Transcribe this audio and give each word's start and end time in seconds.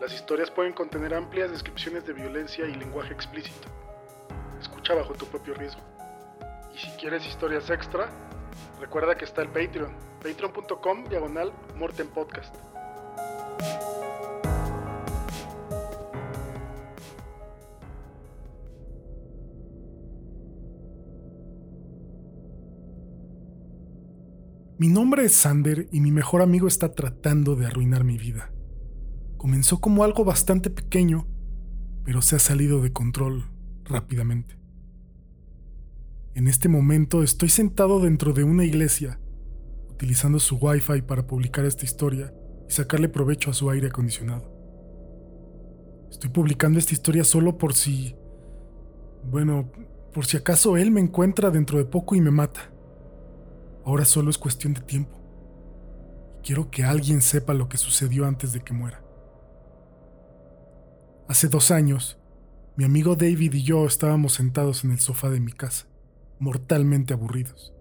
Las 0.00 0.14
historias 0.14 0.50
pueden 0.50 0.72
contener 0.72 1.12
amplias 1.12 1.50
descripciones 1.50 2.06
de 2.06 2.14
violencia 2.14 2.64
y 2.66 2.74
lenguaje 2.74 3.12
explícito. 3.12 3.68
Escucha 4.58 4.94
bajo 4.94 5.12
tu 5.12 5.26
propio 5.26 5.52
riesgo. 5.52 5.82
Y 6.74 6.78
si 6.78 6.88
quieres 6.92 7.26
historias 7.26 7.68
extra, 7.68 8.08
recuerda 8.80 9.14
que 9.18 9.26
está 9.26 9.42
el 9.42 9.48
Patreon, 9.48 9.94
patreon.com 10.22 11.04
diagonal 11.04 11.52
Morten 11.76 12.08
Podcast. 12.08 12.54
Mi 24.78 24.88
nombre 24.88 25.26
es 25.26 25.34
Sander 25.34 25.88
y 25.92 26.00
mi 26.00 26.10
mejor 26.10 26.40
amigo 26.40 26.66
está 26.66 26.94
tratando 26.94 27.54
de 27.54 27.66
arruinar 27.66 28.02
mi 28.02 28.16
vida. 28.16 28.50
Comenzó 29.40 29.80
como 29.80 30.04
algo 30.04 30.22
bastante 30.22 30.68
pequeño, 30.68 31.26
pero 32.04 32.20
se 32.20 32.36
ha 32.36 32.38
salido 32.38 32.82
de 32.82 32.92
control 32.92 33.50
rápidamente. 33.86 34.58
En 36.34 36.46
este 36.46 36.68
momento 36.68 37.22
estoy 37.22 37.48
sentado 37.48 38.00
dentro 38.00 38.34
de 38.34 38.44
una 38.44 38.66
iglesia, 38.66 39.18
utilizando 39.88 40.40
su 40.40 40.56
wifi 40.56 41.00
para 41.00 41.26
publicar 41.26 41.64
esta 41.64 41.86
historia 41.86 42.34
y 42.68 42.72
sacarle 42.72 43.08
provecho 43.08 43.48
a 43.50 43.54
su 43.54 43.70
aire 43.70 43.86
acondicionado. 43.86 44.52
Estoy 46.10 46.28
publicando 46.28 46.78
esta 46.78 46.92
historia 46.92 47.24
solo 47.24 47.56
por 47.56 47.72
si... 47.72 48.14
Bueno, 49.24 49.72
por 50.12 50.26
si 50.26 50.36
acaso 50.36 50.76
él 50.76 50.90
me 50.90 51.00
encuentra 51.00 51.48
dentro 51.48 51.78
de 51.78 51.86
poco 51.86 52.14
y 52.14 52.20
me 52.20 52.30
mata. 52.30 52.70
Ahora 53.86 54.04
solo 54.04 54.28
es 54.28 54.36
cuestión 54.36 54.74
de 54.74 54.82
tiempo. 54.82 55.18
Quiero 56.42 56.70
que 56.70 56.84
alguien 56.84 57.22
sepa 57.22 57.54
lo 57.54 57.70
que 57.70 57.78
sucedió 57.78 58.26
antes 58.26 58.52
de 58.52 58.60
que 58.60 58.74
muera. 58.74 59.02
Hace 61.30 61.46
dos 61.46 61.70
años, 61.70 62.18
mi 62.74 62.82
amigo 62.82 63.14
David 63.14 63.54
y 63.54 63.62
yo 63.62 63.86
estábamos 63.86 64.32
sentados 64.32 64.82
en 64.82 64.90
el 64.90 64.98
sofá 64.98 65.30
de 65.30 65.38
mi 65.38 65.52
casa, 65.52 65.86
mortalmente 66.40 67.14
aburridos. 67.14 67.72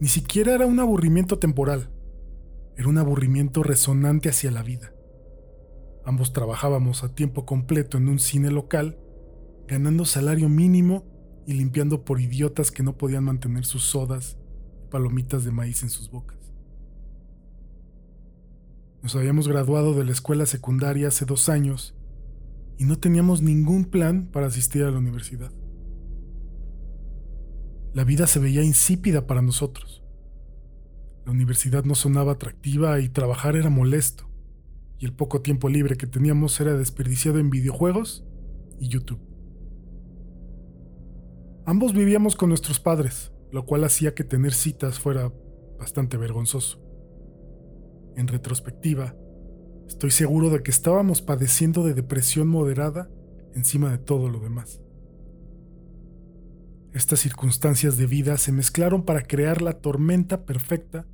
Ni 0.00 0.08
siquiera 0.08 0.54
era 0.54 0.64
un 0.64 0.80
aburrimiento 0.80 1.38
temporal, 1.38 1.90
era 2.78 2.88
un 2.88 2.96
aburrimiento 2.96 3.62
resonante 3.62 4.30
hacia 4.30 4.50
la 4.50 4.62
vida. 4.62 4.94
Ambos 6.06 6.32
trabajábamos 6.32 7.04
a 7.04 7.14
tiempo 7.14 7.44
completo 7.44 7.98
en 7.98 8.08
un 8.08 8.18
cine 8.18 8.50
local, 8.50 8.96
ganando 9.68 10.06
salario 10.06 10.48
mínimo 10.48 11.04
y 11.46 11.52
limpiando 11.52 12.06
por 12.06 12.22
idiotas 12.22 12.70
que 12.70 12.82
no 12.82 12.96
podían 12.96 13.24
mantener 13.24 13.66
sus 13.66 13.84
sodas 13.84 14.38
palomitas 14.90 15.44
de 15.44 15.50
maíz 15.50 15.82
en 15.82 15.90
sus 15.90 16.10
bocas. 16.10 16.38
Nos 19.02 19.14
habíamos 19.14 19.46
graduado 19.46 19.92
de 19.92 20.06
la 20.06 20.12
escuela 20.12 20.46
secundaria 20.46 21.08
hace 21.08 21.26
dos 21.26 21.50
años 21.50 21.94
y 22.78 22.84
no 22.84 22.98
teníamos 22.98 23.42
ningún 23.42 23.84
plan 23.84 24.28
para 24.32 24.46
asistir 24.46 24.82
a 24.84 24.90
la 24.90 24.98
universidad. 24.98 25.52
La 27.92 28.04
vida 28.04 28.26
se 28.26 28.40
veía 28.40 28.62
insípida 28.62 29.26
para 29.26 29.42
nosotros. 29.42 30.02
La 31.24 31.32
universidad 31.32 31.84
no 31.84 31.94
sonaba 31.94 32.32
atractiva 32.32 33.00
y 33.00 33.08
trabajar 33.08 33.56
era 33.56 33.70
molesto, 33.70 34.28
y 34.98 35.04
el 35.04 35.12
poco 35.12 35.42
tiempo 35.42 35.68
libre 35.68 35.96
que 35.96 36.06
teníamos 36.06 36.60
era 36.60 36.76
desperdiciado 36.76 37.38
en 37.38 37.50
videojuegos 37.50 38.24
y 38.80 38.88
YouTube. 38.88 39.20
Ambos 41.66 41.94
vivíamos 41.94 42.36
con 42.36 42.50
nuestros 42.50 42.80
padres, 42.80 43.32
lo 43.50 43.64
cual 43.64 43.84
hacía 43.84 44.14
que 44.14 44.24
tener 44.24 44.52
citas 44.52 44.98
fuera 44.98 45.32
bastante 45.78 46.16
vergonzoso. 46.16 46.82
En 48.16 48.28
retrospectiva, 48.28 49.16
estoy 49.86 50.10
seguro 50.10 50.50
de 50.50 50.62
que 50.62 50.70
estábamos 50.70 51.22
padeciendo 51.22 51.84
de 51.84 51.94
depresión 51.94 52.48
moderada 52.48 53.10
encima 53.54 53.90
de 53.90 53.98
todo 53.98 54.28
lo 54.28 54.40
demás. 54.40 54.80
Estas 56.92 57.20
circunstancias 57.20 57.96
de 57.96 58.06
vida 58.06 58.36
se 58.38 58.52
mezclaron 58.52 59.04
para 59.04 59.22
crear 59.22 59.62
la 59.62 59.74
tormenta 59.74 60.44
perfecta 60.44 61.06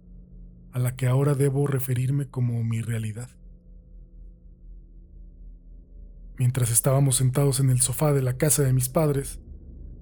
a 0.73 0.79
la 0.79 0.95
que 0.95 1.07
ahora 1.07 1.35
debo 1.35 1.67
referirme 1.67 2.29
como 2.29 2.63
mi 2.63 2.83
realidad. 2.83 3.31
Mientras 6.39 6.71
estábamos 6.71 7.17
sentados 7.17 7.61
en 7.61 7.71
el 7.71 7.81
sofá 7.81 8.13
de 8.13 8.23
la 8.23 8.37
casa 8.37 8.63
de 8.63 8.73
mis 8.73 8.89
padres, 8.89 9.41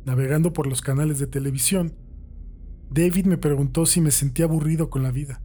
navegando 0.04 0.52
por 0.52 0.66
los 0.66 0.80
canales 0.80 1.18
de 1.18 1.26
televisión, 1.26 1.96
David 2.90 3.26
me 3.26 3.38
preguntó 3.38 3.86
si 3.86 4.00
me 4.00 4.10
sentía 4.10 4.46
aburrido 4.46 4.88
con 4.88 5.02
la 5.02 5.10
vida. 5.10 5.42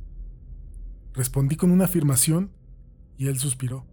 Respondí 1.13 1.55
con 1.55 1.71
una 1.71 1.85
afirmación 1.85 2.51
él 3.27 3.39
suspiró. 3.39 3.85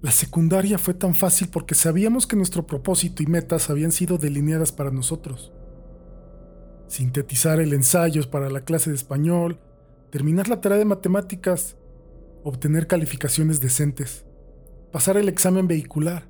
La 0.00 0.12
secundaria 0.12 0.78
fue 0.78 0.94
tan 0.94 1.14
fácil 1.14 1.48
porque 1.48 1.74
sabíamos 1.74 2.26
que 2.26 2.36
nuestro 2.36 2.66
propósito 2.66 3.22
y 3.22 3.26
metas 3.26 3.68
habían 3.68 3.90
sido 3.90 4.16
delineadas 4.16 4.70
para 4.70 4.92
nosotros. 4.92 5.52
Sintetizar 6.86 7.60
el 7.60 7.72
ensayo 7.72 8.30
para 8.30 8.48
la 8.48 8.60
clase 8.60 8.90
de 8.90 8.96
español, 8.96 9.60
terminar 10.10 10.48
la 10.48 10.60
tarea 10.60 10.78
de 10.78 10.84
matemáticas, 10.84 11.76
obtener 12.44 12.86
calificaciones 12.86 13.60
decentes, 13.60 14.24
pasar 14.92 15.16
el 15.16 15.28
examen 15.28 15.66
vehicular, 15.66 16.28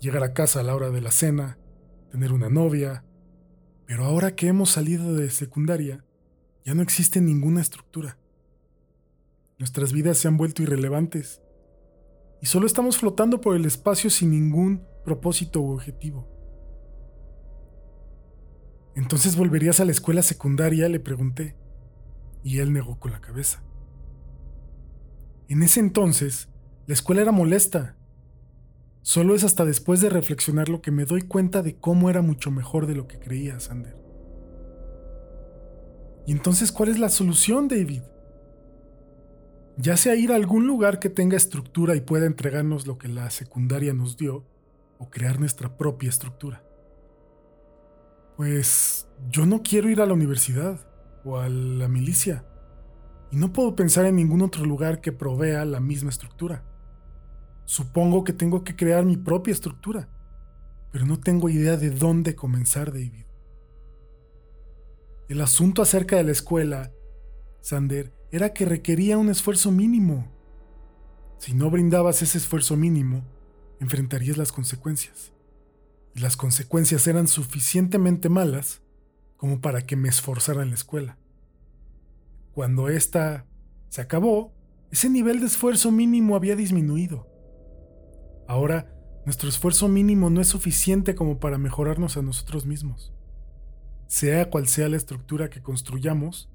llegar 0.00 0.24
a 0.24 0.32
casa 0.32 0.60
a 0.60 0.62
la 0.62 0.74
hora 0.74 0.90
de 0.90 1.02
la 1.02 1.10
cena, 1.10 1.58
tener 2.10 2.32
una 2.32 2.48
novia, 2.48 3.04
pero 3.86 4.04
ahora 4.04 4.34
que 4.34 4.46
hemos 4.46 4.70
salido 4.70 5.14
de 5.14 5.30
secundaria, 5.30 6.04
ya 6.64 6.74
no 6.74 6.82
existe 6.82 7.20
ninguna 7.20 7.60
estructura. 7.60 8.19
Nuestras 9.60 9.92
vidas 9.92 10.18
se 10.18 10.26
han 10.26 10.36
vuelto 10.36 10.62
irrelevantes 10.64 11.40
y 12.42 12.46
solo 12.46 12.66
estamos 12.66 12.98
flotando 12.98 13.40
por 13.40 13.54
el 13.54 13.64
espacio 13.64 14.10
sin 14.10 14.30
ningún 14.30 14.84
propósito 15.04 15.60
u 15.60 15.70
objetivo. 15.70 16.26
Entonces 18.96 19.36
volverías 19.36 19.78
a 19.78 19.84
la 19.84 19.92
escuela 19.92 20.22
secundaria, 20.22 20.88
le 20.88 20.98
pregunté, 20.98 21.54
y 22.42 22.58
él 22.58 22.72
negó 22.72 22.98
con 22.98 23.12
la 23.12 23.20
cabeza. 23.20 23.62
En 25.46 25.62
ese 25.62 25.78
entonces, 25.78 26.48
la 26.88 26.94
escuela 26.94 27.22
era 27.22 27.30
molesta 27.30 27.96
Solo 29.02 29.34
es 29.34 29.44
hasta 29.44 29.64
después 29.64 30.00
de 30.00 30.10
reflexionar 30.10 30.68
lo 30.68 30.82
que 30.82 30.90
me 30.90 31.04
doy 31.04 31.22
cuenta 31.22 31.62
de 31.62 31.76
cómo 31.76 32.10
era 32.10 32.20
mucho 32.20 32.50
mejor 32.50 32.86
de 32.86 32.94
lo 32.94 33.06
que 33.08 33.18
creía, 33.18 33.58
Sander. 33.58 33.96
¿Y 36.26 36.32
entonces 36.32 36.70
cuál 36.70 36.90
es 36.90 36.98
la 36.98 37.08
solución, 37.08 37.66
David? 37.66 38.02
Ya 39.80 39.96
sea 39.96 40.14
ir 40.14 40.30
a 40.30 40.36
algún 40.36 40.66
lugar 40.66 40.98
que 40.98 41.08
tenga 41.08 41.38
estructura 41.38 41.96
y 41.96 42.02
pueda 42.02 42.26
entregarnos 42.26 42.86
lo 42.86 42.98
que 42.98 43.08
la 43.08 43.30
secundaria 43.30 43.94
nos 43.94 44.18
dio, 44.18 44.44
o 44.98 45.08
crear 45.08 45.40
nuestra 45.40 45.78
propia 45.78 46.10
estructura. 46.10 46.62
Pues 48.36 49.08
yo 49.30 49.46
no 49.46 49.62
quiero 49.62 49.88
ir 49.88 50.02
a 50.02 50.06
la 50.06 50.12
universidad 50.12 50.86
o 51.24 51.38
a 51.38 51.48
la 51.48 51.88
milicia, 51.88 52.44
y 53.30 53.36
no 53.36 53.54
puedo 53.54 53.74
pensar 53.74 54.04
en 54.04 54.16
ningún 54.16 54.42
otro 54.42 54.66
lugar 54.66 55.00
que 55.00 55.12
provea 55.12 55.64
la 55.64 55.80
misma 55.80 56.10
estructura. 56.10 56.62
Supongo 57.64 58.22
que 58.22 58.34
tengo 58.34 58.62
que 58.62 58.76
crear 58.76 59.06
mi 59.06 59.16
propia 59.16 59.52
estructura, 59.52 60.10
pero 60.92 61.06
no 61.06 61.18
tengo 61.18 61.48
idea 61.48 61.78
de 61.78 61.88
dónde 61.88 62.34
comenzar, 62.34 62.92
David. 62.92 63.24
El 65.30 65.40
asunto 65.40 65.80
acerca 65.80 66.16
de 66.16 66.24
la 66.24 66.32
escuela, 66.32 66.92
Sander, 67.62 68.12
era 68.32 68.52
que 68.52 68.64
requería 68.64 69.18
un 69.18 69.28
esfuerzo 69.28 69.70
mínimo. 69.70 70.28
Si 71.38 71.54
no 71.54 71.70
brindabas 71.70 72.22
ese 72.22 72.38
esfuerzo 72.38 72.76
mínimo, 72.76 73.24
enfrentarías 73.80 74.36
las 74.36 74.52
consecuencias. 74.52 75.32
Y 76.14 76.20
las 76.20 76.36
consecuencias 76.36 77.06
eran 77.06 77.28
suficientemente 77.28 78.28
malas 78.28 78.82
como 79.36 79.60
para 79.60 79.82
que 79.82 79.96
me 79.96 80.08
esforzara 80.08 80.62
en 80.62 80.68
la 80.68 80.74
escuela. 80.74 81.18
Cuando 82.52 82.88
esta 82.88 83.46
se 83.88 84.02
acabó, 84.02 84.52
ese 84.90 85.08
nivel 85.08 85.40
de 85.40 85.46
esfuerzo 85.46 85.90
mínimo 85.90 86.36
había 86.36 86.56
disminuido. 86.56 87.26
Ahora, 88.46 88.92
nuestro 89.24 89.48
esfuerzo 89.48 89.88
mínimo 89.88 90.28
no 90.28 90.40
es 90.40 90.48
suficiente 90.48 91.14
como 91.14 91.38
para 91.38 91.58
mejorarnos 91.58 92.16
a 92.16 92.22
nosotros 92.22 92.66
mismos. 92.66 93.12
Sea 94.08 94.50
cual 94.50 94.66
sea 94.66 94.88
la 94.88 94.96
estructura 94.96 95.48
que 95.48 95.62
construyamos, 95.62 96.49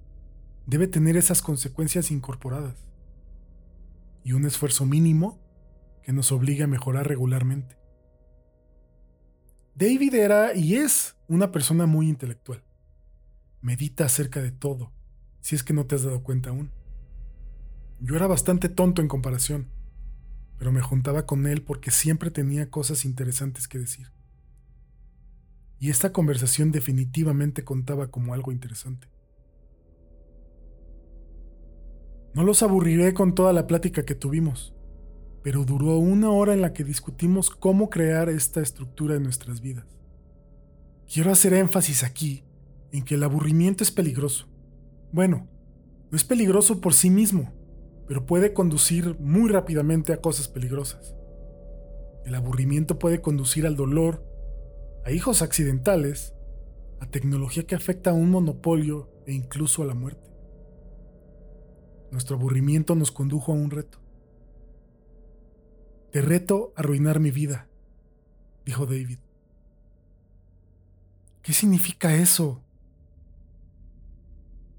debe 0.66 0.88
tener 0.88 1.18
esas 1.18 1.42
consecuencias 1.42 2.12
incorporadas. 2.12 2.88
Y 4.24 4.34
un 4.34 4.46
esfuerzo 4.46 4.86
mínimo 4.86 5.40
que 6.04 6.14
nos 6.14 6.32
obligue 6.32 6.64
a 6.64 6.68
mejorar 6.68 7.08
regularmente. 7.08 7.78
David 9.76 10.14
era 10.14 10.56
y 10.56 10.76
es 10.76 11.16
una 11.28 11.52
persona 11.52 11.86
muy 11.86 12.08
intelectual. 12.08 12.64
Medita 13.62 14.06
acerca 14.06 14.42
de 14.42 14.52
todo, 14.52 14.92
si 15.42 15.56
es 15.56 15.64
que 15.64 15.74
no 15.74 15.86
te 15.86 15.96
has 15.96 16.04
dado 16.04 16.24
cuenta 16.24 16.52
aún. 16.52 16.72
Yo 18.00 18.16
era 18.16 18.28
bastante 18.28 18.70
tonto 18.70 19.02
en 19.02 19.08
comparación, 19.08 19.70
pero 20.58 20.72
me 20.72 20.82
juntaba 20.82 21.26
con 21.26 21.46
él 21.48 21.62
porque 21.62 21.92
siempre 21.92 22.32
tenía 22.32 22.70
cosas 22.70 23.06
interesantes 23.06 23.68
que 23.68 23.80
decir. 23.80 24.12
Y 25.80 25.90
esta 25.90 26.14
conversación 26.14 26.72
definitivamente 26.72 27.64
contaba 27.64 28.12
como 28.12 28.34
algo 28.34 28.52
interesante. 28.52 29.08
No 32.36 32.44
los 32.44 32.62
aburriré 32.62 33.16
con 33.16 33.34
toda 33.34 33.52
la 33.52 33.66
plática 33.66 34.06
que 34.06 34.14
tuvimos 34.14 34.76
pero 35.46 35.64
duró 35.64 36.00
una 36.00 36.32
hora 36.32 36.56
en 36.56 36.62
la 36.62 36.74
que 36.74 36.84
discutimos 36.84 37.52
cómo 37.52 37.92
crear 37.92 38.30
esta 38.30 38.62
estructura 38.62 39.14
en 39.14 39.22
nuestras 39.22 39.62
vidas. 39.62 39.86
Quiero 41.08 41.32
hacer 41.32 41.54
énfasis 41.54 42.04
aquí 42.04 42.44
en 42.92 43.06
que 43.06 43.14
el 43.14 43.24
aburrimiento 43.24 43.84
es 43.84 43.92
peligroso. 43.92 44.48
Bueno, 45.12 45.48
no 46.10 46.18
es 46.18 46.24
peligroso 46.24 46.82
por 46.82 46.96
sí 46.96 47.12
mismo, 47.12 47.54
pero 48.08 48.26
puede 48.26 48.54
conducir 48.54 49.20
muy 49.20 49.52
rápidamente 49.52 50.14
a 50.14 50.18
cosas 50.18 50.48
peligrosas. 50.48 51.14
El 52.26 52.34
aburrimiento 52.34 52.98
puede 52.98 53.22
conducir 53.22 53.68
al 53.68 53.76
dolor, 53.76 54.26
a 55.06 55.12
hijos 55.12 55.44
accidentales, 55.44 56.34
a 57.00 57.06
tecnología 57.06 57.68
que 57.68 57.76
afecta 57.76 58.10
a 58.10 58.14
un 58.14 58.32
monopolio 58.32 59.12
e 59.28 59.34
incluso 59.34 59.84
a 59.84 59.86
la 59.86 59.94
muerte. 59.94 60.28
Nuestro 62.16 62.38
aburrimiento 62.38 62.96
nos 62.96 63.12
condujo 63.12 63.52
a 63.52 63.56
un 63.56 63.70
reto. 63.70 64.00
Te 66.14 66.22
reto 66.22 66.72
a 66.78 66.80
arruinar 66.80 67.20
mi 67.20 67.30
vida, 67.30 67.68
dijo 68.66 68.86
David. 68.86 69.20
¿Qué 71.42 71.52
significa 71.52 72.16
eso? 72.16 72.64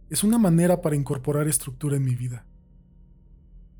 Es 0.08 0.24
una 0.24 0.38
manera 0.38 0.80
para 0.80 0.96
incorporar 0.96 1.46
estructura 1.46 1.98
en 1.98 2.04
mi 2.04 2.14
vida. 2.14 2.46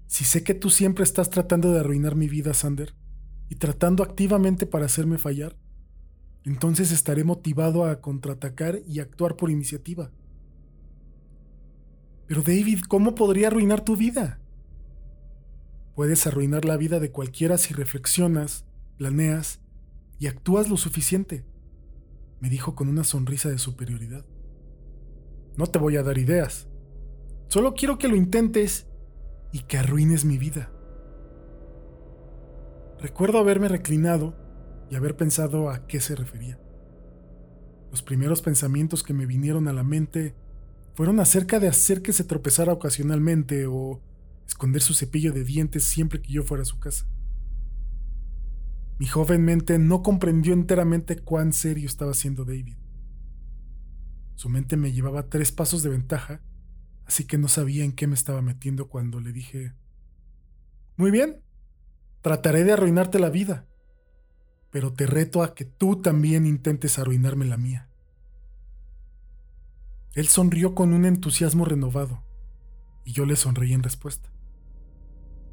Si 0.06 0.24
sé 0.24 0.44
que 0.44 0.52
tú 0.52 0.68
siempre 0.68 1.04
estás 1.04 1.30
tratando 1.30 1.72
de 1.72 1.80
arruinar 1.80 2.14
mi 2.14 2.28
vida, 2.28 2.52
Sander, 2.52 2.94
y 3.48 3.54
tratando 3.54 4.02
activamente 4.02 4.66
para 4.66 4.84
hacerme 4.84 5.16
fallar, 5.16 5.56
entonces 6.44 6.92
estaré 6.92 7.24
motivado 7.24 7.86
a 7.86 8.02
contraatacar 8.02 8.80
y 8.86 9.00
actuar 9.00 9.34
por 9.36 9.50
iniciativa. 9.50 10.10
Pero 12.26 12.42
David, 12.42 12.80
¿cómo 12.88 13.14
podría 13.14 13.48
arruinar 13.48 13.84
tu 13.84 13.96
vida? 13.96 14.40
Puedes 15.94 16.26
arruinar 16.26 16.64
la 16.64 16.76
vida 16.76 17.00
de 17.00 17.10
cualquiera 17.10 17.56
si 17.56 17.72
reflexionas, 17.72 18.66
planeas 18.98 19.60
y 20.18 20.26
actúas 20.26 20.68
lo 20.68 20.76
suficiente, 20.76 21.44
me 22.40 22.50
dijo 22.50 22.74
con 22.74 22.88
una 22.88 23.04
sonrisa 23.04 23.48
de 23.48 23.58
superioridad. 23.58 24.24
No 25.56 25.66
te 25.66 25.78
voy 25.78 25.96
a 25.96 26.02
dar 26.02 26.18
ideas. 26.18 26.68
Solo 27.48 27.74
quiero 27.74 27.96
que 27.96 28.08
lo 28.08 28.16
intentes 28.16 28.86
y 29.52 29.60
que 29.60 29.78
arruines 29.78 30.24
mi 30.24 30.36
vida. 30.36 30.70
Recuerdo 33.00 33.38
haberme 33.38 33.68
reclinado 33.68 34.34
y 34.90 34.96
haber 34.96 35.16
pensado 35.16 35.70
a 35.70 35.86
qué 35.86 36.00
se 36.00 36.14
refería. 36.14 36.58
Los 37.90 38.02
primeros 38.02 38.42
pensamientos 38.42 39.02
que 39.02 39.14
me 39.14 39.26
vinieron 39.26 39.68
a 39.68 39.72
la 39.72 39.82
mente 39.82 40.34
fueron 40.96 41.20
acerca 41.20 41.60
de 41.60 41.68
hacer 41.68 42.00
que 42.00 42.14
se 42.14 42.24
tropezara 42.24 42.72
ocasionalmente 42.72 43.66
o 43.66 44.00
esconder 44.46 44.80
su 44.80 44.94
cepillo 44.94 45.30
de 45.30 45.44
dientes 45.44 45.84
siempre 45.84 46.22
que 46.22 46.32
yo 46.32 46.42
fuera 46.42 46.62
a 46.62 46.66
su 46.66 46.78
casa. 46.78 47.06
Mi 48.98 49.06
joven 49.06 49.44
mente 49.44 49.78
no 49.78 50.02
comprendió 50.02 50.54
enteramente 50.54 51.18
cuán 51.18 51.52
serio 51.52 51.86
estaba 51.86 52.14
siendo 52.14 52.46
David. 52.46 52.78
Su 54.36 54.48
mente 54.48 54.78
me 54.78 54.90
llevaba 54.90 55.28
tres 55.28 55.52
pasos 55.52 55.82
de 55.82 55.90
ventaja, 55.90 56.40
así 57.04 57.24
que 57.24 57.36
no 57.36 57.48
sabía 57.48 57.84
en 57.84 57.92
qué 57.92 58.06
me 58.06 58.14
estaba 58.14 58.40
metiendo 58.40 58.88
cuando 58.88 59.20
le 59.20 59.32
dije, 59.32 59.74
Muy 60.96 61.10
bien, 61.10 61.42
trataré 62.22 62.64
de 62.64 62.72
arruinarte 62.72 63.18
la 63.18 63.28
vida, 63.28 63.66
pero 64.70 64.94
te 64.94 65.06
reto 65.06 65.42
a 65.42 65.54
que 65.54 65.66
tú 65.66 66.00
también 66.00 66.46
intentes 66.46 66.98
arruinarme 66.98 67.44
la 67.44 67.58
mía. 67.58 67.85
Él 70.16 70.28
sonrió 70.28 70.74
con 70.74 70.94
un 70.94 71.04
entusiasmo 71.04 71.66
renovado, 71.66 72.24
y 73.04 73.12
yo 73.12 73.26
le 73.26 73.36
sonreí 73.36 73.74
en 73.74 73.82
respuesta. 73.82 74.32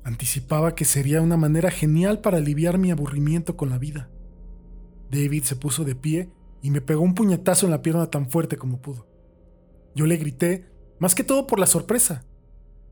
Anticipaba 0.05 0.73
que 0.73 0.85
sería 0.85 1.21
una 1.21 1.35
manera 1.35 1.69
genial 1.69 2.21
para 2.21 2.37
aliviar 2.37 2.77
mi 2.77 2.89
aburrimiento 2.89 3.57
con 3.57 3.69
la 3.69 3.77
vida. 3.77 4.09
David 5.11 5.43
se 5.43 5.57
puso 5.57 5.83
de 5.83 5.95
pie 5.95 6.31
y 6.61 6.71
me 6.71 6.79
pegó 6.79 7.01
un 7.01 7.13
puñetazo 7.13 7.65
en 7.65 7.71
la 7.71 7.81
pierna 7.81 8.09
tan 8.09 8.29
fuerte 8.29 8.55
como 8.55 8.81
pudo. 8.81 9.05
Yo 9.95 10.05
le 10.05 10.15
grité, 10.15 10.71
más 10.97 11.13
que 11.13 11.25
todo 11.25 11.45
por 11.45 11.59
la 11.59 11.67
sorpresa, 11.67 12.25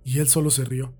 y 0.03 0.19
él 0.19 0.27
solo 0.27 0.49
se 0.49 0.65
rió. 0.65 0.93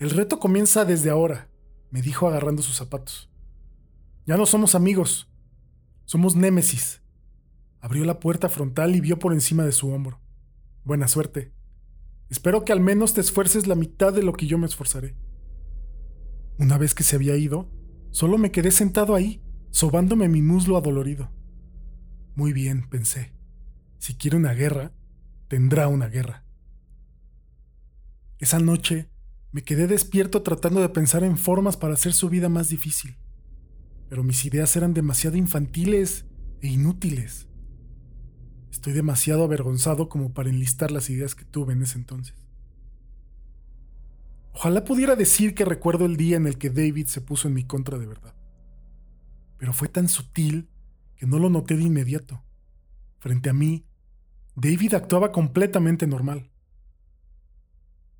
El 0.00 0.10
reto 0.10 0.40
comienza 0.40 0.84
desde 0.84 1.10
ahora, 1.10 1.48
me 1.92 2.02
dijo 2.02 2.26
agarrando 2.26 2.60
sus 2.60 2.74
zapatos. 2.74 3.30
Ya 4.26 4.36
no 4.36 4.46
somos 4.46 4.74
amigos, 4.74 5.30
somos 6.06 6.34
némesis. 6.34 7.02
Abrió 7.80 8.04
la 8.04 8.20
puerta 8.20 8.48
frontal 8.48 8.96
y 8.96 9.00
vio 9.00 9.18
por 9.18 9.32
encima 9.32 9.64
de 9.64 9.72
su 9.72 9.88
hombro. 9.88 10.20
Buena 10.84 11.08
suerte. 11.08 11.52
Espero 12.28 12.64
que 12.64 12.72
al 12.72 12.80
menos 12.80 13.14
te 13.14 13.20
esfuerces 13.20 13.66
la 13.66 13.74
mitad 13.74 14.12
de 14.12 14.22
lo 14.22 14.32
que 14.32 14.46
yo 14.46 14.58
me 14.58 14.66
esforzaré. 14.66 15.16
Una 16.58 16.76
vez 16.76 16.94
que 16.94 17.04
se 17.04 17.16
había 17.16 17.36
ido, 17.36 17.70
solo 18.10 18.36
me 18.36 18.50
quedé 18.50 18.70
sentado 18.70 19.14
ahí, 19.14 19.42
sobándome 19.70 20.28
mi 20.28 20.42
muslo 20.42 20.76
adolorido. 20.76 21.30
Muy 22.34 22.52
bien, 22.52 22.88
pensé. 22.88 23.32
Si 23.98 24.14
quiere 24.14 24.36
una 24.36 24.54
guerra, 24.54 24.92
tendrá 25.48 25.88
una 25.88 26.08
guerra. 26.08 26.44
Esa 28.38 28.58
noche 28.58 29.10
me 29.50 29.62
quedé 29.62 29.86
despierto 29.86 30.42
tratando 30.42 30.80
de 30.80 30.88
pensar 30.88 31.24
en 31.24 31.36
formas 31.36 31.76
para 31.76 31.94
hacer 31.94 32.12
su 32.12 32.28
vida 32.28 32.48
más 32.48 32.68
difícil, 32.68 33.16
pero 34.08 34.22
mis 34.22 34.44
ideas 34.44 34.76
eran 34.76 34.94
demasiado 34.94 35.36
infantiles 35.36 36.26
e 36.60 36.68
inútiles. 36.68 37.47
Estoy 38.70 38.92
demasiado 38.92 39.44
avergonzado 39.44 40.08
como 40.08 40.32
para 40.32 40.50
enlistar 40.50 40.90
las 40.90 41.10
ideas 41.10 41.34
que 41.34 41.44
tuve 41.44 41.72
en 41.72 41.82
ese 41.82 41.98
entonces. 41.98 42.34
Ojalá 44.52 44.84
pudiera 44.84 45.14
decir 45.16 45.54
que 45.54 45.64
recuerdo 45.64 46.04
el 46.04 46.16
día 46.16 46.36
en 46.36 46.46
el 46.46 46.58
que 46.58 46.70
David 46.70 47.06
se 47.06 47.20
puso 47.20 47.48
en 47.48 47.54
mi 47.54 47.64
contra 47.64 47.98
de 47.98 48.06
verdad. 48.06 48.34
Pero 49.56 49.72
fue 49.72 49.88
tan 49.88 50.08
sutil 50.08 50.68
que 51.16 51.26
no 51.26 51.38
lo 51.38 51.50
noté 51.50 51.76
de 51.76 51.84
inmediato. 51.84 52.42
Frente 53.18 53.50
a 53.50 53.52
mí, 53.52 53.84
David 54.54 54.94
actuaba 54.94 55.32
completamente 55.32 56.06
normal. 56.06 56.50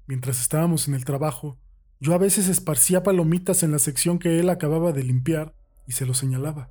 Mientras 0.07 0.41
estábamos 0.41 0.89
en 0.89 0.95
el 0.95 1.05
trabajo, 1.05 1.59
yo 2.01 2.15
a 2.15 2.19
veces 2.19 2.49
esparcía 2.49 3.03
palomitas 3.03 3.63
en 3.63 3.73
la 3.73 3.79
sección 3.79 4.19
que 4.19 4.39
él 4.39 4.49
acababa 4.49 4.93
de 4.93 5.03
limpiar 5.03 5.55
y 5.87 5.93
se 5.93 6.07
lo 6.07 6.15
señalaba. 6.15 6.71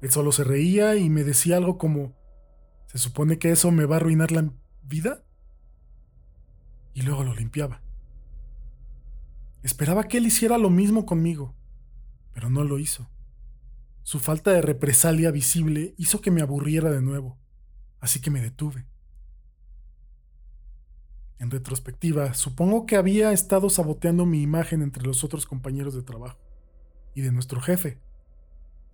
Él 0.00 0.10
solo 0.10 0.30
se 0.30 0.44
reía 0.44 0.96
y 0.96 1.10
me 1.10 1.24
decía 1.24 1.56
algo 1.56 1.78
como, 1.78 2.17
¿Se 2.88 2.96
supone 2.96 3.38
que 3.38 3.50
eso 3.50 3.70
me 3.70 3.84
va 3.84 3.96
a 3.96 3.98
arruinar 3.98 4.32
la 4.32 4.50
vida? 4.82 5.22
Y 6.94 7.02
luego 7.02 7.22
lo 7.22 7.34
limpiaba. 7.34 7.82
Esperaba 9.62 10.04
que 10.04 10.16
él 10.16 10.26
hiciera 10.26 10.56
lo 10.56 10.70
mismo 10.70 11.04
conmigo, 11.04 11.54
pero 12.32 12.48
no 12.48 12.64
lo 12.64 12.78
hizo. 12.78 13.10
Su 14.02 14.20
falta 14.20 14.52
de 14.52 14.62
represalia 14.62 15.30
visible 15.30 15.94
hizo 15.98 16.22
que 16.22 16.30
me 16.30 16.40
aburriera 16.40 16.90
de 16.90 17.02
nuevo, 17.02 17.38
así 18.00 18.22
que 18.22 18.30
me 18.30 18.40
detuve. 18.40 18.86
En 21.38 21.50
retrospectiva, 21.50 22.32
supongo 22.32 22.86
que 22.86 22.96
había 22.96 23.32
estado 23.32 23.68
saboteando 23.68 24.24
mi 24.24 24.40
imagen 24.40 24.80
entre 24.80 25.02
los 25.02 25.24
otros 25.24 25.44
compañeros 25.44 25.94
de 25.94 26.02
trabajo 26.02 26.38
y 27.14 27.20
de 27.20 27.32
nuestro 27.32 27.60
jefe, 27.60 27.98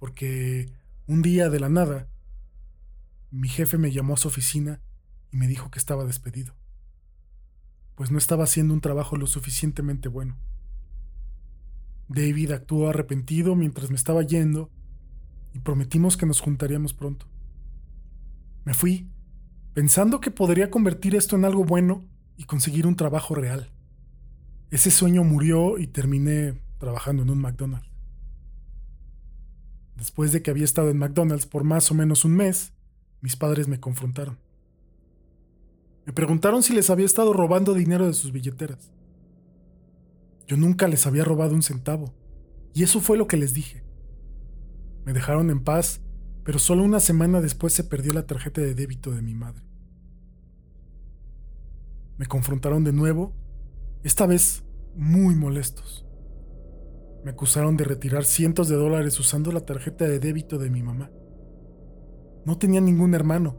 porque 0.01 0.73
un 1.07 1.23
día 1.23 1.49
de 1.49 1.61
la 1.61 1.69
nada 1.69 2.09
mi 3.35 3.49
jefe 3.49 3.79
me 3.79 3.91
llamó 3.91 4.15
a 4.15 4.17
su 4.17 4.29
oficina 4.29 4.81
y 5.33 5.37
me 5.37 5.49
dijo 5.49 5.71
que 5.71 5.79
estaba 5.79 6.05
despedido, 6.05 6.55
pues 7.97 8.11
no 8.11 8.19
estaba 8.19 8.45
haciendo 8.45 8.75
un 8.75 8.81
trabajo 8.81 9.17
lo 9.17 9.27
suficientemente 9.27 10.09
bueno. 10.09 10.37
David 12.09 12.53
actuó 12.53 12.89
arrepentido 12.89 13.57
mientras 13.57 13.91
me 13.91 13.97
estaba 13.97 14.23
yendo 14.23 14.71
y 15.53 15.59
prometimos 15.59 16.17
que 16.17 16.27
nos 16.27 16.41
juntaríamos 16.41 16.95
pronto. 16.95 17.27
Me 18.65 18.75
fui, 18.75 19.11
pensando 19.73 20.21
que 20.21 20.31
podría 20.31 20.71
convertir 20.71 21.17
esto 21.17 21.35
en 21.35 21.45
algo 21.45 21.65
bueno 21.65 22.05
y 22.37 22.45
conseguir 22.45 22.87
un 22.87 22.97
trabajo 22.97 23.35
real. 23.35 23.73
Ese 24.71 24.91
sueño 24.91 25.25
murió 25.25 25.79
y 25.79 25.87
terminé 25.87 26.61
trabajando 26.79 27.23
en 27.23 27.31
un 27.31 27.39
McDonald's. 27.41 27.91
Después 29.97 30.33
de 30.33 30.43
que 30.43 30.51
había 30.51 30.65
estado 30.65 30.91
en 30.91 30.99
McDonald's 30.99 31.47
por 31.47 31.65
más 31.65 31.91
o 31.91 31.95
menos 31.95 32.25
un 32.25 32.37
mes, 32.37 32.74
mis 33.25 33.37
padres 33.37 33.69
me 33.69 33.81
confrontaron. 33.81 34.37
Me 36.05 36.13
preguntaron 36.13 36.63
si 36.63 36.75
les 36.75 36.91
había 36.91 37.07
estado 37.07 37.33
robando 37.33 37.73
dinero 37.73 38.07
de 38.07 38.13
sus 38.13 38.33
billeteras. 38.33 38.93
Yo 40.47 40.59
nunca 40.59 40.89
les 40.89 41.07
había 41.07 41.25
robado 41.25 41.55
un 41.55 41.63
centavo, 41.63 42.13
y 42.75 42.83
eso 42.83 43.01
fue 43.01 43.17
lo 43.17 43.27
que 43.27 43.39
les 43.39 43.55
dije. 43.55 43.83
Me 45.07 45.15
dejaron 45.15 45.49
en 45.49 45.65
paz, 45.65 46.03
pero 46.45 46.59
solo 46.59 46.85
una 46.85 47.01
semana 47.01 47.41
después 47.41 47.73
se 47.73 47.85
perdió 47.85 48.13
la 48.13 48.27
tarjeta 48.27 48.61
de 48.61 48.75
débito 48.75 49.11
de 49.11 49.23
mi 49.23 49.35
madre. 49.35 49.65
Me 52.19 52.27
confrontaron 52.27 52.85
de 52.85 52.93
nuevo, 52.93 53.33
esta 54.03 54.27
vez 54.27 54.65
muy 54.97 55.35
molestos. 55.35 56.05
Me 57.25 57.31
acusaron 57.31 57.79
de 57.79 57.85
retirar 57.85 58.27
cientos 58.27 58.69
de 58.69 58.77
dólares 58.77 59.19
usando 59.19 59.51
la 59.51 59.61
tarjeta 59.61 60.05
de 60.05 60.19
débito 60.19 60.59
de 60.59 60.69
mi 60.69 60.83
mamá. 60.83 61.11
No 62.45 62.59
tenía 62.59 62.81
ningún 62.81 63.15
hermano, 63.15 63.57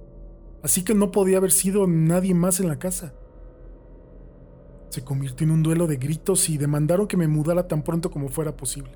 así 0.63 0.84
que 0.84 0.94
no 0.94 1.12
podía 1.12 1.38
haber 1.38 1.51
sido 1.51 1.88
nadie 1.88 2.34
más 2.34 2.60
en 2.60 2.68
la 2.68 2.80
casa. 2.80 3.13
Se 4.89 5.04
convirtió 5.04 5.46
en 5.46 5.51
un 5.51 5.63
duelo 5.63 5.88
de 5.88 5.98
gritos 5.98 6.50
y 6.50 6.58
demandaron 6.58 7.08
que 7.08 7.18
me 7.18 7.27
mudara 7.27 7.68
tan 7.68 7.84
pronto 7.84 8.12
como 8.12 8.30
fuera 8.30 8.56
posible. 8.56 8.92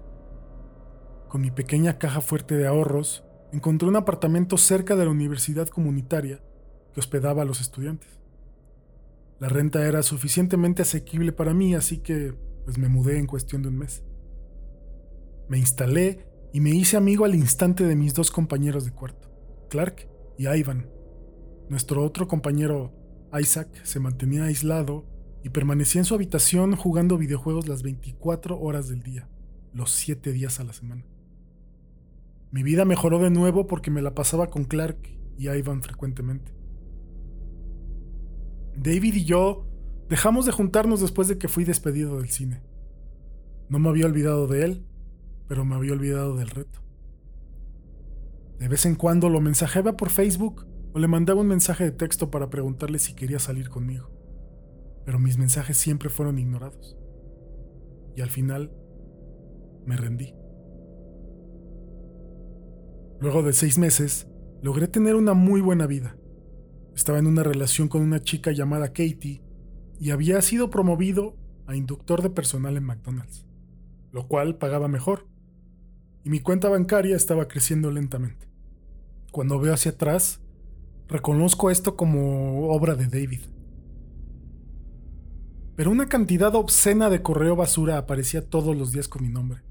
Con 1.28 1.42
mi 1.42 1.52
pequeña 1.52 1.98
caja 1.98 2.22
fuerte 2.22 2.56
de 2.56 2.68
ahorros, 2.68 3.24
encontré 3.52 3.88
un 3.88 3.96
apartamento 3.96 4.58
cerca 4.58 4.96
de 4.96 5.06
la 5.06 5.12
universidad 5.12 5.68
comunitaria 5.68 6.42
que 6.94 7.00
hospedaba 7.00 7.42
a 7.42 7.46
los 7.46 7.62
estudiantes. 7.62 8.20
La 9.40 9.48
renta 9.48 9.86
era 9.88 10.04
suficientemente 10.04 10.82
asequible 10.82 11.32
para 11.32 11.54
mí, 11.54 11.74
así 11.76 12.00
que 12.00 12.34
pues 12.66 12.78
me 12.78 12.90
mudé 12.90 13.18
en 13.18 13.26
cuestión 13.26 13.62
de 13.62 13.70
un 13.70 13.78
mes. 13.78 14.04
Me 15.48 15.58
instalé 15.58 16.28
y 16.52 16.60
me 16.60 16.72
hice 16.72 16.98
amigo 16.98 17.26
al 17.26 17.36
instante 17.36 17.86
de 17.86 17.96
mis 17.96 18.14
dos 18.14 18.32
compañeros 18.32 18.86
de 18.86 18.92
cuarto, 18.92 19.29
Clark 19.70 20.10
y 20.38 20.48
Ivan. 20.48 20.90
Nuestro 21.70 22.04
otro 22.04 22.28
compañero, 22.28 22.92
Isaac, 23.40 23.70
se 23.84 24.00
mantenía 24.00 24.46
aislado 24.46 25.06
y 25.44 25.50
permanecía 25.50 26.02
en 26.02 26.06
su 26.06 26.16
habitación 26.16 26.76
jugando 26.76 27.18
videojuegos 27.18 27.68
las 27.68 27.84
24 27.84 28.60
horas 28.60 28.90
del 28.90 29.04
día, 29.04 29.30
los 29.74 29.92
7 29.92 30.32
días 30.34 30.60
a 30.60 30.64
la 30.64 30.74
semana. 30.74 31.06
Mi 32.52 32.64
vida 32.64 32.84
mejoró 32.84 33.20
de 33.20 33.30
nuevo 33.30 33.68
porque 33.68 33.92
me 33.92 34.02
la 34.02 34.16
pasaba 34.16 34.48
con 34.48 34.66
Clark 34.66 34.98
y 35.38 35.50
Ivan 35.50 35.84
frecuentemente. 35.84 36.52
David 38.76 39.14
y 39.14 39.26
yo 39.26 39.68
dejamos 40.10 40.46
de 40.48 40.52
juntarnos 40.52 41.00
después 41.00 41.28
de 41.28 41.38
que 41.38 41.48
fui 41.48 41.64
despedido 41.64 42.18
del 42.18 42.30
cine. 42.30 42.64
No 43.70 43.78
me 43.78 43.90
había 43.90 44.08
olvidado 44.08 44.48
de 44.48 44.66
él, 44.66 44.86
pero 45.48 45.64
me 45.64 45.76
había 45.76 45.94
olvidado 45.94 46.36
del 46.36 46.50
reto. 46.50 46.89
De 48.60 48.68
vez 48.68 48.86
en 48.86 48.96
cuando 48.96 49.30
lo 49.30 49.40
mensajeaba 49.40 49.96
por 49.96 50.10
Facebook 50.10 50.68
o 50.94 51.00
le 51.00 51.08
mandaba 51.08 51.42
un 51.42 51.48
mensaje 51.48 51.86
de 51.86 51.92
texto 51.92 52.30
para 52.30 52.50
preguntarle 52.50 53.00
si 53.00 53.14
quería 53.14 53.40
salir 53.40 53.70
conmigo, 53.70 54.10
pero 55.06 55.18
mis 55.18 55.38
mensajes 55.38 55.78
siempre 55.78 56.10
fueron 56.10 56.38
ignorados. 56.38 56.98
Y 58.18 58.22
al 58.22 58.30
final 58.30 58.74
me 59.86 59.96
rendí. 59.96 60.34
Luego 63.22 63.44
de 63.44 63.54
seis 63.54 63.78
meses, 63.78 64.28
logré 64.62 64.90
tener 64.90 65.16
una 65.16 65.34
muy 65.34 65.62
buena 65.62 65.88
vida. 65.88 66.18
Estaba 66.96 67.20
en 67.20 67.28
una 67.28 67.44
relación 67.44 67.88
con 67.88 68.02
una 68.02 68.20
chica 68.20 68.52
llamada 68.52 68.90
Katie 68.90 69.42
y 70.00 70.12
había 70.12 70.42
sido 70.42 70.70
promovido 70.70 71.38
a 71.66 71.78
inductor 71.78 72.22
de 72.22 72.30
personal 72.30 72.76
en 72.76 72.84
McDonald's, 72.84 73.46
lo 74.12 74.28
cual 74.28 74.58
pagaba 74.58 74.90
mejor, 74.90 75.28
y 76.26 76.30
mi 76.30 76.42
cuenta 76.42 76.68
bancaria 76.68 77.16
estaba 77.16 77.48
creciendo 77.48 77.90
lentamente. 77.90 78.49
Cuando 79.32 79.60
veo 79.60 79.74
hacia 79.74 79.92
atrás, 79.92 80.40
reconozco 81.08 81.70
esto 81.70 81.96
como 81.96 82.70
obra 82.70 82.96
de 82.96 83.08
David. 83.08 83.42
Pero 85.76 85.92
una 85.92 86.10
cantidad 86.10 86.56
obscena 86.56 87.10
de 87.10 87.22
correo 87.22 87.56
basura 87.56 87.98
aparecía 87.98 88.50
todos 88.50 88.76
los 88.76 88.92
días 88.92 89.08
con 89.08 89.22
mi 89.24 89.30
nombre. 89.30 89.62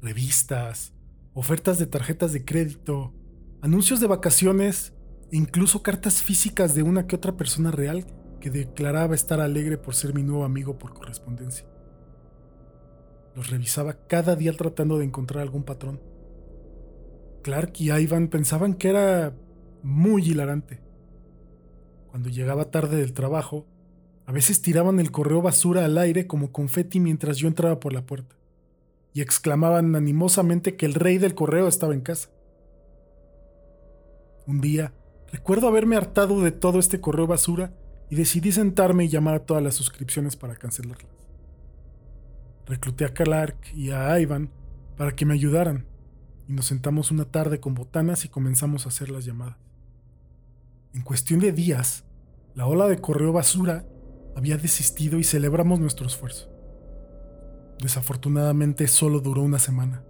Revistas, 0.00 0.94
ofertas 1.34 1.78
de 1.78 1.86
tarjetas 1.86 2.32
de 2.32 2.44
crédito, 2.44 3.12
anuncios 3.60 4.00
de 4.00 4.06
vacaciones 4.06 4.94
incluso 5.32 5.82
cartas 5.82 6.22
físicas 6.22 6.74
de 6.74 6.82
una 6.82 7.06
que 7.06 7.16
otra 7.16 7.36
persona 7.36 7.70
real 7.70 8.06
que 8.40 8.50
declaraba 8.50 9.14
estar 9.14 9.40
alegre 9.40 9.78
por 9.78 9.94
ser 9.94 10.14
mi 10.14 10.22
nuevo 10.22 10.44
amigo 10.44 10.78
por 10.78 10.94
correspondencia. 10.94 11.66
Los 13.34 13.50
revisaba 13.50 14.06
cada 14.06 14.34
día 14.34 14.56
tratando 14.56 14.98
de 14.98 15.04
encontrar 15.04 15.42
algún 15.42 15.62
patrón. 15.62 16.00
Clark 17.42 17.72
y 17.78 17.90
Ivan 17.90 18.28
pensaban 18.28 18.74
que 18.74 18.88
era 18.88 19.34
muy 19.82 20.22
hilarante. 20.22 20.80
Cuando 22.08 22.28
llegaba 22.28 22.70
tarde 22.70 22.96
del 22.96 23.12
trabajo, 23.12 23.66
a 24.26 24.32
veces 24.32 24.62
tiraban 24.62 25.00
el 25.00 25.10
correo 25.10 25.42
basura 25.42 25.84
al 25.84 25.98
aire 25.98 26.26
como 26.26 26.52
confeti 26.52 27.00
mientras 27.00 27.38
yo 27.38 27.48
entraba 27.48 27.80
por 27.80 27.92
la 27.92 28.06
puerta, 28.06 28.36
y 29.12 29.20
exclamaban 29.20 29.94
animosamente 29.96 30.76
que 30.76 30.86
el 30.86 30.94
rey 30.94 31.18
del 31.18 31.34
correo 31.34 31.68
estaba 31.68 31.94
en 31.94 32.00
casa. 32.00 32.30
Un 34.46 34.60
día, 34.60 34.92
Recuerdo 35.32 35.68
haberme 35.68 35.96
hartado 35.96 36.40
de 36.40 36.50
todo 36.50 36.78
este 36.78 37.00
correo 37.00 37.26
basura 37.26 37.72
y 38.08 38.16
decidí 38.16 38.50
sentarme 38.50 39.04
y 39.04 39.08
llamar 39.08 39.34
a 39.36 39.46
todas 39.46 39.62
las 39.62 39.74
suscripciones 39.74 40.36
para 40.36 40.56
cancelarlas. 40.56 41.06
Recluté 42.66 43.04
a 43.04 43.14
Clark 43.14 43.56
y 43.74 43.90
a 43.90 44.18
Ivan 44.18 44.50
para 44.96 45.14
que 45.14 45.24
me 45.24 45.34
ayudaran 45.34 45.86
y 46.50 46.52
nos 46.52 46.66
sentamos 46.66 47.12
una 47.12 47.26
tarde 47.26 47.60
con 47.60 47.74
botanas 47.74 48.24
y 48.24 48.28
comenzamos 48.28 48.84
a 48.84 48.88
hacer 48.88 49.08
las 49.08 49.24
llamadas. 49.24 49.56
En 50.92 51.02
cuestión 51.02 51.38
de 51.38 51.52
días, 51.52 52.02
la 52.56 52.66
ola 52.66 52.88
de 52.88 53.00
correo 53.00 53.32
basura 53.32 53.86
había 54.34 54.56
desistido 54.56 55.20
y 55.20 55.22
celebramos 55.22 55.78
nuestro 55.78 56.08
esfuerzo. 56.08 56.50
Desafortunadamente 57.80 58.88
solo 58.88 59.20
duró 59.20 59.42
una 59.42 59.60
semana. 59.60 60.02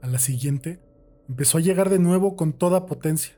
A 0.00 0.06
la 0.06 0.20
siguiente, 0.20 0.80
empezó 1.28 1.58
a 1.58 1.60
llegar 1.60 1.90
de 1.90 1.98
nuevo 1.98 2.36
con 2.36 2.52
toda 2.52 2.86
potencia. 2.86 3.34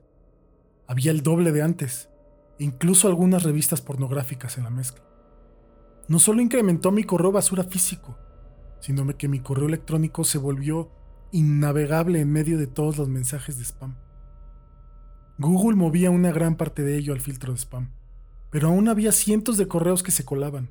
Había 0.87 1.13
el 1.13 1.23
doble 1.23 1.53
de 1.53 1.63
antes, 1.63 2.11
e 2.59 2.65
incluso 2.65 3.09
algunas 3.09 3.45
revistas 3.45 3.81
pornográficas 3.81 4.59
en 4.59 4.65
la 4.65 4.71
mezcla. 4.71 5.05
No 6.07 6.19
solo 6.19 6.43
incrementó 6.43 6.93
mi 6.93 7.05
correo 7.05 7.33
basura 7.33 7.65
físico, 7.65 8.19
sino 8.81 9.07
que 9.17 9.27
mi 9.27 9.41
correo 9.41 9.69
electrónico 9.69 10.23
se 10.25 10.37
volvió 10.37 11.00
innavegable 11.33 12.21
en 12.21 12.33
medio 12.33 12.59
de 12.59 12.67
todos 12.67 12.99
los 12.99 13.09
mensajes 13.09 13.59
de 13.59 13.65
spam. 13.65 13.97
Google 15.39 15.77
movía 15.77 16.11
una 16.11 16.33
gran 16.33 16.57
parte 16.57 16.83
de 16.83 16.97
ello 16.97 17.13
al 17.13 17.21
filtro 17.21 17.53
de 17.53 17.59
spam, 17.59 17.91
pero 18.51 18.69
aún 18.69 18.89
había 18.89 19.13
cientos 19.13 19.57
de 19.57 19.69
correos 19.69 20.03
que 20.03 20.11
se 20.11 20.25
colaban. 20.25 20.71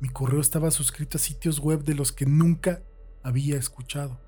Mi 0.00 0.08
correo 0.08 0.40
estaba 0.40 0.70
suscrito 0.70 1.18
a 1.18 1.20
sitios 1.20 1.60
web 1.60 1.84
de 1.84 1.94
los 1.94 2.12
que 2.12 2.26
nunca 2.26 2.82
había 3.22 3.56
escuchado. 3.56 4.20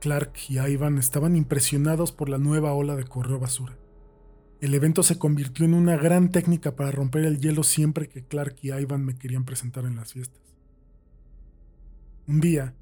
Clark 0.00 0.32
y 0.48 0.58
Ivan 0.58 0.98
estaban 0.98 1.36
impresionados 1.36 2.12
por 2.12 2.28
la 2.28 2.38
nueva 2.38 2.72
ola 2.72 2.94
de 2.96 3.04
correo 3.04 3.38
basura. 3.38 3.76
El 4.60 4.74
evento 4.74 5.02
se 5.02 5.18
convirtió 5.18 5.64
en 5.64 5.74
una 5.74 5.96
gran 5.96 6.30
técnica 6.30 6.74
para 6.74 6.90
romper 6.90 7.24
el 7.24 7.40
hielo 7.40 7.62
siempre 7.62 8.08
que 8.08 8.24
Clark 8.24 8.56
y 8.62 8.72
Ivan 8.72 9.04
me 9.04 9.16
querían 9.16 9.44
presentar 9.44 9.84
en 9.84 9.96
las 9.96 10.12
fiestas. 10.12 10.42
Un 12.26 12.40
día, 12.40 12.74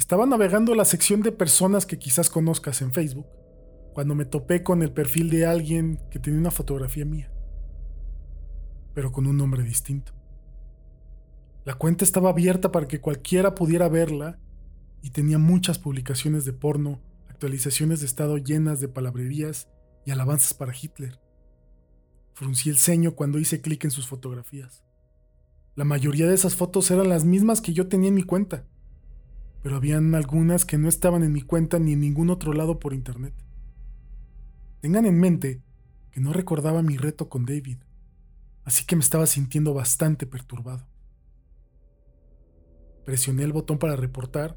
estaba 0.00 0.24
navegando 0.24 0.74
la 0.74 0.86
sección 0.86 1.20
de 1.20 1.30
personas 1.30 1.84
que 1.84 1.98
quizás 1.98 2.30
conozcas 2.30 2.80
en 2.80 2.90
Facebook, 2.90 3.26
cuando 3.92 4.14
me 4.14 4.24
topé 4.24 4.62
con 4.62 4.82
el 4.82 4.92
perfil 4.92 5.28
de 5.28 5.44
alguien 5.44 6.00
que 6.10 6.18
tenía 6.18 6.40
una 6.40 6.50
fotografía 6.50 7.04
mía, 7.04 7.30
pero 8.94 9.12
con 9.12 9.26
un 9.26 9.36
nombre 9.36 9.62
distinto. 9.62 10.14
La 11.66 11.74
cuenta 11.74 12.02
estaba 12.02 12.30
abierta 12.30 12.72
para 12.72 12.88
que 12.88 13.02
cualquiera 13.02 13.54
pudiera 13.54 13.90
verla 13.90 14.38
y 15.02 15.10
tenía 15.10 15.36
muchas 15.36 15.78
publicaciones 15.78 16.46
de 16.46 16.54
porno, 16.54 17.02
actualizaciones 17.28 18.00
de 18.00 18.06
estado 18.06 18.38
llenas 18.38 18.80
de 18.80 18.88
palabrerías 18.88 19.68
y 20.06 20.12
alabanzas 20.12 20.54
para 20.54 20.72
Hitler. 20.74 21.20
Fruncí 22.32 22.70
el 22.70 22.78
ceño 22.78 23.14
cuando 23.14 23.38
hice 23.38 23.60
clic 23.60 23.84
en 23.84 23.90
sus 23.90 24.08
fotografías. 24.08 24.82
La 25.74 25.84
mayoría 25.84 26.26
de 26.26 26.34
esas 26.34 26.56
fotos 26.56 26.90
eran 26.90 27.10
las 27.10 27.26
mismas 27.26 27.60
que 27.60 27.74
yo 27.74 27.86
tenía 27.86 28.08
en 28.08 28.14
mi 28.14 28.22
cuenta, 28.22 28.64
pero 29.62 29.76
habían 29.76 30.14
algunas 30.14 30.64
que 30.64 30.78
no 30.78 30.88
estaban 30.88 31.22
en 31.22 31.32
mi 31.32 31.42
cuenta 31.42 31.78
ni 31.78 31.92
en 31.92 32.00
ningún 32.00 32.30
otro 32.30 32.52
lado 32.52 32.78
por 32.78 32.94
internet. 32.94 33.34
Tengan 34.80 35.04
en 35.06 35.18
mente 35.18 35.62
que 36.10 36.20
no 36.20 36.32
recordaba 36.32 36.82
mi 36.82 36.96
reto 36.96 37.28
con 37.28 37.44
David, 37.44 37.78
así 38.64 38.84
que 38.86 38.96
me 38.96 39.02
estaba 39.02 39.26
sintiendo 39.26 39.74
bastante 39.74 40.26
perturbado. 40.26 40.86
Presioné 43.04 43.44
el 43.44 43.52
botón 43.52 43.78
para 43.78 43.96
reportar 43.96 44.56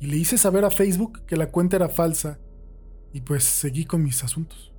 y 0.00 0.06
le 0.06 0.16
hice 0.16 0.38
saber 0.38 0.64
a 0.64 0.70
Facebook 0.70 1.24
que 1.26 1.36
la 1.36 1.50
cuenta 1.50 1.76
era 1.76 1.88
falsa 1.88 2.38
y 3.12 3.22
pues 3.22 3.44
seguí 3.44 3.84
con 3.84 4.02
mis 4.02 4.22
asuntos. 4.22 4.72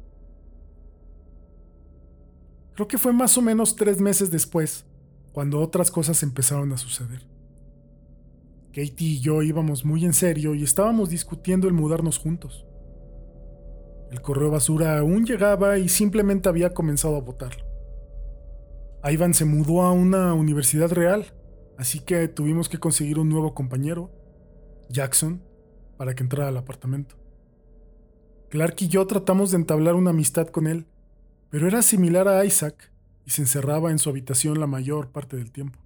Creo 2.75 2.87
que 2.87 2.97
fue 2.97 3.11
más 3.11 3.37
o 3.37 3.41
menos 3.41 3.75
tres 3.75 3.99
meses 3.99 4.31
después 4.31 4.85
cuando 5.33 5.59
otras 5.59 5.91
cosas 5.91 6.23
empezaron 6.23 6.71
a 6.71 6.77
suceder. 6.77 7.27
Katie 8.69 9.07
y 9.07 9.19
yo 9.19 9.41
íbamos 9.41 9.83
muy 9.83 10.05
en 10.05 10.13
serio 10.13 10.53
y 10.53 10.63
estábamos 10.63 11.09
discutiendo 11.09 11.67
el 11.67 11.73
mudarnos 11.73 12.17
juntos. 12.17 12.65
El 14.11 14.21
correo 14.21 14.51
basura 14.51 14.97
aún 14.97 15.25
llegaba 15.25 15.77
y 15.77 15.89
simplemente 15.89 16.49
había 16.49 16.73
comenzado 16.73 17.15
a 17.15 17.21
votarlo. 17.21 17.65
Ivan 19.03 19.33
se 19.33 19.45
mudó 19.45 19.83
a 19.83 19.91
una 19.91 20.33
universidad 20.33 20.91
real, 20.91 21.25
así 21.77 21.99
que 21.99 22.27
tuvimos 22.27 22.69
que 22.69 22.79
conseguir 22.79 23.19
un 23.19 23.29
nuevo 23.29 23.53
compañero, 23.53 24.11
Jackson, 24.89 25.41
para 25.97 26.15
que 26.15 26.23
entrara 26.23 26.49
al 26.49 26.57
apartamento. 26.57 27.15
Clark 28.49 28.75
y 28.79 28.87
yo 28.87 29.05
tratamos 29.05 29.51
de 29.51 29.57
entablar 29.57 29.95
una 29.95 30.09
amistad 30.09 30.47
con 30.47 30.67
él, 30.67 30.85
pero 31.49 31.67
era 31.67 31.81
similar 31.81 32.27
a 32.27 32.43
Isaac 32.45 32.91
y 33.25 33.31
se 33.31 33.43
encerraba 33.43 33.91
en 33.91 33.99
su 33.99 34.09
habitación 34.09 34.59
la 34.59 34.67
mayor 34.67 35.11
parte 35.11 35.37
del 35.37 35.51
tiempo. 35.51 35.79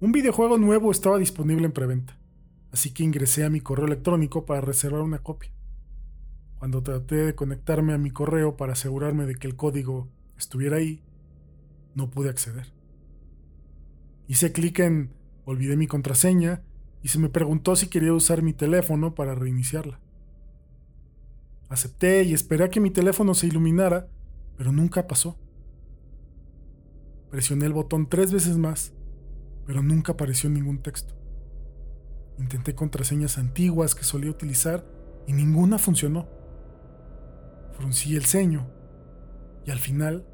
Un 0.00 0.12
videojuego 0.12 0.58
nuevo 0.58 0.92
estaba 0.92 1.18
disponible 1.18 1.66
en 1.66 1.72
preventa, 1.72 2.16
así 2.70 2.92
que 2.92 3.02
ingresé 3.02 3.44
a 3.44 3.50
mi 3.50 3.60
correo 3.60 3.86
electrónico 3.86 4.46
para 4.46 4.60
reservar 4.60 5.00
una 5.00 5.18
copia. 5.18 5.50
Cuando 6.60 6.84
traté 6.84 7.16
de 7.16 7.34
conectarme 7.34 7.92
a 7.92 7.98
mi 7.98 8.12
correo 8.12 8.56
para 8.56 8.74
asegurarme 8.74 9.26
de 9.26 9.34
que 9.34 9.48
el 9.48 9.56
código 9.56 10.08
estuviera 10.36 10.76
ahí, 10.76 11.02
no 11.96 12.10
pude 12.10 12.30
acceder. 12.30 12.72
Hice 14.28 14.52
clic 14.52 14.78
en 14.78 15.10
olvidé 15.44 15.76
mi 15.76 15.88
contraseña 15.88 16.62
y 17.02 17.08
se 17.08 17.18
me 17.18 17.28
preguntó 17.28 17.74
si 17.74 17.88
quería 17.88 18.12
usar 18.12 18.42
mi 18.42 18.52
teléfono 18.52 19.16
para 19.16 19.34
reiniciarla. 19.34 19.98
Acepté 21.68 22.22
y 22.22 22.34
esperé 22.34 22.62
a 22.62 22.70
que 22.70 22.78
mi 22.78 22.90
teléfono 22.90 23.34
se 23.34 23.48
iluminara, 23.48 24.06
pero 24.56 24.70
nunca 24.70 25.08
pasó. 25.08 25.36
Presioné 27.30 27.66
el 27.66 27.72
botón 27.72 28.08
tres 28.08 28.32
veces 28.32 28.58
más, 28.58 28.94
pero 29.68 29.82
nunca 29.82 30.12
apareció 30.12 30.48
ningún 30.48 30.78
texto. 30.78 31.14
Intenté 32.38 32.74
contraseñas 32.74 33.36
antiguas 33.36 33.94
que 33.94 34.02
solía 34.02 34.30
utilizar 34.30 34.82
y 35.26 35.34
ninguna 35.34 35.76
funcionó. 35.76 36.26
Fruncí 37.74 38.16
el 38.16 38.24
ceño 38.24 38.70
y 39.66 39.70
al 39.70 39.78
final 39.78 40.26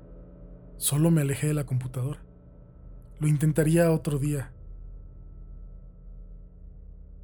solo 0.76 1.10
me 1.10 1.22
alejé 1.22 1.48
de 1.48 1.54
la 1.54 1.66
computadora. 1.66 2.22
Lo 3.18 3.26
intentaría 3.26 3.90
otro 3.90 4.20
día. 4.20 4.52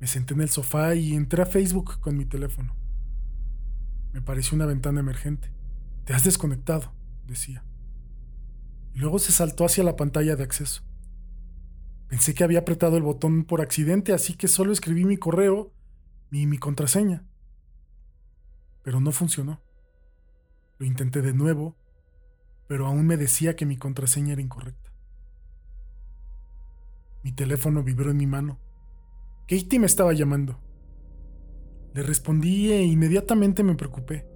Me 0.01 0.09
senté 0.09 0.35
en 0.35 0.41
el 0.41 0.49
sofá 0.49 0.97
y 0.97 1.15
entré 1.15 1.43
a 1.43 1.47
Facebook 1.47 2.01
con 2.01 2.17
mi 2.17 2.25
teléfono. 2.25 2.75
Me 4.13 4.21
pareció 4.21 4.57
una 4.57 4.67
ventana 4.67 4.99
emergente. 4.99 5.53
Te 6.07 6.13
has 6.13 6.25
desconectado, 6.25 6.93
decía. 7.29 7.63
Luego 8.95 9.21
se 9.21 9.31
saltó 9.31 9.65
hacia 9.65 9.85
la 9.85 9.95
pantalla 9.95 10.35
de 10.35 10.43
acceso. 10.43 10.90
Pensé 12.11 12.35
que 12.35 12.43
había 12.43 12.59
apretado 12.59 12.97
el 12.97 13.05
botón 13.05 13.45
por 13.45 13.61
accidente, 13.61 14.13
así 14.13 14.35
que 14.35 14.49
solo 14.49 14.73
escribí 14.73 15.05
mi 15.05 15.17
correo 15.17 15.73
y 16.33 16.47
mi 16.47 16.59
contraseña. 16.59 17.25
Pero 18.83 19.01
no 19.01 19.13
funcionó. 19.13 19.61
Lo 20.79 20.87
intenté 20.87 21.23
de 21.23 21.33
nuevo, 21.33 21.77
pero 22.67 22.89
aún 22.89 23.07
me 23.07 23.17
decía 23.17 23.55
que 23.55 23.65
mi 23.65 23.77
contraseña 23.77 24.33
era 24.33 24.43
incorrecta. 24.43 24.91
Mi 27.23 27.31
teléfono 27.31 27.85
vibró 27.85 28.11
en 28.11 28.17
mi 28.17 28.27
mano. 28.27 28.59
Katie 29.47 29.79
me 29.79 29.87
estaba 29.87 30.13
llamando. 30.13 30.59
Le 31.95 32.03
respondí 32.03 32.73
e 32.73 32.83
inmediatamente 32.83 33.63
me 33.63 33.77
preocupé. 33.77 34.27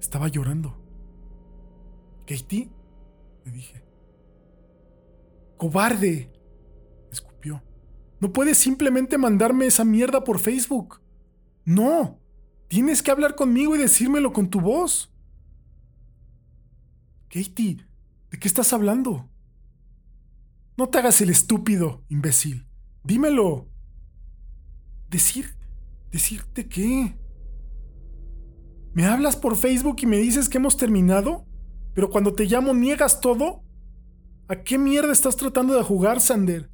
Estaba 0.00 0.28
llorando. 0.28 0.82
¿Katie? 2.26 2.70
Le 3.44 3.52
dije. 3.52 3.84
¡Cobarde! 5.58 6.33
No 8.20 8.32
puedes 8.32 8.58
simplemente 8.58 9.18
mandarme 9.18 9.66
esa 9.66 9.84
mierda 9.84 10.24
por 10.24 10.38
Facebook. 10.38 11.00
No. 11.64 12.20
Tienes 12.68 13.02
que 13.02 13.10
hablar 13.10 13.34
conmigo 13.34 13.74
y 13.74 13.78
decírmelo 13.78 14.32
con 14.32 14.48
tu 14.48 14.60
voz. 14.60 15.12
Katie, 17.28 17.86
¿de 18.30 18.38
qué 18.38 18.48
estás 18.48 18.72
hablando? 18.72 19.28
No 20.76 20.88
te 20.88 20.98
hagas 20.98 21.20
el 21.20 21.30
estúpido, 21.30 22.04
imbécil. 22.08 22.66
Dímelo. 23.02 23.68
Decir 25.08 25.56
¿Decirte 26.14 26.68
qué? 26.68 27.18
¿Me 28.92 29.04
hablas 29.04 29.34
por 29.34 29.56
Facebook 29.56 29.96
y 30.02 30.06
me 30.06 30.18
dices 30.18 30.48
que 30.48 30.58
hemos 30.58 30.76
terminado? 30.76 31.44
Pero 31.92 32.08
cuando 32.08 32.34
te 32.34 32.44
llamo 32.44 32.72
niegas 32.72 33.20
todo? 33.20 33.64
¿A 34.46 34.62
qué 34.62 34.78
mierda 34.78 35.10
estás 35.10 35.34
tratando 35.34 35.74
de 35.74 35.82
jugar, 35.82 36.20
Sander? 36.20 36.70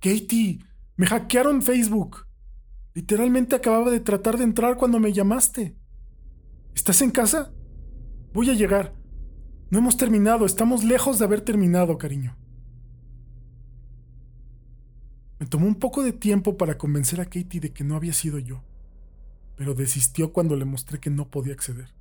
Katie, 0.00 0.60
me 0.96 1.06
hackearon 1.06 1.62
Facebook. 1.62 2.26
Literalmente 2.94 3.56
acababa 3.56 3.90
de 3.90 4.00
tratar 4.00 4.38
de 4.38 4.44
entrar 4.44 4.76
cuando 4.76 4.98
me 4.98 5.12
llamaste. 5.12 5.76
¿Estás 6.74 7.02
en 7.02 7.10
casa? 7.10 7.52
Voy 8.32 8.50
a 8.50 8.54
llegar. 8.54 8.94
No 9.70 9.78
hemos 9.78 9.96
terminado, 9.96 10.46
estamos 10.46 10.84
lejos 10.84 11.18
de 11.18 11.24
haber 11.24 11.42
terminado, 11.42 11.98
cariño. 11.98 12.36
Me 15.38 15.46
tomó 15.46 15.66
un 15.66 15.76
poco 15.76 16.02
de 16.02 16.12
tiempo 16.12 16.56
para 16.56 16.78
convencer 16.78 17.20
a 17.20 17.26
Katie 17.26 17.60
de 17.60 17.72
que 17.72 17.84
no 17.84 17.94
había 17.94 18.12
sido 18.12 18.38
yo, 18.38 18.64
pero 19.56 19.74
desistió 19.74 20.32
cuando 20.32 20.56
le 20.56 20.64
mostré 20.64 20.98
que 20.98 21.10
no 21.10 21.30
podía 21.30 21.52
acceder. 21.52 21.94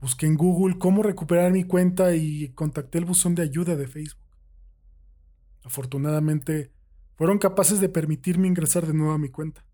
Busqué 0.00 0.26
en 0.26 0.36
Google 0.36 0.78
cómo 0.78 1.02
recuperar 1.02 1.52
mi 1.52 1.64
cuenta 1.64 2.14
y 2.14 2.48
contacté 2.50 2.98
el 2.98 3.04
buzón 3.04 3.34
de 3.34 3.42
ayuda 3.42 3.76
de 3.76 3.86
Facebook. 3.86 4.24
Afortunadamente, 5.64 6.72
fueron 7.22 7.38
capaces 7.38 7.78
de 7.78 7.88
permitirme 7.88 8.48
ingresar 8.48 8.84
de 8.84 8.94
nuevo 8.94 9.12
a 9.12 9.18
mi 9.18 9.28
cuenta. 9.28 9.64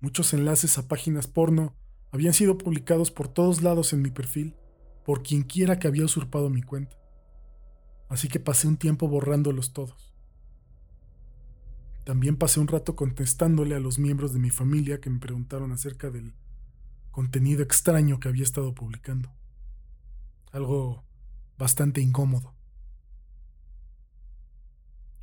Muchos 0.00 0.34
enlaces 0.34 0.76
a 0.76 0.86
páginas 0.86 1.26
porno 1.26 1.74
habían 2.10 2.34
sido 2.34 2.58
publicados 2.58 3.10
por 3.10 3.26
todos 3.26 3.62
lados 3.62 3.94
en 3.94 4.02
mi 4.02 4.10
perfil 4.10 4.54
por 5.06 5.22
quienquiera 5.22 5.78
que 5.78 5.88
había 5.88 6.04
usurpado 6.04 6.50
mi 6.50 6.60
cuenta. 6.60 6.94
Así 8.10 8.28
que 8.28 8.38
pasé 8.38 8.68
un 8.68 8.76
tiempo 8.76 9.08
borrándolos 9.08 9.72
todos. 9.72 10.14
También 12.04 12.36
pasé 12.36 12.60
un 12.60 12.68
rato 12.68 12.94
contestándole 12.94 13.74
a 13.74 13.80
los 13.80 13.98
miembros 13.98 14.34
de 14.34 14.40
mi 14.40 14.50
familia 14.50 15.00
que 15.00 15.08
me 15.08 15.20
preguntaron 15.20 15.72
acerca 15.72 16.10
del 16.10 16.34
contenido 17.10 17.62
extraño 17.62 18.20
que 18.20 18.28
había 18.28 18.42
estado 18.42 18.74
publicando. 18.74 19.32
Algo 20.52 21.06
bastante 21.56 22.02
incómodo. 22.02 22.57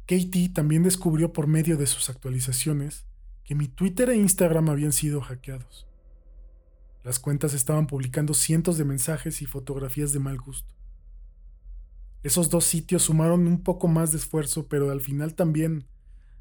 Katie 0.07 0.49
también 0.49 0.83
descubrió 0.83 1.33
por 1.33 1.47
medio 1.47 1.77
de 1.77 1.87
sus 1.87 2.09
actualizaciones 2.09 3.05
que 3.43 3.55
mi 3.55 3.67
Twitter 3.67 4.09
e 4.09 4.15
Instagram 4.15 4.69
habían 4.69 4.91
sido 4.91 5.21
hackeados. 5.21 5.87
Las 7.03 7.19
cuentas 7.19 7.53
estaban 7.53 7.87
publicando 7.87 8.33
cientos 8.33 8.77
de 8.77 8.85
mensajes 8.85 9.41
y 9.41 9.45
fotografías 9.45 10.13
de 10.13 10.19
mal 10.19 10.37
gusto. 10.37 10.73
Esos 12.23 12.49
dos 12.49 12.65
sitios 12.65 13.03
sumaron 13.03 13.45
un 13.45 13.61
poco 13.61 13.87
más 13.87 14.11
de 14.11 14.17
esfuerzo, 14.17 14.67
pero 14.67 14.89
al 14.89 15.01
final 15.01 15.35
también 15.35 15.85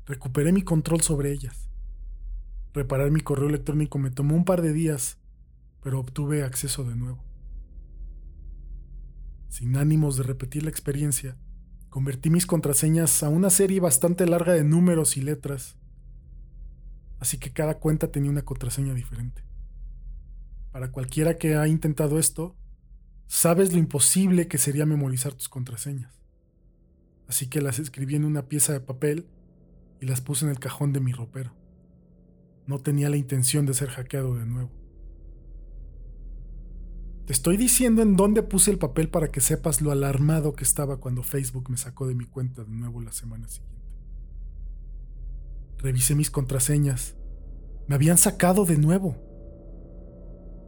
Recuperé 0.06 0.52
mi 0.52 0.62
control 0.62 1.00
sobre 1.00 1.32
ellas. 1.32 1.70
Reparar 2.74 3.10
mi 3.10 3.20
correo 3.20 3.48
electrónico 3.48 3.98
me 3.98 4.10
tomó 4.10 4.34
un 4.34 4.44
par 4.44 4.60
de 4.60 4.74
días, 4.74 5.18
pero 5.82 5.98
obtuve 5.98 6.42
acceso 6.42 6.84
de 6.84 6.94
nuevo. 6.94 7.24
Sin 9.48 9.76
ánimos 9.76 10.16
de 10.18 10.24
repetir 10.24 10.64
la 10.64 10.70
experiencia, 10.70 11.38
convertí 11.94 12.28
mis 12.28 12.44
contraseñas 12.44 13.22
a 13.22 13.28
una 13.28 13.50
serie 13.50 13.78
bastante 13.78 14.26
larga 14.26 14.52
de 14.52 14.64
números 14.64 15.16
y 15.16 15.20
letras, 15.20 15.76
así 17.20 17.38
que 17.38 17.52
cada 17.52 17.78
cuenta 17.78 18.10
tenía 18.10 18.32
una 18.32 18.44
contraseña 18.44 18.94
diferente. 18.94 19.44
Para 20.72 20.90
cualquiera 20.90 21.38
que 21.38 21.54
ha 21.54 21.68
intentado 21.68 22.18
esto, 22.18 22.56
sabes 23.28 23.72
lo 23.72 23.78
imposible 23.78 24.48
que 24.48 24.58
sería 24.58 24.86
memorizar 24.86 25.34
tus 25.34 25.48
contraseñas. 25.48 26.20
Así 27.28 27.46
que 27.46 27.62
las 27.62 27.78
escribí 27.78 28.16
en 28.16 28.24
una 28.24 28.48
pieza 28.48 28.72
de 28.72 28.80
papel 28.80 29.28
y 30.00 30.06
las 30.06 30.20
puse 30.20 30.46
en 30.46 30.50
el 30.50 30.58
cajón 30.58 30.92
de 30.92 30.98
mi 30.98 31.12
ropero. 31.12 31.54
No 32.66 32.80
tenía 32.80 33.08
la 33.08 33.18
intención 33.18 33.66
de 33.66 33.74
ser 33.74 33.90
hackeado 33.90 34.34
de 34.34 34.46
nuevo. 34.46 34.72
Te 37.26 37.32
estoy 37.32 37.56
diciendo 37.56 38.02
en 38.02 38.16
dónde 38.16 38.42
puse 38.42 38.70
el 38.70 38.78
papel 38.78 39.08
para 39.08 39.28
que 39.28 39.40
sepas 39.40 39.80
lo 39.80 39.90
alarmado 39.90 40.52
que 40.52 40.64
estaba 40.64 40.98
cuando 40.98 41.22
Facebook 41.22 41.70
me 41.70 41.78
sacó 41.78 42.06
de 42.06 42.14
mi 42.14 42.26
cuenta 42.26 42.64
de 42.64 42.70
nuevo 42.70 43.00
la 43.00 43.12
semana 43.12 43.48
siguiente. 43.48 43.74
Revisé 45.78 46.14
mis 46.14 46.30
contraseñas. 46.30 47.16
Me 47.86 47.94
habían 47.94 48.18
sacado 48.18 48.66
de 48.66 48.76
nuevo. 48.76 49.16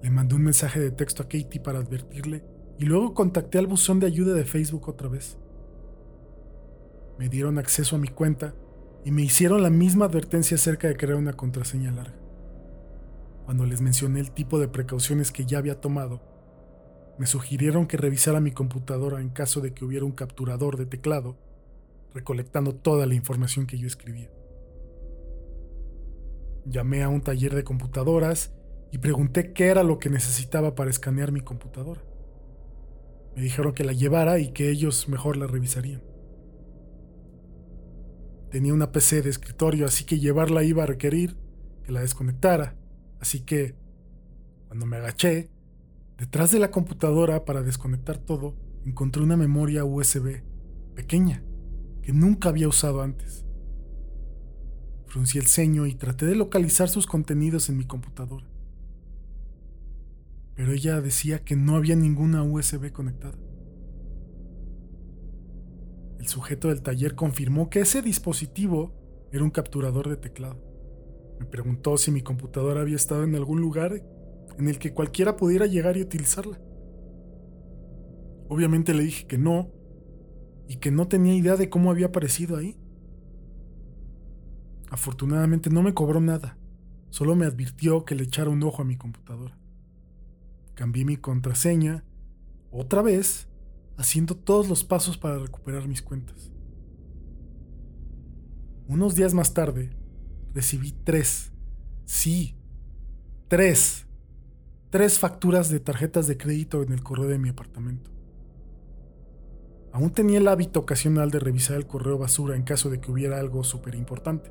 Le 0.02 0.10
mandé 0.10 0.34
un 0.34 0.44
mensaje 0.44 0.80
de 0.80 0.90
texto 0.90 1.22
a 1.22 1.28
Katie 1.28 1.60
para 1.60 1.80
advertirle 1.80 2.42
y 2.78 2.86
luego 2.86 3.12
contacté 3.12 3.58
al 3.58 3.66
buzón 3.66 4.00
de 4.00 4.06
ayuda 4.06 4.32
de 4.32 4.44
Facebook 4.44 4.88
otra 4.88 5.08
vez. 5.08 5.36
Me 7.18 7.28
dieron 7.28 7.58
acceso 7.58 7.96
a 7.96 7.98
mi 7.98 8.08
cuenta 8.08 8.54
y 9.04 9.10
me 9.10 9.22
hicieron 9.22 9.62
la 9.62 9.70
misma 9.70 10.06
advertencia 10.06 10.54
acerca 10.54 10.88
de 10.88 10.96
crear 10.96 11.18
una 11.18 11.34
contraseña 11.34 11.92
larga. 11.92 12.18
Cuando 13.44 13.66
les 13.66 13.82
mencioné 13.82 14.20
el 14.20 14.32
tipo 14.32 14.58
de 14.58 14.68
precauciones 14.68 15.32
que 15.32 15.44
ya 15.44 15.58
había 15.58 15.80
tomado, 15.80 16.35
me 17.18 17.26
sugirieron 17.26 17.86
que 17.86 17.96
revisara 17.96 18.40
mi 18.40 18.50
computadora 18.50 19.20
en 19.20 19.30
caso 19.30 19.60
de 19.60 19.72
que 19.72 19.84
hubiera 19.84 20.04
un 20.04 20.12
capturador 20.12 20.76
de 20.76 20.86
teclado, 20.86 21.36
recolectando 22.14 22.74
toda 22.74 23.06
la 23.06 23.14
información 23.14 23.66
que 23.66 23.78
yo 23.78 23.86
escribía. 23.86 24.30
Llamé 26.64 27.02
a 27.02 27.08
un 27.08 27.22
taller 27.22 27.54
de 27.54 27.64
computadoras 27.64 28.52
y 28.92 28.98
pregunté 28.98 29.52
qué 29.52 29.66
era 29.66 29.82
lo 29.82 29.98
que 29.98 30.10
necesitaba 30.10 30.74
para 30.74 30.90
escanear 30.90 31.32
mi 31.32 31.40
computadora. 31.40 32.02
Me 33.34 33.42
dijeron 33.42 33.72
que 33.72 33.84
la 33.84 33.92
llevara 33.92 34.38
y 34.38 34.52
que 34.52 34.70
ellos 34.70 35.08
mejor 35.08 35.36
la 35.36 35.46
revisarían. 35.46 36.02
Tenía 38.50 38.72
una 38.72 38.92
PC 38.92 39.22
de 39.22 39.30
escritorio, 39.30 39.86
así 39.86 40.04
que 40.04 40.18
llevarla 40.18 40.64
iba 40.64 40.84
a 40.84 40.86
requerir 40.86 41.36
que 41.84 41.92
la 41.92 42.00
desconectara, 42.00 42.74
así 43.20 43.40
que, 43.40 43.74
cuando 44.68 44.86
me 44.86 44.96
agaché, 44.96 45.50
detrás 46.18 46.50
de 46.50 46.58
la 46.58 46.70
computadora 46.70 47.44
para 47.44 47.62
desconectar 47.62 48.18
todo, 48.18 48.54
encontré 48.84 49.22
una 49.22 49.36
memoria 49.36 49.84
USB 49.84 50.42
pequeña 50.94 51.42
que 52.02 52.12
nunca 52.12 52.48
había 52.48 52.68
usado 52.68 53.02
antes. 53.02 53.44
Fruncí 55.06 55.38
el 55.38 55.46
ceño 55.46 55.86
y 55.86 55.94
traté 55.94 56.26
de 56.26 56.36
localizar 56.36 56.88
sus 56.88 57.06
contenidos 57.06 57.68
en 57.68 57.76
mi 57.76 57.84
computadora. 57.84 58.46
Pero 60.54 60.72
ella 60.72 61.00
decía 61.00 61.44
que 61.44 61.56
no 61.56 61.76
había 61.76 61.96
ninguna 61.96 62.42
USB 62.42 62.92
conectada. 62.92 63.36
El 66.18 66.28
sujeto 66.28 66.68
del 66.68 66.82
taller 66.82 67.14
confirmó 67.14 67.70
que 67.70 67.80
ese 67.80 68.02
dispositivo 68.02 68.94
era 69.32 69.44
un 69.44 69.50
capturador 69.50 70.08
de 70.08 70.16
teclado. 70.16 70.60
Me 71.38 71.46
preguntó 71.46 71.98
si 71.98 72.10
mi 72.10 72.22
computadora 72.22 72.80
había 72.80 72.96
estado 72.96 73.24
en 73.24 73.34
algún 73.34 73.60
lugar 73.60 74.02
en 74.58 74.68
el 74.68 74.78
que 74.78 74.92
cualquiera 74.92 75.36
pudiera 75.36 75.66
llegar 75.66 75.96
y 75.96 76.02
utilizarla. 76.02 76.58
Obviamente 78.48 78.94
le 78.94 79.04
dije 79.04 79.26
que 79.26 79.38
no 79.38 79.70
y 80.68 80.76
que 80.76 80.90
no 80.90 81.08
tenía 81.08 81.34
idea 81.34 81.56
de 81.56 81.68
cómo 81.68 81.90
había 81.90 82.06
aparecido 82.06 82.56
ahí. 82.56 82.76
Afortunadamente 84.90 85.70
no 85.70 85.82
me 85.82 85.94
cobró 85.94 86.20
nada, 86.20 86.58
solo 87.10 87.34
me 87.34 87.46
advirtió 87.46 88.04
que 88.04 88.14
le 88.14 88.24
echara 88.24 88.50
un 88.50 88.62
ojo 88.62 88.82
a 88.82 88.84
mi 88.84 88.96
computadora. 88.96 89.58
Cambié 90.74 91.04
mi 91.04 91.16
contraseña, 91.16 92.04
otra 92.70 93.02
vez, 93.02 93.48
haciendo 93.96 94.36
todos 94.36 94.68
los 94.68 94.84
pasos 94.84 95.16
para 95.18 95.38
recuperar 95.38 95.88
mis 95.88 96.02
cuentas. 96.02 96.52
Unos 98.86 99.16
días 99.16 99.34
más 99.34 99.54
tarde, 99.54 99.90
recibí 100.54 100.92
tres, 100.92 101.52
sí, 102.04 102.56
tres, 103.48 104.05
tres 104.96 105.18
facturas 105.18 105.68
de 105.68 105.78
tarjetas 105.78 106.26
de 106.26 106.38
crédito 106.38 106.82
en 106.82 106.90
el 106.90 107.02
correo 107.02 107.28
de 107.28 107.36
mi 107.36 107.50
apartamento. 107.50 108.10
Aún 109.92 110.10
tenía 110.10 110.38
el 110.38 110.48
hábito 110.48 110.80
ocasional 110.80 111.30
de 111.30 111.38
revisar 111.38 111.76
el 111.76 111.86
correo 111.86 112.16
basura 112.16 112.56
en 112.56 112.62
caso 112.62 112.88
de 112.88 112.98
que 112.98 113.12
hubiera 113.12 113.38
algo 113.38 113.62
súper 113.62 113.94
importante. 113.94 114.50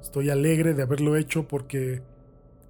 Estoy 0.00 0.30
alegre 0.30 0.72
de 0.72 0.82
haberlo 0.82 1.14
hecho 1.14 1.46
porque 1.46 2.00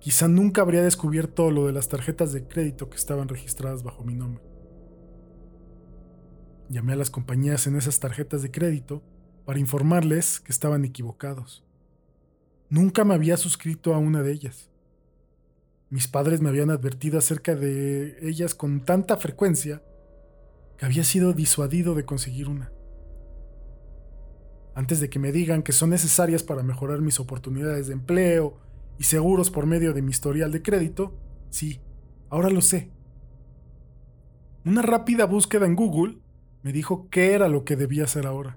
quizá 0.00 0.26
nunca 0.26 0.62
habría 0.62 0.82
descubierto 0.82 1.52
lo 1.52 1.68
de 1.68 1.72
las 1.72 1.86
tarjetas 1.86 2.32
de 2.32 2.48
crédito 2.48 2.90
que 2.90 2.96
estaban 2.96 3.28
registradas 3.28 3.84
bajo 3.84 4.02
mi 4.02 4.16
nombre. 4.16 4.42
Llamé 6.68 6.94
a 6.94 6.96
las 6.96 7.10
compañías 7.10 7.68
en 7.68 7.76
esas 7.76 8.00
tarjetas 8.00 8.42
de 8.42 8.50
crédito 8.50 9.04
para 9.44 9.60
informarles 9.60 10.40
que 10.40 10.50
estaban 10.50 10.84
equivocados. 10.84 11.64
Nunca 12.68 13.04
me 13.04 13.14
había 13.14 13.36
suscrito 13.36 13.94
a 13.94 13.98
una 13.98 14.24
de 14.24 14.32
ellas. 14.32 14.67
Mis 15.90 16.08
padres 16.08 16.40
me 16.40 16.48
habían 16.48 16.70
advertido 16.70 17.18
acerca 17.18 17.54
de 17.54 18.16
ellas 18.22 18.54
con 18.54 18.84
tanta 18.84 19.16
frecuencia 19.16 19.82
que 20.76 20.86
había 20.86 21.04
sido 21.04 21.32
disuadido 21.32 21.94
de 21.94 22.04
conseguir 22.04 22.48
una 22.48 22.72
antes 24.78 25.00
de 25.00 25.10
que 25.10 25.18
me 25.18 25.32
digan 25.32 25.64
que 25.64 25.72
son 25.72 25.90
necesarias 25.90 26.44
para 26.44 26.62
mejorar 26.62 27.00
mis 27.00 27.18
oportunidades 27.18 27.88
de 27.88 27.94
empleo 27.94 28.60
y 28.96 29.02
seguros 29.02 29.50
por 29.50 29.66
medio 29.66 29.92
de 29.92 30.02
mi 30.02 30.10
historial 30.10 30.52
de 30.52 30.62
crédito, 30.62 31.18
sí, 31.50 31.80
ahora 32.30 32.48
lo 32.48 32.60
sé. 32.60 32.92
Una 34.64 34.82
rápida 34.82 35.24
búsqueda 35.24 35.66
en 35.66 35.74
Google 35.74 36.18
me 36.62 36.72
dijo 36.72 37.08
qué 37.10 37.32
era 37.32 37.48
lo 37.48 37.64
que 37.64 37.74
debía 37.74 38.04
hacer 38.04 38.24
ahora. 38.24 38.56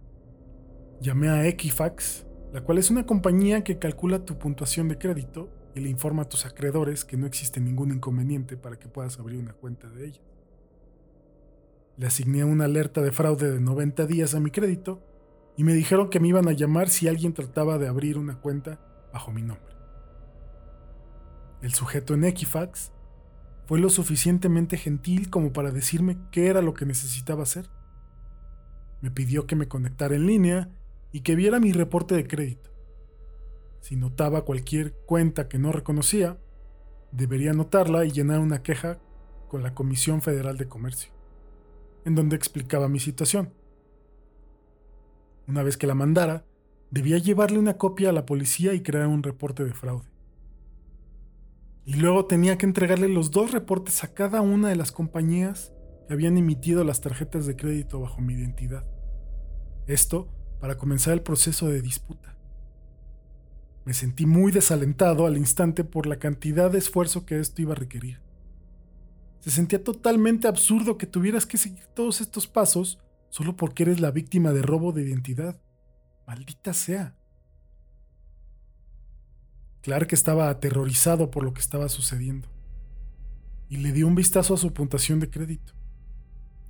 Llamé 1.02 1.30
a 1.30 1.48
Equifax, 1.48 2.28
la 2.54 2.62
cual 2.62 2.78
es 2.78 2.91
una 2.91 3.08
compañía 3.08 3.63
que 3.63 3.80
calcula 3.80 4.24
tu 4.24 4.38
puntuación 4.38 4.89
de 4.89 5.00
crédito 5.00 5.50
y 5.75 5.79
le 5.79 5.89
informa 5.89 6.23
a 6.23 6.29
tus 6.29 6.45
acreedores 6.45 7.05
que 7.05 7.17
no 7.17 7.25
existe 7.25 7.60
ningún 7.60 7.91
inconveniente 7.91 8.57
para 8.57 8.77
que 8.77 8.88
puedas 8.88 9.19
abrir 9.19 9.39
una 9.39 9.53
cuenta 9.53 9.89
de 9.89 10.07
ella. 10.07 10.21
Le 11.97 12.07
asigné 12.07 12.43
una 12.43 12.65
alerta 12.65 13.01
de 13.01 13.12
fraude 13.12 13.51
de 13.51 13.60
90 13.60 14.05
días 14.05 14.34
a 14.34 14.39
mi 14.39 14.51
crédito 14.51 15.01
y 15.57 15.63
me 15.63 15.73
dijeron 15.73 16.10
que 16.10 16.19
me 16.19 16.29
iban 16.29 16.47
a 16.47 16.53
llamar 16.53 16.89
si 16.89 17.07
alguien 17.07 17.34
trataba 17.34 17.77
de 17.77 17.88
abrir 17.88 18.17
una 18.17 18.39
cuenta 18.39 18.79
bajo 19.13 19.31
mi 19.31 19.41
nombre. 19.41 19.75
El 21.62 21.73
sujeto 21.73 22.13
en 22.15 22.23
Equifax 22.23 22.91
fue 23.67 23.79
lo 23.79 23.89
suficientemente 23.89 24.77
gentil 24.77 25.29
como 25.29 25.53
para 25.53 25.71
decirme 25.71 26.17
qué 26.31 26.47
era 26.47 26.62
lo 26.62 26.73
que 26.73 26.86
necesitaba 26.86 27.43
hacer. 27.43 27.69
Me 29.01 29.12
pidió 29.12 29.45
que 29.45 29.55
me 29.55 29.67
conectara 29.67 30.15
en 30.15 30.25
línea 30.25 30.69
y 31.12 31.21
que 31.21 31.36
viera 31.36 31.60
mi 31.60 31.71
reporte 31.71 32.15
de 32.15 32.27
crédito. 32.27 32.70
Si 33.82 33.96
notaba 33.96 34.46
cualquier 34.46 34.94
cuenta 35.06 35.50
que 35.50 35.58
no 35.58 35.72
reconocía, 35.72 36.38
debería 37.12 37.52
anotarla 37.52 38.06
y 38.06 38.12
llenar 38.12 38.39
una 38.39 38.63
queja 38.63 39.00
con 39.50 39.63
la 39.63 39.74
Comisión 39.74 40.22
Federal 40.22 40.58
de 40.58 40.67
Comercio, 40.67 41.12
en 42.06 42.15
donde 42.15 42.36
explicaba 42.36 42.88
mi 42.88 43.00
situación. 43.00 43.54
Una 45.48 45.63
vez 45.63 45.78
que 45.78 45.88
la 45.88 45.96
mandara, 45.96 46.46
debía 46.91 47.17
llevarle 47.17 47.58
una 47.58 47.78
copia 47.78 48.10
a 48.10 48.13
la 48.13 48.26
policía 48.26 48.74
y 48.74 48.82
crear 48.82 49.08
un 49.08 49.24
reporte 49.24 49.65
de 49.65 49.74
fraude. 49.74 50.08
Y 51.84 51.96
luego 51.96 52.26
tenía 52.26 52.58
que 52.58 52.67
entregarle 52.67 53.10
los 53.10 53.32
dos 53.32 53.52
reportes 53.52 54.04
a 54.04 54.13
cada 54.13 54.41
una 54.41 54.70
de 54.70 54.76
las 54.76 54.91
compañías 54.91 55.74
que 56.08 56.13
habían 56.13 56.38
emitido 56.38 56.84
las 56.84 57.02
tarjetas 57.02 57.48
de 57.48 57.56
crédito 57.56 58.00
bajo 58.00 58.22
mi 58.22 58.36
identidad. 58.36 58.86
Esto 59.88 60.30
para 60.60 60.78
comenzar 60.78 61.13
el 61.13 61.24
proceso 61.24 61.67
de 61.67 61.82
disputa. 61.82 62.38
Me 63.86 63.94
sentí 63.94 64.26
muy 64.26 64.52
desalentado 64.52 65.26
al 65.26 65.38
instante 65.38 65.84
por 65.84 66.06
la 66.06 66.20
cantidad 66.20 66.70
de 66.70 66.78
esfuerzo 66.78 67.26
que 67.26 67.39
esto 67.39 67.62
iba 67.62 67.74
a 67.74 67.78
requerir. 67.78 68.22
Se 69.39 69.50
sentía 69.50 69.84
totalmente 69.84 70.48
absurdo 70.48 70.98
que 70.98 71.08
tuvieras 71.08 71.48
que 71.48 71.58
seguir 71.58 71.86
todos 71.88 72.22
estos 72.22 72.48
pasos 72.48 73.00
solo 73.30 73.56
porque 73.56 73.84
eres 73.84 74.00
la 74.00 74.12
víctima 74.12 74.52
de 74.52 74.62
robo 74.62 74.91
de 74.91 75.02
identidad. 75.02 75.60
Maldita 76.28 76.74
sea. 76.74 77.15
Clark 79.82 80.10
estaba 80.12 80.50
aterrorizado 80.50 81.32
por 81.32 81.44
lo 81.44 81.54
que 81.54 81.62
estaba 81.62 81.89
sucediendo 81.89 82.48
y 83.67 83.78
le 83.78 83.91
dio 83.94 84.06
un 84.06 84.13
vistazo 84.13 84.54
a 84.54 84.58
su 84.58 84.74
puntuación 84.74 85.20
de 85.20 85.32
crédito. 85.32 85.74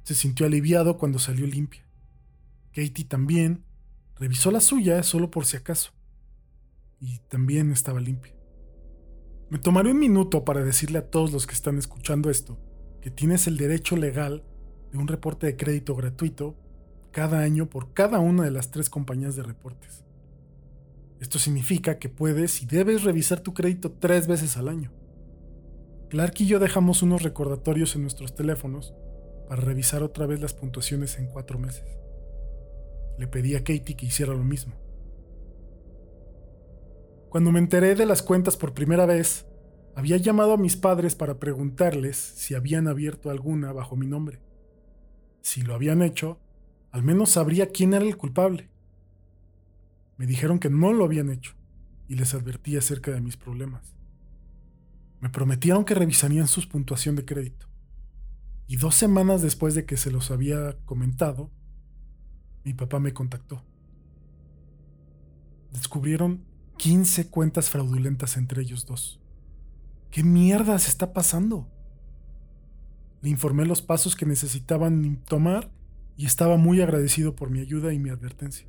Se 0.04 0.15
sintió 0.15 0.45
aliviado 0.45 0.97
cuando 0.97 1.19
salió 1.19 1.45
limpia. 1.45 1.86
Katie 2.69 3.04
también 3.04 3.65
revisó 4.15 4.50
la 4.50 4.62
suya 4.62 5.04
solo 5.04 5.30
por 5.30 5.45
si 5.45 5.58
acaso 5.58 5.91
y 7.01 7.19
también 7.27 7.71
estaba 7.71 7.99
limpia. 7.99 8.33
Me 9.49 9.59
tomaré 9.59 9.91
un 9.91 9.99
minuto 9.99 10.45
para 10.45 10.63
decirle 10.63 10.99
a 10.99 11.09
todos 11.09 11.33
los 11.33 11.45
que 11.45 11.55
están 11.55 11.77
escuchando 11.77 12.29
esto 12.29 12.57
que 13.01 13.09
tienes 13.09 13.47
el 13.47 13.57
derecho 13.57 13.97
legal 13.97 14.43
de 14.91 14.97
un 14.99 15.07
reporte 15.07 15.47
de 15.47 15.57
crédito 15.57 15.95
gratuito 15.95 16.55
cada 17.11 17.39
año 17.39 17.67
por 17.67 17.93
cada 17.93 18.19
una 18.19 18.43
de 18.43 18.51
las 18.51 18.69
tres 18.69 18.89
compañías 18.89 19.35
de 19.35 19.43
reportes. 19.43 20.05
Esto 21.19 21.39
significa 21.39 21.97
que 21.97 22.09
puedes 22.09 22.61
y 22.61 22.65
debes 22.65 23.03
revisar 23.03 23.41
tu 23.41 23.53
crédito 23.53 23.91
tres 23.91 24.27
veces 24.27 24.55
al 24.55 24.69
año. 24.69 24.91
Clark 26.09 26.35
y 26.39 26.45
yo 26.45 26.59
dejamos 26.59 27.01
unos 27.03 27.23
recordatorios 27.23 27.95
en 27.95 28.03
nuestros 28.03 28.35
teléfonos 28.35 28.93
para 29.47 29.61
revisar 29.61 30.03
otra 30.03 30.27
vez 30.27 30.39
las 30.39 30.53
puntuaciones 30.53 31.17
en 31.17 31.27
cuatro 31.27 31.57
meses. 31.57 31.85
Le 33.17 33.27
pedí 33.27 33.55
a 33.55 33.59
Katie 33.59 33.95
que 33.95 34.05
hiciera 34.05 34.33
lo 34.33 34.43
mismo. 34.43 34.75
Cuando 37.32 37.54
me 37.54 37.60
enteré 37.60 37.96
de 37.96 38.06
las 38.06 38.22
cuentas 38.22 38.58
por 38.58 38.74
primera 38.74 39.06
vez, 39.06 39.46
había 39.96 40.17
llamado 40.17 40.52
a 40.52 40.58
mis 40.58 40.76
padres 40.76 41.15
para 41.15 41.39
preguntarles 41.39 42.17
si 42.17 42.56
habían 42.56 42.89
abierto 42.89 43.30
alguna 43.30 43.72
bajo 43.72 43.96
mi 43.96 44.06
nombre. 44.06 44.41
Si 45.39 45.62
lo 45.62 45.74
habían 45.74 46.02
hecho, 46.02 46.41
al 46.91 47.04
menos 47.04 47.30
sabría 47.30 47.70
quién 47.70 47.94
era 47.94 48.04
el 48.04 48.17
culpable. 48.17 48.70
Me 50.17 50.26
dijeron 50.26 50.60
que 50.60 50.70
no 50.70 50.91
lo 50.91 51.06
habían 51.06 51.30
hecho 51.30 51.54
y 52.10 52.15
les 52.15 52.34
advertí 52.34 52.76
acerca 52.76 53.12
de 53.12 53.22
mis 53.22 53.38
problemas. 53.38 53.96
Me 55.22 55.30
prometieron 55.30 55.86
que 55.86 55.96
revisarían 55.96 56.50
su 56.50 56.67
puntuación 56.67 57.15
de 57.15 57.24
crédito. 57.24 57.65
Y 58.67 58.76
dos 58.76 58.96
semanas 58.96 59.41
después 59.41 59.74
de 59.74 59.86
que 59.86 59.96
se 59.96 60.12
los 60.12 60.32
había 60.32 60.78
comentado, 60.84 61.50
mi 62.65 62.74
papá 62.74 63.00
me 63.00 63.13
contactó. 63.13 63.63
Descubrieron 65.72 66.50
15 66.82 67.28
cuentas 67.28 67.70
fraudulentas 67.70 68.38
entre 68.38 68.63
ellos 68.63 68.88
dos. 68.88 69.20
¿Qué 70.10 70.24
mierda 70.24 70.80
se 70.80 70.89
está 70.89 71.13
pasando? 71.13 71.67
Le 73.22 73.30
informé 73.30 73.67
los 73.67 73.84
pasos 73.84 74.15
que 74.15 74.26
necesitaban 74.26 75.22
tomar 75.28 75.70
y 76.17 76.26
estaba 76.26 76.58
muy 76.58 76.82
agradecido 76.82 77.36
por 77.36 77.52
mi 77.52 77.60
ayuda 77.60 77.94
y 77.94 78.00
mi 78.00 78.10
advertencia. 78.10 78.65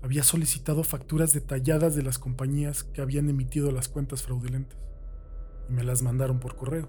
Había 0.00 0.22
solicitado 0.22 0.84
facturas 0.84 1.34
detalladas 1.34 1.94
de 1.94 2.02
las 2.02 2.18
compañías 2.18 2.84
que 2.84 3.02
habían 3.02 3.28
emitido 3.28 3.70
las 3.70 3.88
cuentas 3.88 4.22
fraudulentas 4.22 4.78
y 5.68 5.74
me 5.74 5.84
las 5.84 6.00
mandaron 6.00 6.40
por 6.40 6.56
correo. 6.56 6.88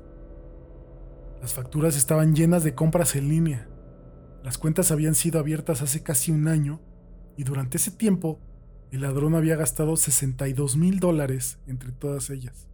Las 1.42 1.54
facturas 1.54 1.98
estaban 1.98 2.34
llenas 2.34 2.64
de 2.64 2.76
compras 2.76 3.18
en 3.18 3.28
línea. 3.28 3.68
Las 4.42 4.58
cuentas 4.58 4.90
habían 4.92 5.16
sido 5.16 5.42
abiertas 5.42 5.82
hace 5.82 6.02
casi 6.02 6.32
un 6.32 6.48
año 6.48 6.80
y 7.36 7.44
durante 7.44 7.76
ese 7.76 7.92
tiempo 7.92 8.40
el 8.92 9.02
ladrón 9.02 9.36
había 9.36 9.56
gastado 9.56 9.98
62 9.98 10.78
mil 10.78 11.00
dólares 11.00 11.60
entre 11.68 11.92
todas 11.92 12.30
ellas. 12.30 12.68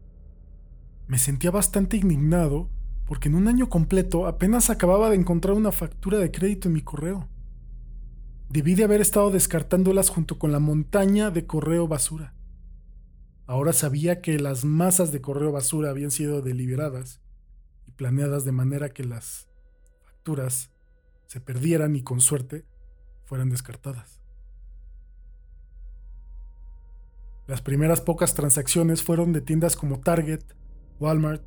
Me 1.08 1.18
sentía 1.18 1.52
bastante 1.52 1.98
indignado 1.98 2.70
porque 3.06 3.28
en 3.28 3.36
un 3.36 3.48
año 3.48 3.70
completo 3.70 4.28
apenas 4.28 4.70
acababa 4.70 5.10
de 5.10 5.18
encontrar 5.18 5.56
una 5.56 5.72
factura 5.72 6.18
de 6.20 6.32
crédito 6.32 6.68
en 6.70 6.74
mi 6.76 6.82
correo. 6.82 7.28
Debí 8.50 8.76
de 8.76 8.84
haber 8.84 9.02
estado 9.02 9.32
descartándolas 9.32 10.10
junto 10.10 10.40
con 10.40 10.52
la 10.52 10.60
montaña 10.60 11.32
de 11.32 11.46
correo 11.46 11.88
basura. 11.88 12.34
Ahora 13.48 13.74
sabía 13.74 14.22
que 14.22 14.40
las 14.40 14.64
masas 14.64 15.12
de 15.12 15.20
correo 15.20 15.52
basura 15.52 15.90
habían 15.90 16.12
sido 16.12 16.42
deliberadas 16.42 17.20
y 17.86 17.92
planeadas 17.92 18.46
de 18.46 18.54
manera 18.54 18.90
que 18.90 19.04
las 19.04 19.50
facturas 20.06 20.72
se 21.28 21.42
perdieran 21.42 21.96
y 21.96 22.04
con 22.04 22.22
suerte 22.22 22.66
fueran 23.26 23.50
descartadas. 23.50 24.21
Las 27.48 27.62
primeras 27.62 28.02
pocas 28.02 28.34
transacciones 28.34 29.04
fueron 29.04 29.34
de 29.34 29.42
tiendas 29.42 29.76
como 29.76 30.00
Target, 30.00 30.44
Walmart, 31.00 31.44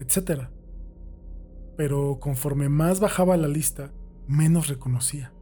etc. 0.00 0.48
Pero 1.76 2.18
conforme 2.20 2.68
más 2.68 3.00
bajaba 3.00 3.36
la 3.36 3.48
lista, 3.48 3.92
menos 4.26 4.68
reconocía. 4.68 5.32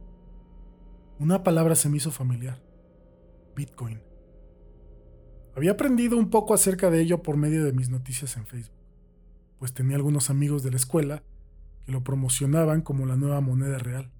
Una 1.19 1.43
palabra 1.43 1.75
se 1.75 1.89
me 1.89 1.97
hizo 1.97 2.11
familiar. 2.11 2.61
Bitcoin. 3.55 4.01
Había 5.55 5.71
aprendido 5.71 6.17
un 6.17 6.29
poco 6.29 6.53
acerca 6.53 6.89
de 6.89 7.01
ello 7.01 7.21
por 7.21 7.37
medio 7.37 7.63
de 7.63 7.73
mis 7.73 7.89
noticias 7.89 8.35
en 8.37 8.47
Facebook, 8.47 8.75
pues 9.59 9.73
tenía 9.73 9.95
algunos 9.95 10.29
amigos 10.29 10.63
de 10.63 10.71
la 10.71 10.77
escuela 10.77 11.23
que 11.85 11.91
lo 11.91 12.03
promocionaban 12.03 12.81
como 12.81 13.05
la 13.05 13.15
nueva 13.15 13.39
moneda 13.41 13.77
real. 13.77 14.11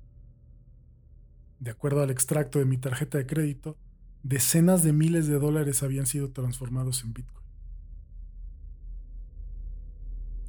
De 1.59 1.71
acuerdo 1.71 2.03
al 2.03 2.11
extracto 2.11 2.59
de 2.59 2.65
mi 2.65 2.77
tarjeta 2.77 3.17
de 3.17 3.25
crédito, 3.25 3.77
decenas 4.23 4.83
de 4.83 4.93
miles 4.93 5.27
de 5.27 5.38
dólares 5.38 5.83
habían 5.83 6.05
sido 6.05 6.31
transformados 6.31 7.03
en 7.03 7.13
Bitcoin. 7.13 7.43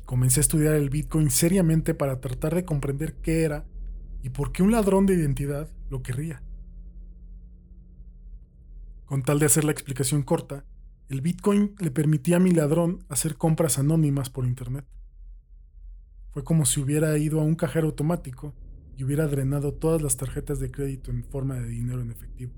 Comencé 0.07 0.41
a 0.41 0.43
estudiar 0.43 0.75
el 0.75 0.91
Bitcoin 0.91 1.31
seriamente 1.31 1.95
para 1.95 2.21
tratar 2.21 2.55
de 2.55 2.65
comprender 2.65 3.15
qué 3.17 3.43
era 3.43 3.67
y 4.23 4.31
por 4.31 4.53
qué 4.53 4.63
un 4.63 4.71
ladrón 4.71 5.07
de 5.07 5.15
identidad 5.15 5.69
lo 5.91 6.03
querría. 6.03 6.43
Con 9.07 9.23
tal 9.23 9.39
de 9.39 9.47
hacer 9.47 9.65
la 9.65 9.73
explicación 9.73 10.23
corta, 10.23 10.65
el 11.09 11.21
Bitcoin 11.21 11.75
le 11.79 11.91
permitía 11.91 12.37
a 12.37 12.41
mi 12.41 12.53
ladrón 12.53 13.05
hacer 13.09 13.37
compras 13.37 13.79
anónimas 13.79 14.31
por 14.31 14.47
Internet. 14.47 14.87
Fue 16.31 16.45
como 16.45 16.65
si 16.65 16.81
hubiera 16.81 17.17
ido 17.19 17.41
a 17.41 17.45
un 17.45 17.55
cajero 17.55 17.87
automático 17.87 18.55
y 18.97 19.05
hubiera 19.05 19.27
drenado 19.27 19.75
todas 19.75 20.01
las 20.01 20.17
tarjetas 20.17 20.61
de 20.61 20.71
crédito 20.71 21.11
en 21.11 21.25
forma 21.25 21.57
de 21.57 21.69
dinero 21.69 22.01
en 22.01 22.11
efectivo. 22.11 22.53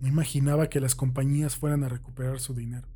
No 0.00 0.08
imaginaba 0.08 0.68
que 0.68 0.80
las 0.80 0.94
compañías 0.94 1.56
fueran 1.56 1.84
a 1.84 1.88
recuperar 1.88 2.38
su 2.40 2.54
dinero. 2.54 2.88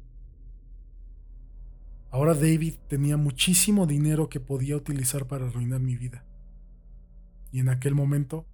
Ahora 2.11 2.35
David 2.35 2.75
tenía 2.89 3.17
muchísimo 3.17 3.87
dinero 3.87 4.29
que 4.29 4.41
podía 4.41 4.77
utilizar 4.77 5.27
para 5.27 5.47
arruinar 5.47 5.81
mi 5.81 5.97
vida. 5.97 6.25
Y 7.53 7.61
en 7.61 7.69
aquel 7.69 7.95
momento, 7.95 8.47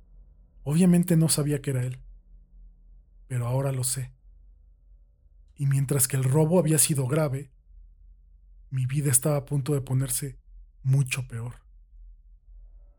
obviamente 0.62 1.16
no 1.16 1.28
sabía 1.28 1.62
que 1.62 1.70
era 1.70 1.82
él. 1.82 1.98
Pero 3.28 3.46
ahora 3.46 3.72
lo 3.72 3.82
sé. 3.82 4.12
Y 5.56 5.66
mientras 5.66 6.06
que 6.06 6.16
el 6.16 6.24
robo 6.24 6.58
había 6.58 6.78
sido 6.78 7.06
grave, 7.06 7.50
mi 8.70 8.84
vida 8.84 9.10
estaba 9.10 9.38
a 9.38 9.44
punto 9.46 9.72
de 9.72 9.80
ponerse 9.80 10.38
mucho 10.82 11.26
peor. 11.26 11.54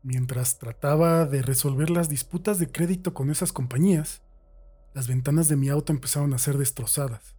Mientras 0.02 0.58
trataba 0.58 1.24
de 1.24 1.42
resolver 1.42 1.90
las 1.90 2.08
disputas 2.08 2.58
de 2.58 2.70
crédito 2.70 3.14
con 3.14 3.30
esas 3.30 3.52
compañías, 3.52 4.22
las 4.94 5.06
ventanas 5.08 5.48
de 5.48 5.56
mi 5.56 5.68
auto 5.68 5.92
empezaron 5.92 6.34
a 6.34 6.38
ser 6.38 6.58
destrozadas. 6.58 7.36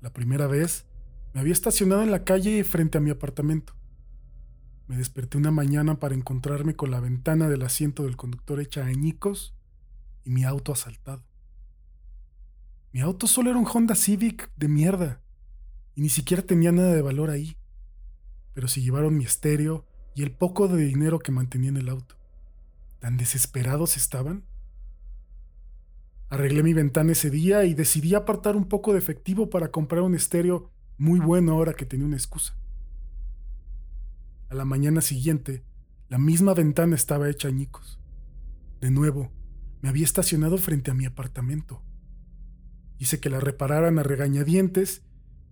La 0.00 0.12
primera 0.12 0.46
vez 0.46 0.86
me 1.32 1.40
había 1.40 1.52
estacionado 1.52 2.02
en 2.02 2.10
la 2.10 2.24
calle 2.24 2.64
frente 2.64 2.98
a 2.98 3.00
mi 3.00 3.10
apartamento. 3.10 3.74
Me 4.88 4.96
desperté 4.96 5.38
una 5.38 5.52
mañana 5.52 6.00
para 6.00 6.14
encontrarme 6.14 6.74
con 6.74 6.90
la 6.90 7.00
ventana 7.00 7.48
del 7.48 7.62
asiento 7.62 8.02
del 8.02 8.16
conductor 8.16 8.60
hecha 8.60 8.84
añicos 8.84 9.54
y 10.24 10.30
mi 10.30 10.44
auto 10.44 10.72
asaltado. 10.72 11.22
Mi 12.92 13.00
auto 13.00 13.28
solo 13.28 13.50
era 13.50 13.58
un 13.58 13.68
Honda 13.72 13.94
Civic 13.94 14.50
de 14.56 14.66
mierda 14.66 15.20
y 15.94 16.00
ni 16.00 16.08
siquiera 16.08 16.42
tenía 16.42 16.72
nada 16.72 16.92
de 16.92 17.02
valor 17.02 17.30
ahí. 17.30 17.56
Pero 18.52 18.66
se 18.66 18.82
llevaron 18.82 19.16
mi 19.16 19.24
estéreo 19.24 19.86
y 20.16 20.22
el 20.22 20.32
poco 20.32 20.66
de 20.66 20.84
dinero 20.84 21.20
que 21.20 21.30
mantenía 21.30 21.68
en 21.68 21.76
el 21.76 21.88
auto. 21.88 22.16
¿Tan 22.98 23.16
desesperados 23.16 23.96
estaban? 23.96 24.44
Arreglé 26.30 26.62
mi 26.62 26.74
ventana 26.74 27.10
ese 27.10 27.28
día 27.28 27.64
y 27.64 27.74
decidí 27.74 28.14
apartar 28.14 28.56
un 28.56 28.66
poco 28.66 28.92
de 28.92 29.00
efectivo 29.00 29.50
para 29.50 29.72
comprar 29.72 30.02
un 30.02 30.14
estéreo 30.14 30.70
muy 30.96 31.18
bueno 31.18 31.52
ahora 31.52 31.74
que 31.74 31.84
tenía 31.84 32.06
una 32.06 32.16
excusa. 32.16 32.56
A 34.48 34.54
la 34.54 34.64
mañana 34.64 35.00
siguiente, 35.00 35.64
la 36.08 36.18
misma 36.18 36.54
ventana 36.54 36.94
estaba 36.94 37.28
hecha 37.28 37.48
añicos. 37.48 38.00
De 38.80 38.92
nuevo, 38.92 39.32
me 39.82 39.88
había 39.88 40.04
estacionado 40.04 40.56
frente 40.56 40.92
a 40.92 40.94
mi 40.94 41.04
apartamento. 41.04 41.82
Hice 42.98 43.18
que 43.18 43.30
la 43.30 43.40
repararan 43.40 43.98
a 43.98 44.04
regañadientes 44.04 45.02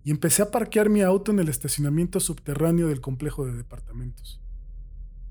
y 0.05 0.11
empecé 0.11 0.43
a 0.43 0.51
parquear 0.51 0.89
mi 0.89 1.01
auto 1.01 1.31
en 1.31 1.39
el 1.39 1.49
estacionamiento 1.49 2.21
subterráneo 2.21 2.87
del 2.87 3.01
complejo 3.01 3.45
de 3.45 3.53
departamentos. 3.53 4.41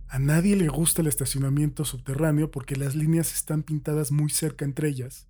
A 0.09 0.19
nadie 0.19 0.57
le 0.57 0.69
gusta 0.69 1.01
el 1.01 1.09
estacionamiento 1.09 1.87
subterráneo 1.87 2.51
porque 2.51 2.77
las 2.77 2.95
líneas 2.95 3.33
están 3.33 3.63
pintadas 3.63 4.13
muy 4.13 4.31
cerca 4.31 4.65
entre 4.65 4.89
ellas, 4.89 5.29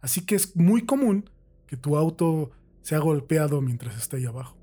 así 0.00 0.24
que 0.24 0.34
es 0.34 0.56
muy 0.56 0.84
común 0.84 1.30
que 1.66 1.76
tu 1.76 1.96
auto 1.96 2.50
se 2.82 2.94
ha 2.94 2.98
golpeado 2.98 3.60
mientras 3.60 3.96
está 3.96 4.16
ahí 4.16 4.26
abajo. 4.26 4.56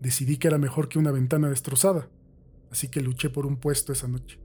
Decidí 0.00 0.36
que 0.36 0.48
era 0.48 0.58
mejor 0.58 0.88
que 0.88 0.98
una 0.98 1.12
ventana 1.12 1.48
destrozada, 1.48 2.08
así 2.70 2.88
que 2.88 3.00
luché 3.00 3.30
por 3.30 3.46
un 3.46 3.56
puesto 3.56 3.92
esa 3.92 4.08
noche. 4.08 4.38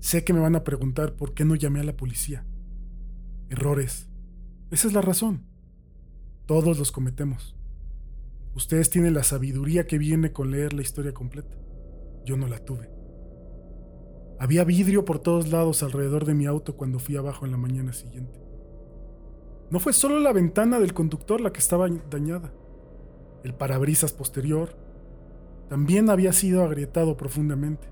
Sé 0.00 0.24
que 0.24 0.32
me 0.32 0.40
van 0.40 0.56
a 0.56 0.64
preguntar 0.64 1.16
por 1.16 1.34
qué 1.34 1.44
no 1.44 1.54
llamé 1.54 1.80
a 1.80 1.84
la 1.84 1.96
policía. 1.96 2.46
Errores. 3.48 4.08
Esa 4.70 4.88
es 4.88 4.92
la 4.92 5.00
razón. 5.00 5.44
Todos 6.46 6.78
los 6.78 6.92
cometemos. 6.92 7.56
Ustedes 8.54 8.88
tienen 8.88 9.14
la 9.14 9.22
sabiduría 9.22 9.86
que 9.86 9.98
viene 9.98 10.32
con 10.32 10.50
leer 10.50 10.72
la 10.72 10.82
historia 10.82 11.12
completa. 11.12 11.56
Yo 12.24 12.36
no 12.36 12.46
la 12.46 12.64
tuve. 12.64 12.95
Había 14.38 14.64
vidrio 14.64 15.04
por 15.04 15.18
todos 15.18 15.50
lados 15.50 15.82
alrededor 15.82 16.24
de 16.26 16.34
mi 16.34 16.46
auto 16.46 16.76
cuando 16.76 16.98
fui 16.98 17.16
abajo 17.16 17.46
en 17.46 17.52
la 17.52 17.56
mañana 17.56 17.92
siguiente. 17.92 18.40
No 19.70 19.80
fue 19.80 19.92
solo 19.92 20.20
la 20.20 20.32
ventana 20.32 20.78
del 20.78 20.94
conductor 20.94 21.40
la 21.40 21.52
que 21.52 21.60
estaba 21.60 21.88
dañada. 21.88 22.52
El 23.42 23.54
parabrisas 23.54 24.12
posterior 24.12 24.76
también 25.68 26.10
había 26.10 26.32
sido 26.32 26.62
agrietado 26.62 27.16
profundamente. 27.16 27.88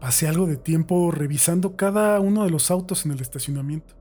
Pasé 0.00 0.28
algo 0.28 0.46
de 0.46 0.56
tiempo 0.56 1.10
revisando 1.10 1.76
cada 1.76 2.20
uno 2.20 2.44
de 2.44 2.50
los 2.50 2.70
autos 2.70 3.06
en 3.06 3.12
el 3.12 3.20
estacionamiento. 3.20 3.94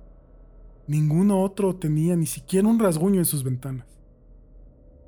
Ninguno 0.88 1.42
otro 1.42 1.76
tenía 1.76 2.16
ni 2.16 2.26
siquiera 2.26 2.68
un 2.68 2.80
rasguño 2.80 3.20
en 3.20 3.26
sus 3.26 3.44
ventanas. 3.44 3.88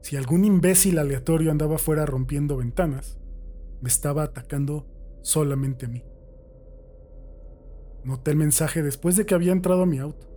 Si 0.01 0.17
algún 0.17 0.45
imbécil 0.45 0.99
aleatorio 0.99 1.51
andaba 1.51 1.77
fuera 1.77 2.05
rompiendo 2.05 2.57
ventanas, 2.57 3.17
me 3.81 3.89
estaba 3.89 4.23
atacando 4.23 4.87
solamente 5.21 5.85
a 5.85 5.89
mí. 5.89 6.03
Noté 8.03 8.31
el 8.31 8.37
mensaje 8.37 8.83
después 8.83 9.15
de 9.15 9.25
que 9.25 9.35
había 9.35 9.51
entrado 9.51 9.83
a 9.83 9.85
mi 9.85 9.99
auto. 9.99 10.27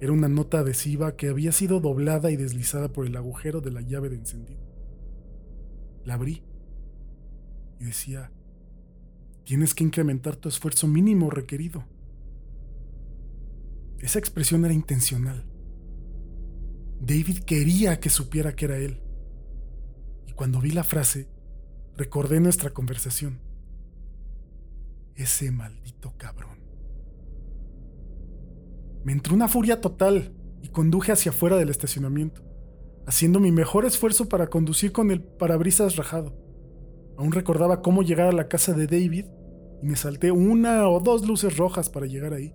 Era 0.00 0.12
una 0.12 0.28
nota 0.28 0.60
adhesiva 0.60 1.16
que 1.16 1.28
había 1.28 1.52
sido 1.52 1.80
doblada 1.80 2.30
y 2.30 2.36
deslizada 2.36 2.88
por 2.88 3.06
el 3.06 3.16
agujero 3.16 3.60
de 3.60 3.70
la 3.70 3.80
llave 3.80 4.08
de 4.08 4.16
encendido. 4.16 4.60
La 6.04 6.14
abrí 6.14 6.42
y 7.80 7.84
decía, 7.84 8.30
tienes 9.44 9.74
que 9.74 9.84
incrementar 9.84 10.36
tu 10.36 10.48
esfuerzo 10.48 10.88
mínimo 10.88 11.30
requerido. 11.30 11.84
Esa 13.98 14.18
expresión 14.18 14.64
era 14.64 14.74
intencional. 14.74 15.44
David 17.00 17.38
quería 17.40 18.00
que 18.00 18.10
supiera 18.10 18.54
que 18.54 18.64
era 18.66 18.78
él. 18.78 19.00
Y 20.26 20.32
cuando 20.32 20.60
vi 20.60 20.70
la 20.72 20.84
frase, 20.84 21.28
recordé 21.96 22.40
nuestra 22.40 22.70
conversación. 22.70 23.40
Ese 25.14 25.50
maldito 25.50 26.12
cabrón. 26.18 26.63
Me 29.04 29.12
entró 29.12 29.34
una 29.34 29.48
furia 29.48 29.80
total 29.80 30.32
y 30.62 30.68
conduje 30.68 31.12
hacia 31.12 31.30
afuera 31.30 31.56
del 31.56 31.68
estacionamiento, 31.68 32.42
haciendo 33.06 33.38
mi 33.38 33.52
mejor 33.52 33.84
esfuerzo 33.84 34.28
para 34.28 34.46
conducir 34.46 34.92
con 34.92 35.10
el 35.10 35.22
parabrisas 35.22 35.96
rajado. 35.96 36.34
Aún 37.18 37.32
recordaba 37.32 37.82
cómo 37.82 38.02
llegar 38.02 38.28
a 38.28 38.32
la 38.32 38.48
casa 38.48 38.72
de 38.72 38.86
David 38.86 39.26
y 39.82 39.86
me 39.86 39.96
salté 39.96 40.32
una 40.32 40.88
o 40.88 41.00
dos 41.00 41.28
luces 41.28 41.58
rojas 41.58 41.90
para 41.90 42.06
llegar 42.06 42.32
ahí. 42.32 42.54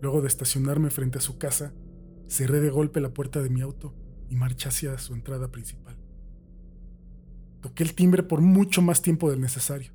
Luego 0.00 0.20
de 0.20 0.26
estacionarme 0.26 0.90
frente 0.90 1.18
a 1.18 1.22
su 1.22 1.38
casa, 1.38 1.72
cerré 2.26 2.60
de 2.60 2.70
golpe 2.70 3.00
la 3.00 3.14
puerta 3.14 3.40
de 3.40 3.50
mi 3.50 3.60
auto 3.60 3.94
y 4.28 4.34
marché 4.34 4.68
hacia 4.68 4.98
su 4.98 5.14
entrada 5.14 5.52
principal. 5.52 5.96
Toqué 7.60 7.84
el 7.84 7.94
timbre 7.94 8.24
por 8.24 8.40
mucho 8.40 8.82
más 8.82 9.00
tiempo 9.00 9.30
del 9.30 9.40
necesario. 9.40 9.92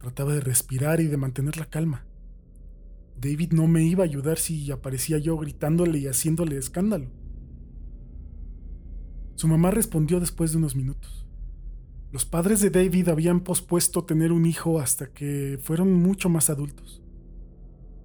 Trataba 0.00 0.34
de 0.34 0.40
respirar 0.40 1.00
y 1.00 1.06
de 1.06 1.16
mantener 1.16 1.56
la 1.56 1.66
calma. 1.66 2.07
David 3.20 3.52
no 3.52 3.66
me 3.66 3.82
iba 3.82 4.04
a 4.04 4.06
ayudar 4.06 4.38
si 4.38 4.70
aparecía 4.70 5.18
yo 5.18 5.36
gritándole 5.36 5.98
y 5.98 6.06
haciéndole 6.06 6.56
escándalo. 6.56 7.10
Su 9.34 9.48
mamá 9.48 9.70
respondió 9.70 10.20
después 10.20 10.52
de 10.52 10.58
unos 10.58 10.76
minutos. 10.76 11.26
Los 12.10 12.24
padres 12.24 12.60
de 12.60 12.70
David 12.70 13.08
habían 13.08 13.40
pospuesto 13.40 14.04
tener 14.04 14.32
un 14.32 14.46
hijo 14.46 14.80
hasta 14.80 15.08
que 15.08 15.58
fueron 15.62 15.92
mucho 15.92 16.28
más 16.28 16.48
adultos. 16.48 17.02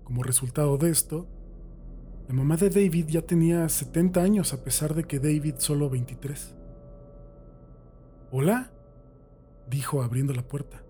Como 0.04 0.23
resultado 0.23 0.78
de 0.78 0.89
esto, 0.89 1.28
la 2.28 2.34
mamá 2.34 2.58
de 2.58 2.69
David 2.69 3.08
ya 3.08 3.21
tenía 3.21 3.67
70 3.69 4.21
años 4.21 4.54
a 4.54 4.63
pesar 4.63 4.93
de 4.93 5.06
que 5.06 5.19
David 5.19 5.56
solo 5.58 5.89
23. 5.89 6.56
¿Hola? 8.32 8.71
dijo 9.69 10.04
abriendo 10.04 10.34
la 10.34 10.47
puerta. 10.47 10.84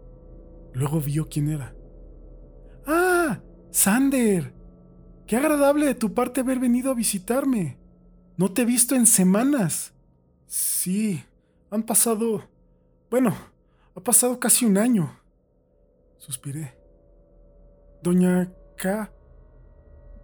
Luego 0.74 1.00
vio 1.00 1.28
quién 1.30 1.50
era. 1.50 1.76
¡Sander! 3.74 4.54
¡Qué 5.26 5.36
agradable 5.36 5.88
de 5.88 5.96
tu 5.96 6.14
parte 6.14 6.42
haber 6.42 6.60
venido 6.60 6.92
a 6.92 6.94
visitarme! 6.94 7.80
No 8.38 8.54
te 8.54 8.62
he 8.62 8.66
visto 8.66 8.94
en 8.94 9.08
semanas. 9.08 9.94
Sí, 10.46 11.24
han 11.72 11.82
pasado... 11.82 12.48
Bueno, 13.10 13.36
ha 13.96 14.00
pasado 14.00 14.40
casi 14.40 14.66
un 14.66 14.78
año. 14.78 15.20
Suspiré. 16.20 16.78
Doña 18.04 18.54
K. 18.78 19.12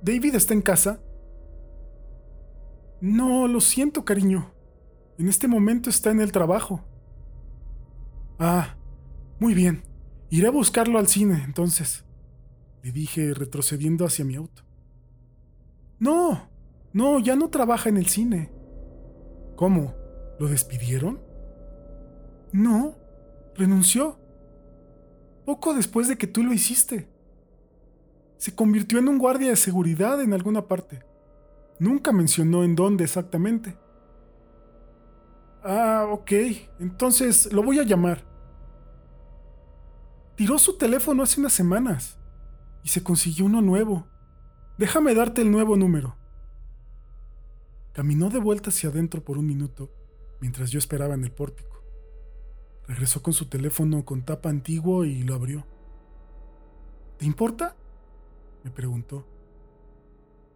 ¿David 0.04 0.36
está 0.36 0.54
en 0.54 0.62
casa? 0.62 1.02
No, 3.02 3.48
lo 3.48 3.62
siento, 3.62 4.06
cariño. 4.06 4.54
En 5.18 5.28
este 5.28 5.48
momento 5.48 5.90
está 5.90 6.12
en 6.12 6.22
el 6.22 6.32
trabajo. 6.32 6.86
Ah, 8.38 8.78
muy 9.40 9.56
bien. 9.56 9.84
Iré 10.30 10.48
a 10.50 10.52
buscarlo 10.52 11.00
al 11.00 11.08
cine, 11.08 11.42
entonces. 11.46 12.06
Le 12.84 12.92
dije 12.92 13.34
retrocediendo 13.34 14.06
hacia 14.06 14.26
mi 14.26 14.36
auto. 14.36 14.64
No, 16.00 16.50
no, 16.94 17.20
ya 17.20 17.36
no 17.36 17.50
trabaja 17.50 17.90
en 17.90 17.98
el 17.98 18.08
cine. 18.08 18.52
¿Cómo? 19.56 19.96
¿Lo 20.40 20.48
despidieron? 20.48 21.22
No, 22.54 22.96
renunció. 23.56 24.18
Poco 25.46 25.74
después 25.74 26.08
de 26.08 26.18
que 26.18 26.28
tú 26.28 26.44
lo 26.44 26.54
hiciste. 26.54 27.10
Se 28.38 28.56
convirtió 28.56 29.00
en 29.00 29.10
un 29.10 29.18
guardia 29.18 29.50
de 29.50 29.56
seguridad 29.58 30.22
en 30.22 30.34
alguna 30.34 30.68
parte. 30.68 31.04
Nunca 31.80 32.14
mencionó 32.14 32.64
en 32.64 32.76
dónde 32.76 33.04
exactamente. 33.04 33.78
Ah, 35.62 36.08
ok. 36.10 36.32
Entonces 36.80 37.52
lo 37.52 37.64
voy 37.64 37.80
a 37.80 37.84
llamar. 37.84 38.24
Tiró 40.36 40.58
su 40.58 40.78
teléfono 40.78 41.24
hace 41.24 41.42
unas 41.42 41.52
semanas 41.52 42.19
y 42.84 42.90
se 42.90 43.04
consiguió 43.04 43.46
uno 43.46 43.62
nuevo. 43.62 44.08
Déjame 44.78 45.14
darte 45.14 45.42
el 45.42 45.52
nuevo 45.52 45.76
número. 45.76 46.16
Caminó 47.94 48.30
de 48.30 48.40
vuelta 48.40 48.70
hacia 48.70 48.90
adentro 48.90 49.24
por 49.24 49.38
un 49.38 49.48
minuto 49.48 49.92
mientras 50.40 50.72
yo 50.72 50.80
esperaba 50.80 51.16
en 51.16 51.24
el 51.24 51.32
pórtico. 51.32 51.84
Regresó 52.88 53.22
con 53.22 53.34
su 53.34 53.46
teléfono 53.46 54.06
con 54.06 54.24
tapa 54.24 54.50
antiguo 54.50 55.06
y 55.06 55.24
lo 55.24 55.36
abrió. 55.36 55.66
¿Te 57.18 57.26
importa? 57.26 57.76
me 58.64 58.72
preguntó. 58.72 59.28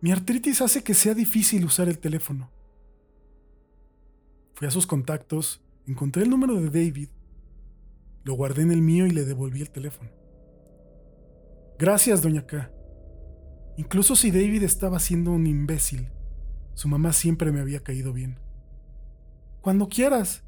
Mi 0.02 0.12
artritis 0.12 0.62
hace 0.62 0.84
que 0.84 0.94
sea 0.94 1.14
difícil 1.14 1.66
usar 1.66 1.88
el 1.90 2.00
teléfono. 2.00 2.50
Fui 4.56 4.68
a 4.68 4.72
sus 4.72 4.88
contactos, 4.88 5.62
encontré 5.86 6.24
el 6.24 6.30
número 6.30 6.56
de 6.56 6.68
David 6.68 7.10
lo 8.24 8.36
guardé 8.36 8.62
en 8.62 8.72
el 8.72 8.82
mío 8.82 9.06
y 9.06 9.12
le 9.12 9.26
devolví 9.26 9.62
el 9.62 9.70
teléfono. 9.70 10.10
Gracias, 11.80 12.22
doña 12.22 12.46
K. 12.46 12.72
Incluso 13.78 14.16
si 14.16 14.30
David 14.30 14.64
estaba 14.64 15.00
siendo 15.00 15.32
un 15.32 15.48
imbécil, 15.48 16.10
su 16.76 16.88
mamá 16.88 17.14
siempre 17.14 17.52
me 17.52 17.60
había 17.60 17.82
caído 17.82 18.14
bien. 18.14 18.40
Cuando 19.62 19.88
quieras, 19.88 20.44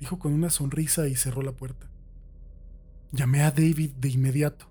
dijo 0.00 0.18
con 0.18 0.32
una 0.32 0.50
sonrisa 0.50 1.06
y 1.06 1.14
cerró 1.14 1.42
la 1.42 1.52
puerta. 1.52 1.88
Llamé 3.12 3.42
a 3.42 3.50
David 3.50 3.92
de 3.92 4.08
inmediato, 4.08 4.66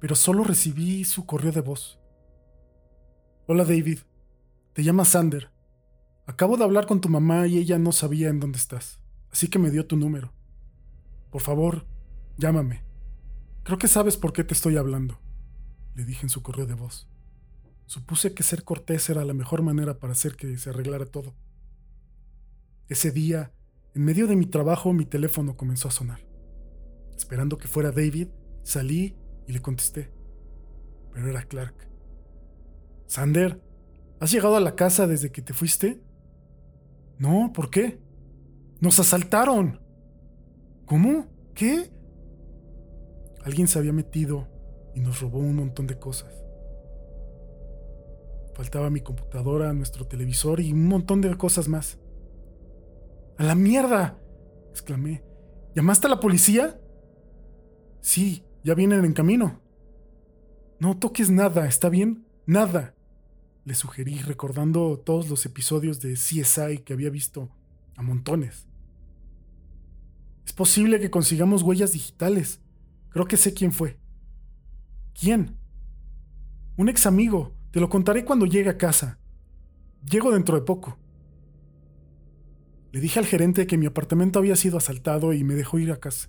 pero 0.00 0.14
solo 0.14 0.44
recibí 0.44 1.04
su 1.04 1.26
correo 1.26 1.52
de 1.52 1.60
voz. 1.60 1.98
Hola 3.46 3.64
David, 3.64 4.00
te 4.72 4.84
llama 4.84 5.04
Sander. 5.04 5.50
Acabo 6.26 6.56
de 6.56 6.64
hablar 6.64 6.86
con 6.86 7.00
tu 7.00 7.08
mamá 7.08 7.46
y 7.46 7.58
ella 7.58 7.78
no 7.78 7.92
sabía 7.92 8.28
en 8.28 8.40
dónde 8.40 8.58
estás, 8.58 9.00
así 9.30 9.48
que 9.48 9.58
me 9.58 9.70
dio 9.70 9.86
tu 9.86 9.96
número. 9.96 10.32
Por 11.30 11.42
favor, 11.42 11.86
llámame. 12.36 12.84
Creo 13.64 13.78
que 13.78 13.88
sabes 13.88 14.16
por 14.16 14.32
qué 14.32 14.44
te 14.44 14.54
estoy 14.54 14.76
hablando, 14.76 15.18
le 15.94 16.04
dije 16.04 16.22
en 16.22 16.30
su 16.30 16.42
correo 16.42 16.66
de 16.66 16.74
voz. 16.74 17.08
Supuse 17.86 18.34
que 18.34 18.42
ser 18.42 18.64
cortés 18.64 19.08
era 19.10 19.24
la 19.24 19.34
mejor 19.34 19.62
manera 19.62 19.98
para 19.98 20.12
hacer 20.12 20.36
que 20.36 20.56
se 20.56 20.70
arreglara 20.70 21.06
todo. 21.06 21.34
Ese 22.88 23.10
día, 23.10 23.52
en 23.94 24.04
medio 24.04 24.26
de 24.26 24.36
mi 24.36 24.46
trabajo, 24.46 24.92
mi 24.92 25.04
teléfono 25.04 25.56
comenzó 25.56 25.88
a 25.88 25.92
sonar. 25.92 26.26
Esperando 27.16 27.58
que 27.58 27.68
fuera 27.68 27.92
David, 27.92 28.28
salí 28.62 29.16
y 29.46 29.52
le 29.52 29.60
contesté. 29.60 30.10
Pero 31.12 31.28
era 31.28 31.42
Clark. 31.42 31.88
Sander, 33.06 33.62
¿has 34.20 34.32
llegado 34.32 34.56
a 34.56 34.60
la 34.60 34.74
casa 34.74 35.06
desde 35.06 35.30
que 35.30 35.42
te 35.42 35.52
fuiste? 35.52 36.02
No, 37.18 37.52
¿por 37.52 37.70
qué? 37.70 38.00
Nos 38.80 38.98
asaltaron. 38.98 39.80
¿Cómo? 40.86 41.28
¿Qué? 41.54 41.92
Alguien 43.44 43.68
se 43.68 43.78
había 43.78 43.92
metido 43.92 44.53
y 44.94 45.00
nos 45.00 45.20
robó 45.20 45.38
un 45.38 45.56
montón 45.56 45.86
de 45.86 45.98
cosas. 45.98 46.44
Faltaba 48.54 48.88
mi 48.90 49.00
computadora, 49.00 49.72
nuestro 49.72 50.06
televisor 50.06 50.60
y 50.60 50.72
un 50.72 50.86
montón 50.86 51.20
de 51.20 51.36
cosas 51.36 51.68
más. 51.68 51.98
¡A 53.36 53.44
la 53.44 53.54
mierda! 53.54 54.18
exclamé. 54.70 55.24
¿Llamaste 55.74 56.06
a 56.06 56.10
la 56.10 56.20
policía? 56.20 56.80
Sí, 58.00 58.44
ya 58.62 58.74
vienen 58.74 59.04
en 59.04 59.12
camino. 59.12 59.60
No 60.78 60.98
toques 60.98 61.30
nada, 61.30 61.66
¿está 61.66 61.88
bien? 61.88 62.26
Nada. 62.46 62.94
Le 63.64 63.74
sugerí 63.74 64.18
recordando 64.18 64.98
todos 64.98 65.28
los 65.28 65.46
episodios 65.46 66.00
de 66.00 66.14
CSI 66.14 66.78
que 66.84 66.92
había 66.92 67.10
visto 67.10 67.50
a 67.96 68.02
montones. 68.02 68.68
Es 70.46 70.52
posible 70.52 71.00
que 71.00 71.10
consigamos 71.10 71.62
huellas 71.62 71.92
digitales. 71.92 72.60
Creo 73.08 73.26
que 73.26 73.36
sé 73.36 73.54
quién 73.54 73.72
fue. 73.72 73.98
¿Quién? 75.18 75.56
Un 76.76 76.88
ex 76.88 77.06
amigo. 77.06 77.54
Te 77.70 77.80
lo 77.80 77.88
contaré 77.88 78.24
cuando 78.24 78.46
llegue 78.46 78.70
a 78.70 78.78
casa. 78.78 79.18
Llego 80.08 80.32
dentro 80.32 80.56
de 80.56 80.62
poco. 80.62 80.98
Le 82.92 83.00
dije 83.00 83.18
al 83.18 83.26
gerente 83.26 83.66
que 83.66 83.78
mi 83.78 83.86
apartamento 83.86 84.38
había 84.38 84.56
sido 84.56 84.76
asaltado 84.76 85.32
y 85.32 85.44
me 85.44 85.54
dejó 85.54 85.78
ir 85.78 85.90
a 85.92 85.98
casa. 85.98 86.28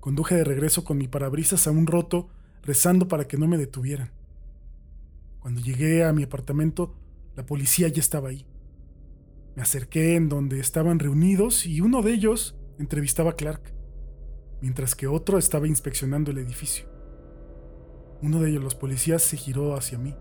Conduje 0.00 0.34
de 0.34 0.44
regreso 0.44 0.84
con 0.84 0.98
mi 0.98 1.08
parabrisas 1.08 1.66
un 1.66 1.86
roto, 1.86 2.28
rezando 2.62 3.08
para 3.08 3.26
que 3.26 3.36
no 3.36 3.46
me 3.46 3.58
detuvieran. 3.58 4.12
Cuando 5.40 5.60
llegué 5.60 6.04
a 6.04 6.12
mi 6.12 6.22
apartamento, 6.22 6.94
la 7.36 7.44
policía 7.44 7.88
ya 7.88 8.00
estaba 8.00 8.30
ahí. 8.30 8.46
Me 9.56 9.62
acerqué 9.62 10.16
en 10.16 10.28
donde 10.28 10.60
estaban 10.60 10.98
reunidos 10.98 11.66
y 11.66 11.80
uno 11.80 12.02
de 12.02 12.12
ellos 12.12 12.56
entrevistaba 12.78 13.30
a 13.30 13.36
Clark, 13.36 13.74
mientras 14.60 14.94
que 14.94 15.06
otro 15.06 15.38
estaba 15.38 15.66
inspeccionando 15.66 16.30
el 16.30 16.38
edificio. 16.38 16.91
Uno 18.22 18.40
de 18.40 18.50
ellos, 18.50 18.62
los 18.62 18.76
policías, 18.76 19.22
se 19.22 19.36
giró 19.36 19.74
hacia 19.74 19.98
mí. 19.98 20.14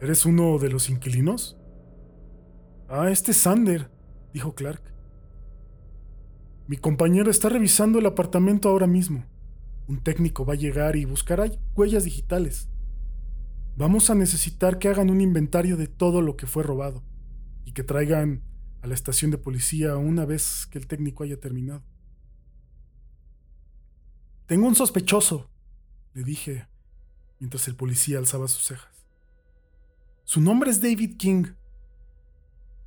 ¿Eres 0.00 0.24
uno 0.24 0.58
de 0.58 0.70
los 0.70 0.88
inquilinos? 0.88 1.58
Ah, 2.88 3.10
este 3.10 3.32
es 3.32 3.38
Sander, 3.38 3.90
dijo 4.32 4.54
Clark. 4.54 4.82
Mi 6.68 6.76
compañero 6.76 7.30
está 7.30 7.48
revisando 7.48 7.98
el 7.98 8.06
apartamento 8.06 8.68
ahora 8.68 8.86
mismo. 8.86 9.26
Un 9.88 10.00
técnico 10.00 10.44
va 10.46 10.52
a 10.52 10.56
llegar 10.56 10.94
y 10.94 11.04
buscará 11.04 11.50
huellas 11.74 12.04
digitales. 12.04 12.68
Vamos 13.76 14.08
a 14.08 14.14
necesitar 14.14 14.78
que 14.78 14.88
hagan 14.88 15.10
un 15.10 15.20
inventario 15.20 15.76
de 15.76 15.88
todo 15.88 16.22
lo 16.22 16.36
que 16.36 16.46
fue 16.46 16.62
robado 16.62 17.02
y 17.64 17.72
que 17.72 17.82
traigan 17.82 18.44
a 18.82 18.86
la 18.86 18.94
estación 18.94 19.32
de 19.32 19.38
policía 19.38 19.96
una 19.96 20.24
vez 20.24 20.66
que 20.70 20.78
el 20.78 20.86
técnico 20.86 21.24
haya 21.24 21.40
terminado. 21.40 21.82
Tengo 24.46 24.68
un 24.68 24.74
sospechoso, 24.74 25.50
le 26.14 26.24
dije 26.24 26.66
mientras 27.38 27.66
el 27.68 27.74
policía 27.74 28.18
alzaba 28.18 28.48
sus 28.48 28.66
cejas. 28.66 29.06
Su 30.24 30.40
nombre 30.40 30.70
es 30.70 30.80
David 30.80 31.16
King. 31.16 31.44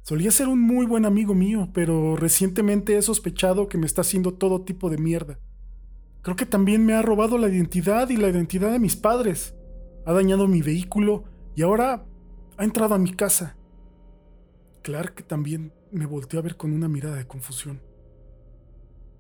Solía 0.04 0.32
ser 0.32 0.48
un 0.48 0.62
muy 0.62 0.86
buen 0.86 1.06
amigo 1.06 1.34
mío, 1.34 1.70
pero 1.74 2.16
recientemente 2.16 2.98
he 2.98 3.02
sospechado 3.02 3.68
que 3.68 3.78
me 3.78 3.86
está 3.86 4.02
haciendo 4.02 4.34
todo 4.34 4.62
tipo 4.62 4.90
de 4.90 4.98
mierda. 4.98 5.40
Creo 6.22 6.36
que 6.36 6.46
también 6.46 6.86
me 6.86 6.94
ha 6.94 7.02
robado 7.02 7.38
la 7.38 7.50
identidad 7.50 8.10
y 8.10 8.18
la 8.18 8.30
identidad 8.30 8.72
de 8.72 8.80
mis 8.80 8.96
padres. 8.96 9.56
Ha 10.06 10.14
dañado 10.14 10.48
mi 10.48 10.62
vehículo 10.62 11.26
y 11.56 11.64
ahora 11.64 12.06
ha 12.58 12.64
entrado 12.64 12.96
a 12.96 13.00
mi 13.00 13.14
casa. 13.14 13.58
Clark 14.84 15.26
también 15.28 15.74
me 15.92 16.06
volteó 16.06 16.40
a 16.40 16.44
ver 16.44 16.58
con 16.58 16.74
una 16.74 16.88
mirada 16.88 17.16
de 17.16 17.28
confusión. 17.28 17.82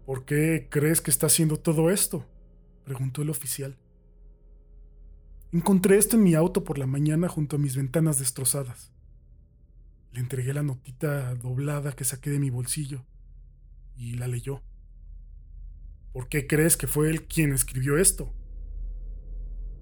¿Por 0.05 0.25
qué 0.25 0.67
crees 0.69 1.01
que 1.01 1.11
está 1.11 1.27
haciendo 1.27 1.57
todo 1.57 1.89
esto? 1.89 2.25
preguntó 2.83 3.21
el 3.21 3.29
oficial. 3.29 3.77
Encontré 5.53 5.99
esto 5.99 6.15
en 6.15 6.23
mi 6.23 6.33
auto 6.33 6.63
por 6.63 6.79
la 6.79 6.87
mañana 6.87 7.29
junto 7.29 7.57
a 7.57 7.59
mis 7.59 7.75
ventanas 7.75 8.17
destrozadas. 8.17 8.91
Le 10.11 10.19
entregué 10.19 10.51
la 10.51 10.63
notita 10.63 11.35
doblada 11.35 11.91
que 11.91 12.05
saqué 12.05 12.31
de 12.31 12.39
mi 12.39 12.49
bolsillo 12.49 13.05
y 13.95 14.15
la 14.15 14.27
leyó. 14.27 14.63
¿Por 16.11 16.27
qué 16.27 16.47
crees 16.47 16.75
que 16.75 16.87
fue 16.87 17.11
él 17.11 17.27
quien 17.27 17.53
escribió 17.53 17.99
esto? 17.99 18.33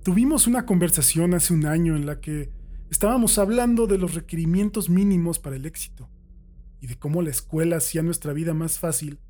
Tuvimos 0.04 0.46
una 0.46 0.66
conversación 0.66 1.34
hace 1.36 1.54
un 1.54 1.66
año 1.66 1.96
en 1.96 2.06
la 2.06 2.20
que 2.20 2.52
estábamos 2.90 3.38
hablando 3.38 3.88
de 3.88 3.98
los 3.98 4.14
requerimientos 4.14 4.90
mínimos 4.90 5.40
para 5.40 5.56
el 5.56 5.66
éxito 5.66 6.10
y 6.82 6.88
de 6.88 7.00
cómo 7.00 7.22
la 7.22 7.30
escuela 7.30 7.78
hacía 7.78 8.04
nuestra 8.04 8.34
vida 8.34 8.54
más 8.54 8.78
fácil 8.78 9.22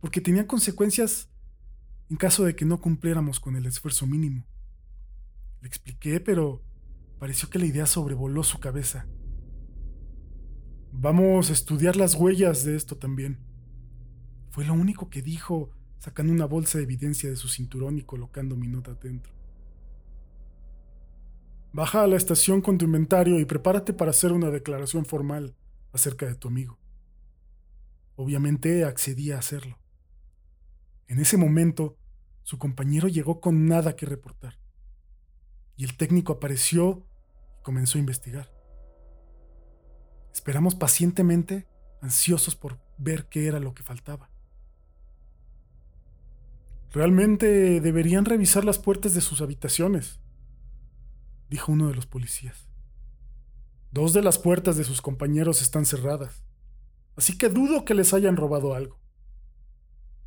porque 0.00 0.22
tenía 0.22 0.46
consecuencias 0.46 1.28
en 2.08 2.16
caso 2.16 2.42
de 2.42 2.56
que 2.56 2.64
no 2.64 2.80
cumpliéramos 2.80 3.38
con 3.38 3.54
el 3.54 3.66
esfuerzo 3.66 4.06
mínimo. 4.06 4.46
Le 5.64 5.68
expliqué, 5.68 6.20
pero 6.20 6.62
pareció 7.18 7.48
que 7.48 7.58
la 7.58 7.64
idea 7.64 7.86
sobrevoló 7.86 8.42
su 8.42 8.60
cabeza. 8.60 9.06
Vamos 10.92 11.48
a 11.48 11.54
estudiar 11.54 11.96
las 11.96 12.16
huellas 12.16 12.66
de 12.66 12.76
esto 12.76 12.98
también. 12.98 13.38
Fue 14.50 14.66
lo 14.66 14.74
único 14.74 15.08
que 15.08 15.22
dijo, 15.22 15.70
sacando 16.00 16.34
una 16.34 16.44
bolsa 16.44 16.76
de 16.76 16.84
evidencia 16.84 17.30
de 17.30 17.36
su 17.36 17.48
cinturón 17.48 17.96
y 17.96 18.02
colocando 18.02 18.56
mi 18.56 18.68
nota 18.68 18.92
dentro. 18.92 19.32
Baja 21.72 22.02
a 22.02 22.08
la 22.08 22.16
estación 22.16 22.60
con 22.60 22.76
tu 22.76 22.84
inventario 22.84 23.40
y 23.40 23.46
prepárate 23.46 23.94
para 23.94 24.10
hacer 24.10 24.32
una 24.32 24.50
declaración 24.50 25.06
formal 25.06 25.56
acerca 25.94 26.26
de 26.26 26.34
tu 26.34 26.48
amigo. 26.48 26.78
Obviamente 28.16 28.84
accedí 28.84 29.30
a 29.30 29.38
hacerlo. 29.38 29.78
En 31.08 31.20
ese 31.20 31.38
momento, 31.38 31.96
su 32.42 32.58
compañero 32.58 33.08
llegó 33.08 33.40
con 33.40 33.64
nada 33.66 33.96
que 33.96 34.04
reportar. 34.04 34.62
Y 35.76 35.84
el 35.84 35.96
técnico 35.96 36.34
apareció 36.34 37.06
y 37.58 37.62
comenzó 37.62 37.98
a 37.98 38.00
investigar. 38.00 38.52
Esperamos 40.32 40.74
pacientemente, 40.74 41.68
ansiosos 42.00 42.56
por 42.56 42.80
ver 42.98 43.28
qué 43.28 43.46
era 43.46 43.60
lo 43.60 43.74
que 43.74 43.82
faltaba. 43.82 44.30
Realmente 46.90 47.80
deberían 47.80 48.24
revisar 48.24 48.64
las 48.64 48.78
puertas 48.78 49.14
de 49.14 49.20
sus 49.20 49.40
habitaciones, 49.40 50.20
dijo 51.48 51.72
uno 51.72 51.88
de 51.88 51.94
los 51.94 52.06
policías. 52.06 52.68
Dos 53.90 54.12
de 54.12 54.22
las 54.22 54.38
puertas 54.38 54.76
de 54.76 54.84
sus 54.84 55.02
compañeros 55.02 55.62
están 55.62 55.86
cerradas, 55.86 56.44
así 57.16 57.36
que 57.38 57.48
dudo 57.48 57.84
que 57.84 57.94
les 57.94 58.12
hayan 58.14 58.36
robado 58.36 58.74
algo. 58.74 59.03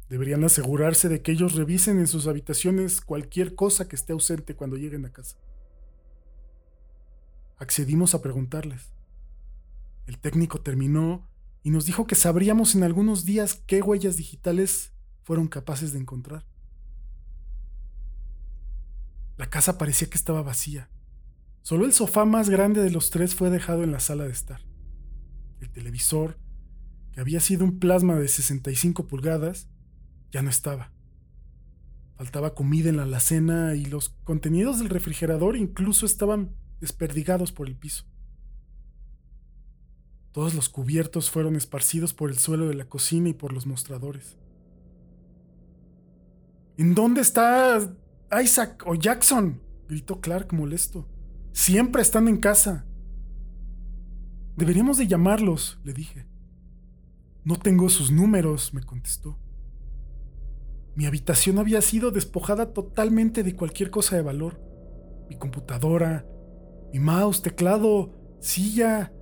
Deberían 0.09 0.43
asegurarse 0.43 1.09
de 1.09 1.21
que 1.21 1.31
ellos 1.31 1.55
revisen 1.55 1.99
en 1.99 2.07
sus 2.07 2.27
habitaciones 2.27 3.01
cualquier 3.01 3.55
cosa 3.55 3.87
que 3.87 3.95
esté 3.95 4.13
ausente 4.13 4.55
cuando 4.55 4.77
lleguen 4.77 5.05
a 5.05 5.11
casa. 5.11 5.37
Accedimos 7.57 8.13
a 8.15 8.21
preguntarles. 8.21 8.93
El 10.05 10.17
técnico 10.19 10.61
terminó 10.61 11.27
y 11.63 11.71
nos 11.71 11.85
dijo 11.85 12.07
que 12.07 12.15
sabríamos 12.15 12.75
en 12.75 12.83
algunos 12.83 13.25
días 13.25 13.61
qué 13.65 13.81
huellas 13.81 14.15
digitales 14.15 14.93
fueron 15.23 15.47
capaces 15.47 15.91
de 15.91 15.99
encontrar. 15.99 16.45
La 19.35 19.49
casa 19.49 19.77
parecía 19.77 20.09
que 20.09 20.17
estaba 20.17 20.41
vacía. 20.41 20.89
Solo 21.61 21.85
el 21.85 21.91
sofá 21.91 22.23
más 22.23 22.49
grande 22.49 22.81
de 22.81 22.91
los 22.91 23.09
tres 23.09 23.35
fue 23.35 23.49
dejado 23.49 23.83
en 23.83 23.91
la 23.91 23.99
sala 23.99 24.23
de 24.23 24.31
estar. 24.31 24.61
El 25.59 25.69
televisor, 25.69 26.39
que 27.11 27.19
había 27.19 27.41
sido 27.41 27.65
un 27.65 27.77
plasma 27.77 28.15
de 28.15 28.29
65 28.29 29.07
pulgadas, 29.07 29.67
ya 30.31 30.41
no 30.41 30.49
estaba. 30.49 30.91
Faltaba 32.15 32.55
comida 32.55 32.89
en 32.89 32.97
la 32.97 33.03
alacena 33.03 33.75
y 33.75 33.85
los 33.85 34.09
contenidos 34.23 34.79
del 34.79 34.89
refrigerador 34.89 35.55
incluso 35.55 36.05
estaban 36.05 36.55
desperdigados 36.79 37.51
por 37.51 37.67
el 37.67 37.75
piso. 37.75 38.05
Todos 40.31 40.53
los 40.53 40.69
cubiertos 40.69 41.29
fueron 41.29 41.55
esparcidos 41.55 42.13
por 42.13 42.29
el 42.29 42.37
suelo 42.37 42.67
de 42.67 42.75
la 42.75 42.85
cocina 42.85 43.29
y 43.29 43.33
por 43.33 43.53
los 43.53 43.65
mostradores. 43.65 44.37
¿En 46.77 46.93
dónde 46.93 47.21
está 47.21 47.79
Isaac 48.43 48.83
o 48.85 48.95
Jackson? 48.95 49.61
gritó 49.87 50.19
Clark 50.21 50.53
molesto. 50.53 51.07
Siempre 51.53 52.01
están 52.01 52.27
en 52.27 52.37
casa. 52.37 52.85
Deberíamos 54.55 54.97
de 54.97 55.07
llamarlos, 55.07 55.79
le 55.83 55.93
dije. 55.93 56.27
No 57.43 57.57
tengo 57.57 57.89
sus 57.89 58.11
números, 58.11 58.73
me 58.73 58.83
contestó. 58.83 59.39
Mi 60.97 61.05
habitación 61.05 61.59
había 61.59 61.79
sido 61.83 62.09
despojada 62.09 62.73
totalmente 62.73 63.43
de 63.43 63.55
cualquier 63.55 63.91
cosa 63.91 64.15
de 64.15 64.23
valor. 64.23 64.59
Mi 65.29 65.35
computadora, 65.35 66.25
mi 66.91 66.97
mouse, 66.97 67.43
teclado, 67.43 68.15
silla, 68.39 69.13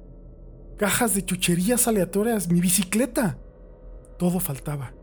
cajas 0.77 1.15
de 1.15 1.25
chucherías 1.25 1.89
aleatorias, 1.89 2.49
mi 2.49 2.61
bicicleta. 2.61 3.37
Todo 4.17 4.39
faltaba. 4.39 4.93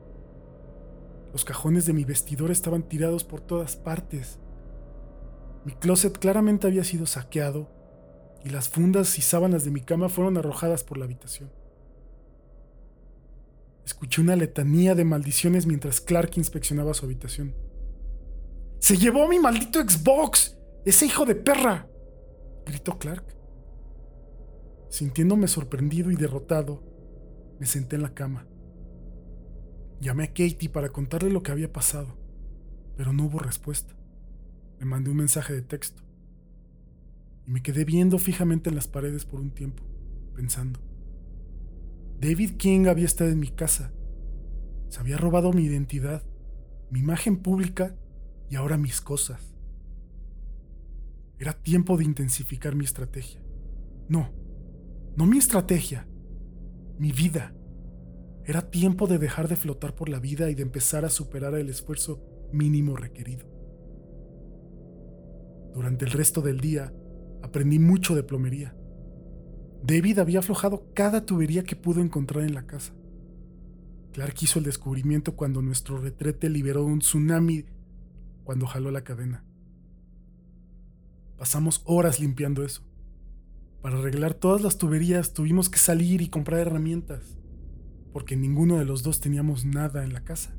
Los 1.34 1.44
cajones 1.44 1.84
de 1.84 1.92
mi 1.92 2.06
vestidor 2.06 2.50
estaban 2.50 2.84
tirados 2.84 3.22
por 3.22 3.42
todas 3.42 3.76
partes. 3.76 4.38
Mi 5.66 5.74
closet 5.74 6.16
claramente 6.16 6.68
había 6.68 6.84
sido 6.84 7.04
saqueado 7.04 7.68
y 8.46 8.48
las 8.48 8.70
fundas 8.70 9.18
y 9.18 9.20
sábanas 9.20 9.66
de 9.66 9.72
mi 9.72 9.82
cama 9.82 10.08
fueron 10.08 10.38
arrojadas 10.38 10.84
por 10.84 10.96
la 10.96 11.04
habitación. 11.04 11.50
Escuché 13.85 14.20
una 14.20 14.37
letanía 14.37 14.95
de 14.95 15.05
maldiciones 15.05 15.66
mientras 15.66 16.01
Clark 16.01 16.33
inspeccionaba 16.37 16.95
su 16.95 17.05
habitación. 17.05 17.55
¡Se 18.78 18.97
llevó 18.97 19.28
mi 19.28 19.39
maldito 19.39 19.80
Xbox! 19.80 20.57
¡Ese 20.85 21.07
hijo 21.07 21.24
de 21.24 21.35
perra! 21.35 21.89
gritó 22.66 22.99
Clark. 22.99 23.24
Sintiéndome 24.89 25.49
sorprendido 25.49 26.11
y 26.11 26.16
derrotado, 26.16 26.83
me 27.59 27.66
senté 27.66 27.97
en 27.97 28.03
la 28.03 28.14
cama. 28.14 28.47
Llamé 30.01 30.24
a 30.24 30.28
Katie 30.28 30.68
para 30.68 30.91
contarle 30.91 31.30
lo 31.30 31.43
que 31.43 31.53
había 31.53 31.72
pasado, 31.72 32.18
pero 32.97 33.12
no 33.12 33.26
hubo 33.26 33.39
respuesta. 33.39 33.95
Le 34.78 34.85
mandé 34.85 35.11
un 35.11 35.16
mensaje 35.16 35.55
de 35.55 35.62
texto 35.62 36.03
y 37.47 37.51
me 37.51 37.62
quedé 37.62 37.85
viendo 37.85 38.18
fijamente 38.18 38.68
en 38.68 38.76
las 38.76 38.89
paredes 38.89 39.24
por 39.24 39.41
un 39.41 39.51
tiempo, 39.51 39.85
pensando. 40.35 40.80
David 42.22 42.52
King 42.52 42.86
había 42.86 43.06
estado 43.06 43.30
en 43.30 43.40
mi 43.40 43.48
casa. 43.48 43.92
Se 44.90 45.00
había 45.00 45.16
robado 45.16 45.52
mi 45.52 45.64
identidad, 45.64 46.22
mi 46.88 47.00
imagen 47.00 47.38
pública 47.38 47.96
y 48.48 48.54
ahora 48.54 48.78
mis 48.78 49.00
cosas. 49.00 49.56
Era 51.40 51.52
tiempo 51.52 51.96
de 51.96 52.04
intensificar 52.04 52.76
mi 52.76 52.84
estrategia. 52.84 53.42
No, 54.08 54.30
no 55.16 55.26
mi 55.26 55.38
estrategia, 55.38 56.06
mi 56.96 57.10
vida. 57.10 57.56
Era 58.44 58.70
tiempo 58.70 59.08
de 59.08 59.18
dejar 59.18 59.48
de 59.48 59.56
flotar 59.56 59.96
por 59.96 60.08
la 60.08 60.20
vida 60.20 60.48
y 60.48 60.54
de 60.54 60.62
empezar 60.62 61.04
a 61.04 61.10
superar 61.10 61.56
el 61.56 61.70
esfuerzo 61.70 62.22
mínimo 62.52 62.94
requerido. 62.94 63.48
Durante 65.74 66.04
el 66.04 66.12
resto 66.12 66.40
del 66.40 66.60
día 66.60 66.94
aprendí 67.42 67.80
mucho 67.80 68.14
de 68.14 68.22
plomería. 68.22 68.76
David 69.83 70.20
había 70.20 70.39
aflojado 70.39 70.87
cada 70.95 71.26
tubería 71.26 71.64
que 71.64 71.74
pudo 71.74 72.01
encontrar 72.01 72.45
en 72.45 72.55
la 72.55 72.66
casa. 72.66 72.93
Clark 74.12 74.35
hizo 74.41 74.59
el 74.59 74.64
descubrimiento 74.64 75.35
cuando 75.35 75.62
nuestro 75.62 75.99
retrete 75.99 76.49
liberó 76.49 76.85
un 76.85 77.01
tsunami 77.01 77.64
cuando 78.45 78.66
jaló 78.66 78.91
la 78.91 79.03
cadena. 79.03 79.45
Pasamos 81.37 81.83
horas 81.85 82.20
limpiando 82.20 82.64
eso. 82.64 82.83
Para 83.80 83.99
arreglar 83.99 84.35
todas 84.35 84.62
las 84.62 84.78
tuberías 84.78 85.33
tuvimos 85.33 85.68
que 85.68 85.78
salir 85.78 86.22
y 86.22 86.28
comprar 86.28 86.61
herramientas, 86.61 87.37
porque 88.12 88.37
ninguno 88.37 88.78
de 88.78 88.85
los 88.85 89.03
dos 89.03 89.18
teníamos 89.18 89.64
nada 89.64 90.05
en 90.05 90.12
la 90.12 90.22
casa. 90.22 90.55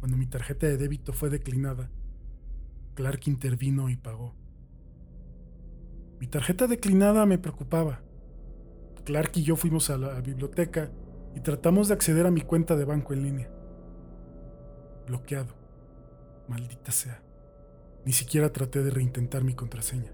Cuando 0.00 0.16
mi 0.16 0.26
tarjeta 0.26 0.66
de 0.66 0.78
débito 0.78 1.12
fue 1.12 1.30
declinada, 1.30 1.90
Clark 2.94 3.20
intervino 3.26 3.88
y 3.88 3.96
pagó. 3.96 4.39
Mi 6.20 6.26
tarjeta 6.26 6.66
declinada 6.66 7.24
me 7.24 7.38
preocupaba. 7.38 8.02
Clark 9.04 9.32
y 9.36 9.42
yo 9.42 9.56
fuimos 9.56 9.88
a 9.88 9.96
la 9.96 10.20
biblioteca 10.20 10.90
y 11.34 11.40
tratamos 11.40 11.88
de 11.88 11.94
acceder 11.94 12.26
a 12.26 12.30
mi 12.30 12.42
cuenta 12.42 12.76
de 12.76 12.84
banco 12.84 13.14
en 13.14 13.22
línea. 13.22 13.50
Bloqueado. 15.06 15.54
Maldita 16.46 16.92
sea. 16.92 17.22
Ni 18.04 18.12
siquiera 18.12 18.52
traté 18.52 18.82
de 18.82 18.90
reintentar 18.90 19.44
mi 19.44 19.54
contraseña. 19.54 20.12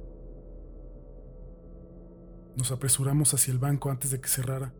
Nos 2.57 2.71
apresuramos 2.71 3.35
hacia 3.35 3.53
el 3.53 3.59
banco 3.59 3.91
antes 3.91 4.13
de 4.13 4.21
que 4.21 4.29
cerrara 4.29 4.73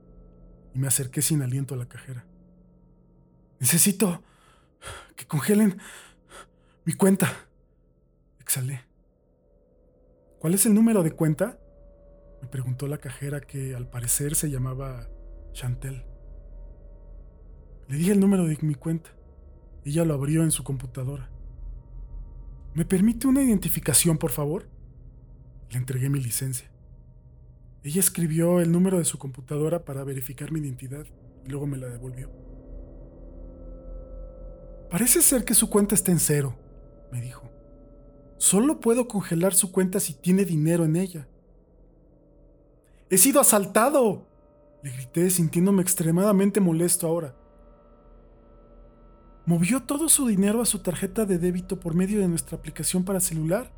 y 0.75 0.79
me 0.79 0.87
acerqué 0.87 1.23
sin 1.23 1.43
aliento 1.43 1.75
a 1.75 1.79
la 1.79 1.89
cajera. 1.89 2.25
Necesito 3.59 4.23
que 5.17 5.27
congelen 5.27 5.79
mi 6.85 6.93
cuenta. 6.93 7.33
Exhalé. 8.39 8.85
¿Cuál 10.39 10.55
es 10.55 10.67
el 10.67 10.75
número 10.75 11.03
de 11.03 11.13
cuenta? 11.13 11.59
Me 12.43 12.49
preguntó 12.49 12.87
la 12.87 12.99
cajera 12.99 13.41
que 13.41 13.75
al 13.75 13.89
parecer 13.89 14.35
se 14.35 14.51
llamaba 14.51 15.09
Chantel. 15.53 16.05
Le 17.89 17.97
dije 17.97 18.13
el 18.13 18.21
número 18.21 18.45
de 18.45 18.59
mi 18.61 18.75
cuenta. 18.75 19.11
Ella 19.85 20.05
lo 20.05 20.15
abrió 20.15 20.43
en 20.43 20.51
su 20.51 20.63
computadora. 20.63 21.31
¿Me 22.75 22.85
permite 22.85 23.27
una 23.27 23.43
identificación, 23.43 24.19
por 24.19 24.31
favor? 24.31 24.69
Le 25.71 25.79
entregué 25.79 26.11
mi 26.11 26.21
licencia. 26.21 26.71
Ella 27.83 28.01
escribió 28.01 28.61
el 28.61 28.73
número 28.73 28.99
de 28.99 29.05
su 29.05 29.19
computadora 29.19 29.85
para 29.85 30.05
verificar 30.05 30.53
mi 30.53 30.61
identidad 30.61 31.07
y 31.45 31.49
luego 31.49 31.67
me 31.67 31.79
la 31.79 31.89
devolvió. 31.89 32.31
Parece 34.91 35.23
ser 35.23 35.45
que 35.45 35.55
su 35.55 35.71
cuenta 35.71 35.95
está 35.95 36.13
en 36.13 36.19
cero, 36.19 36.55
me 37.13 37.21
dijo. 37.21 37.56
Solo 38.39 38.81
puedo 38.81 39.09
congelar 39.09 39.55
su 39.55 39.73
cuenta 39.73 40.01
si 40.01 40.15
tiene 40.15 40.45
dinero 40.45 40.85
en 40.85 40.97
ella. 40.97 41.29
¡He 43.09 43.19
sido 43.19 43.41
asaltado! 43.41 44.27
Le 44.83 44.91
grité 44.91 45.31
sintiéndome 45.31 45.83
extremadamente 45.83 46.61
molesto 46.61 47.07
ahora. 47.07 47.35
Movió 49.47 49.85
todo 49.85 50.09
su 50.09 50.27
dinero 50.27 50.61
a 50.61 50.67
su 50.67 50.81
tarjeta 50.81 51.25
de 51.25 51.39
débito 51.39 51.79
por 51.79 51.95
medio 51.95 52.21
de 52.21 52.29
nuestra 52.29 52.59
aplicación 52.59 53.05
para 53.05 53.21
celular 53.21 53.73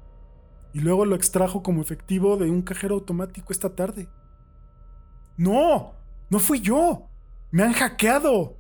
y 0.72 0.80
luego 0.80 1.04
lo 1.04 1.14
extrajo 1.14 1.62
como 1.62 1.82
efectivo 1.82 2.36
de 2.36 2.50
un 2.50 2.62
cajero 2.62 2.94
automático 2.94 3.52
esta 3.52 3.74
tarde. 3.74 4.08
¡No! 5.36 5.94
¡No 6.30 6.38
fui 6.38 6.60
yo! 6.60 7.08
¡Me 7.50 7.62
han 7.62 7.72
hackeado! 7.72 8.56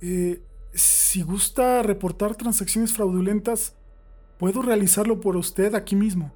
Eh, 0.00 0.42
si 0.72 1.22
gusta 1.22 1.82
reportar 1.82 2.36
transacciones 2.36 2.92
fraudulentas, 2.92 3.77
puedo 4.38 4.62
realizarlo 4.62 5.20
por 5.20 5.36
usted 5.36 5.74
aquí 5.74 5.96
mismo. 5.96 6.32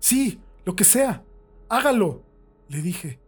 Sí, 0.00 0.40
lo 0.64 0.76
que 0.76 0.84
sea. 0.84 1.24
Hágalo, 1.68 2.22
le 2.68 2.82
dije. 2.82 3.20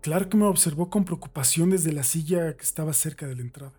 Clark 0.00 0.34
me 0.34 0.44
observó 0.44 0.90
con 0.90 1.04
preocupación 1.04 1.70
desde 1.70 1.92
la 1.92 2.02
silla 2.02 2.56
que 2.56 2.62
estaba 2.62 2.92
cerca 2.92 3.26
de 3.26 3.36
la 3.36 3.42
entrada. 3.42 3.72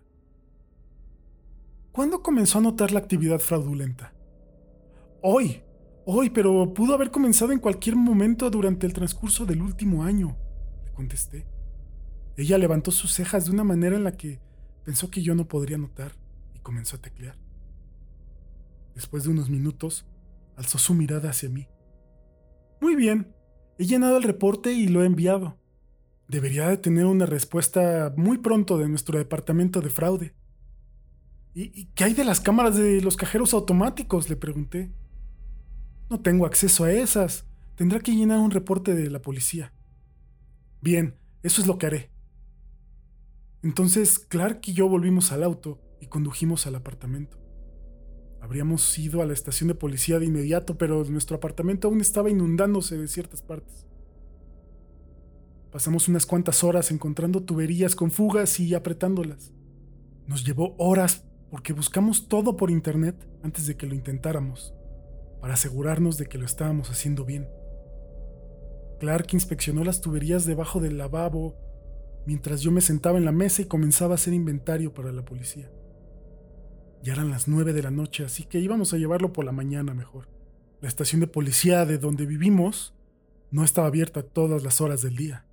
¿Cuándo 1.92 2.22
comenzó 2.22 2.58
a 2.58 2.62
notar 2.62 2.92
la 2.92 2.98
actividad 2.98 3.38
fraudulenta? 3.38 4.12
Hoy, 5.22 5.62
hoy, 6.04 6.30
pero 6.30 6.74
pudo 6.74 6.94
haber 6.94 7.10
comenzado 7.10 7.52
en 7.52 7.58
cualquier 7.58 7.96
momento 7.96 8.50
durante 8.50 8.86
el 8.86 8.92
transcurso 8.92 9.46
del 9.46 9.62
último 9.62 10.04
año, 10.04 10.36
le 10.84 10.92
contesté. 10.92 11.46
Ella 12.36 12.58
levantó 12.58 12.90
sus 12.90 13.12
cejas 13.14 13.46
de 13.46 13.52
una 13.52 13.64
manera 13.64 13.96
en 13.96 14.04
la 14.04 14.12
que 14.12 14.40
pensó 14.84 15.10
que 15.10 15.22
yo 15.22 15.34
no 15.34 15.48
podría 15.48 15.78
notar 15.78 16.12
y 16.54 16.58
comenzó 16.58 16.96
a 16.96 17.00
teclear. 17.00 17.45
Después 18.96 19.24
de 19.24 19.30
unos 19.30 19.50
minutos, 19.50 20.06
alzó 20.56 20.78
su 20.78 20.94
mirada 20.94 21.28
hacia 21.28 21.50
mí. 21.50 21.68
Muy 22.80 22.96
bien, 22.96 23.34
he 23.78 23.84
llenado 23.84 24.16
el 24.16 24.22
reporte 24.22 24.72
y 24.72 24.88
lo 24.88 25.02
he 25.02 25.06
enviado. 25.06 25.58
Debería 26.28 26.68
de 26.70 26.78
tener 26.78 27.04
una 27.04 27.26
respuesta 27.26 28.14
muy 28.16 28.38
pronto 28.38 28.78
de 28.78 28.88
nuestro 28.88 29.18
departamento 29.18 29.82
de 29.82 29.90
fraude. 29.90 30.34
¿Y, 31.52 31.86
qué 31.94 32.04
hay 32.04 32.14
de 32.14 32.24
las 32.24 32.40
cámaras 32.40 32.76
de 32.76 33.02
los 33.02 33.18
cajeros 33.18 33.52
automáticos? 33.52 34.30
le 34.30 34.36
pregunté. 34.36 34.90
No 36.08 36.20
tengo 36.20 36.46
acceso 36.46 36.84
a 36.84 36.92
esas. 36.92 37.46
Tendrá 37.74 38.00
que 38.00 38.12
llenar 38.12 38.38
un 38.38 38.50
reporte 38.50 38.94
de 38.94 39.10
la 39.10 39.20
policía. 39.20 39.74
Bien, 40.80 41.18
eso 41.42 41.60
es 41.60 41.66
lo 41.66 41.76
que 41.76 41.86
haré. 41.86 42.10
Entonces 43.62 44.18
Clark 44.18 44.62
y 44.64 44.72
yo 44.72 44.88
volvimos 44.88 45.32
al 45.32 45.42
auto 45.42 45.82
y 46.00 46.06
condujimos 46.06 46.66
al 46.66 46.76
apartamento. 46.76 47.45
Habríamos 48.46 48.96
ido 48.96 49.22
a 49.22 49.26
la 49.26 49.32
estación 49.32 49.66
de 49.66 49.74
policía 49.74 50.20
de 50.20 50.26
inmediato, 50.26 50.78
pero 50.78 51.02
nuestro 51.06 51.36
apartamento 51.36 51.88
aún 51.88 52.00
estaba 52.00 52.30
inundándose 52.30 52.96
de 52.96 53.08
ciertas 53.08 53.42
partes. 53.42 53.84
Pasamos 55.72 56.06
unas 56.06 56.26
cuantas 56.26 56.62
horas 56.62 56.92
encontrando 56.92 57.42
tuberías 57.42 57.96
con 57.96 58.12
fugas 58.12 58.60
y 58.60 58.72
apretándolas. 58.76 59.50
Nos 60.28 60.44
llevó 60.44 60.76
horas 60.78 61.24
porque 61.50 61.72
buscamos 61.72 62.28
todo 62.28 62.56
por 62.56 62.70
internet 62.70 63.16
antes 63.42 63.66
de 63.66 63.76
que 63.76 63.88
lo 63.88 63.96
intentáramos 63.96 64.72
para 65.40 65.54
asegurarnos 65.54 66.16
de 66.16 66.26
que 66.26 66.38
lo 66.38 66.46
estábamos 66.46 66.88
haciendo 66.88 67.24
bien. 67.24 67.48
Clark 69.00 69.26
inspeccionó 69.32 69.82
las 69.82 70.00
tuberías 70.00 70.46
debajo 70.46 70.78
del 70.78 70.98
lavabo 70.98 71.56
mientras 72.26 72.60
yo 72.60 72.70
me 72.70 72.80
sentaba 72.80 73.18
en 73.18 73.24
la 73.24 73.32
mesa 73.32 73.62
y 73.62 73.64
comenzaba 73.64 74.12
a 74.12 74.14
hacer 74.14 74.34
inventario 74.34 74.94
para 74.94 75.10
la 75.10 75.24
policía. 75.24 75.68
Ya 77.06 77.12
eran 77.12 77.30
las 77.30 77.46
nueve 77.46 77.72
de 77.72 77.84
la 77.84 77.92
noche, 77.92 78.24
así 78.24 78.42
que 78.42 78.58
íbamos 78.58 78.92
a 78.92 78.96
llevarlo 78.96 79.32
por 79.32 79.44
la 79.44 79.52
mañana 79.52 79.94
mejor. 79.94 80.28
La 80.80 80.88
estación 80.88 81.20
de 81.20 81.28
policía 81.28 81.86
de 81.86 81.98
donde 81.98 82.26
vivimos 82.26 82.94
no 83.52 83.62
estaba 83.62 83.86
abierta 83.86 84.24
todas 84.24 84.64
las 84.64 84.80
horas 84.80 85.02
del 85.02 85.14
día. 85.14 85.46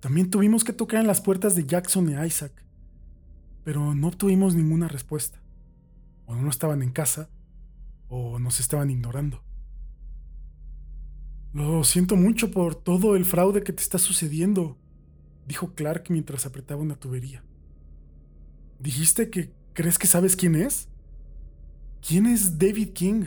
También 0.00 0.30
tuvimos 0.30 0.64
que 0.64 0.72
tocar 0.72 1.02
en 1.02 1.06
las 1.06 1.20
puertas 1.20 1.54
de 1.54 1.66
Jackson 1.66 2.08
e 2.08 2.26
Isaac, 2.26 2.64
pero 3.62 3.94
no 3.94 4.08
obtuvimos 4.08 4.54
ninguna 4.54 4.88
respuesta. 4.88 5.42
O 6.24 6.34
no 6.34 6.48
estaban 6.48 6.82
en 6.82 6.92
casa, 6.92 7.28
o 8.08 8.38
nos 8.38 8.58
estaban 8.58 8.88
ignorando. 8.88 9.44
Lo 11.52 11.84
siento 11.84 12.16
mucho 12.16 12.50
por 12.50 12.74
todo 12.74 13.16
el 13.16 13.26
fraude 13.26 13.62
que 13.62 13.74
te 13.74 13.82
está 13.82 13.98
sucediendo, 13.98 14.78
dijo 15.46 15.74
Clark 15.74 16.06
mientras 16.08 16.46
apretaba 16.46 16.80
una 16.80 16.96
tubería. 16.96 17.44
¿Dijiste 18.78 19.28
que 19.28 19.60
crees 19.72 19.98
que 19.98 20.06
sabes 20.06 20.36
quién 20.36 20.54
es? 20.54 20.88
¿Quién 22.06 22.26
es 22.26 22.58
David 22.58 22.90
King? 22.90 23.24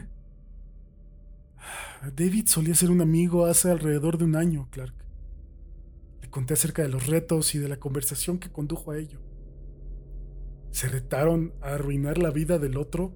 David 2.15 2.47
solía 2.47 2.75
ser 2.75 2.91
un 2.91 3.01
amigo 3.01 3.45
hace 3.45 3.71
alrededor 3.71 4.17
de 4.17 4.25
un 4.25 4.35
año, 4.35 4.67
Clark. 4.71 4.93
Le 6.21 6.29
conté 6.29 6.53
acerca 6.53 6.81
de 6.81 6.89
los 6.89 7.07
retos 7.07 7.55
y 7.55 7.59
de 7.59 7.69
la 7.69 7.77
conversación 7.77 8.37
que 8.37 8.51
condujo 8.51 8.91
a 8.91 8.97
ello. 8.97 9.19
¿Se 10.71 10.87
retaron 10.87 11.53
a 11.61 11.75
arruinar 11.75 12.17
la 12.17 12.31
vida 12.31 12.59
del 12.59 12.77
otro 12.77 13.13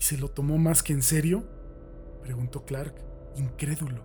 ¿Y 0.00 0.04
se 0.04 0.16
lo 0.16 0.30
tomó 0.30 0.56
más 0.58 0.82
que 0.82 0.94
en 0.94 1.02
serio? 1.02 1.44
preguntó 2.22 2.64
Clark, 2.64 2.94
incrédulo. 3.36 4.02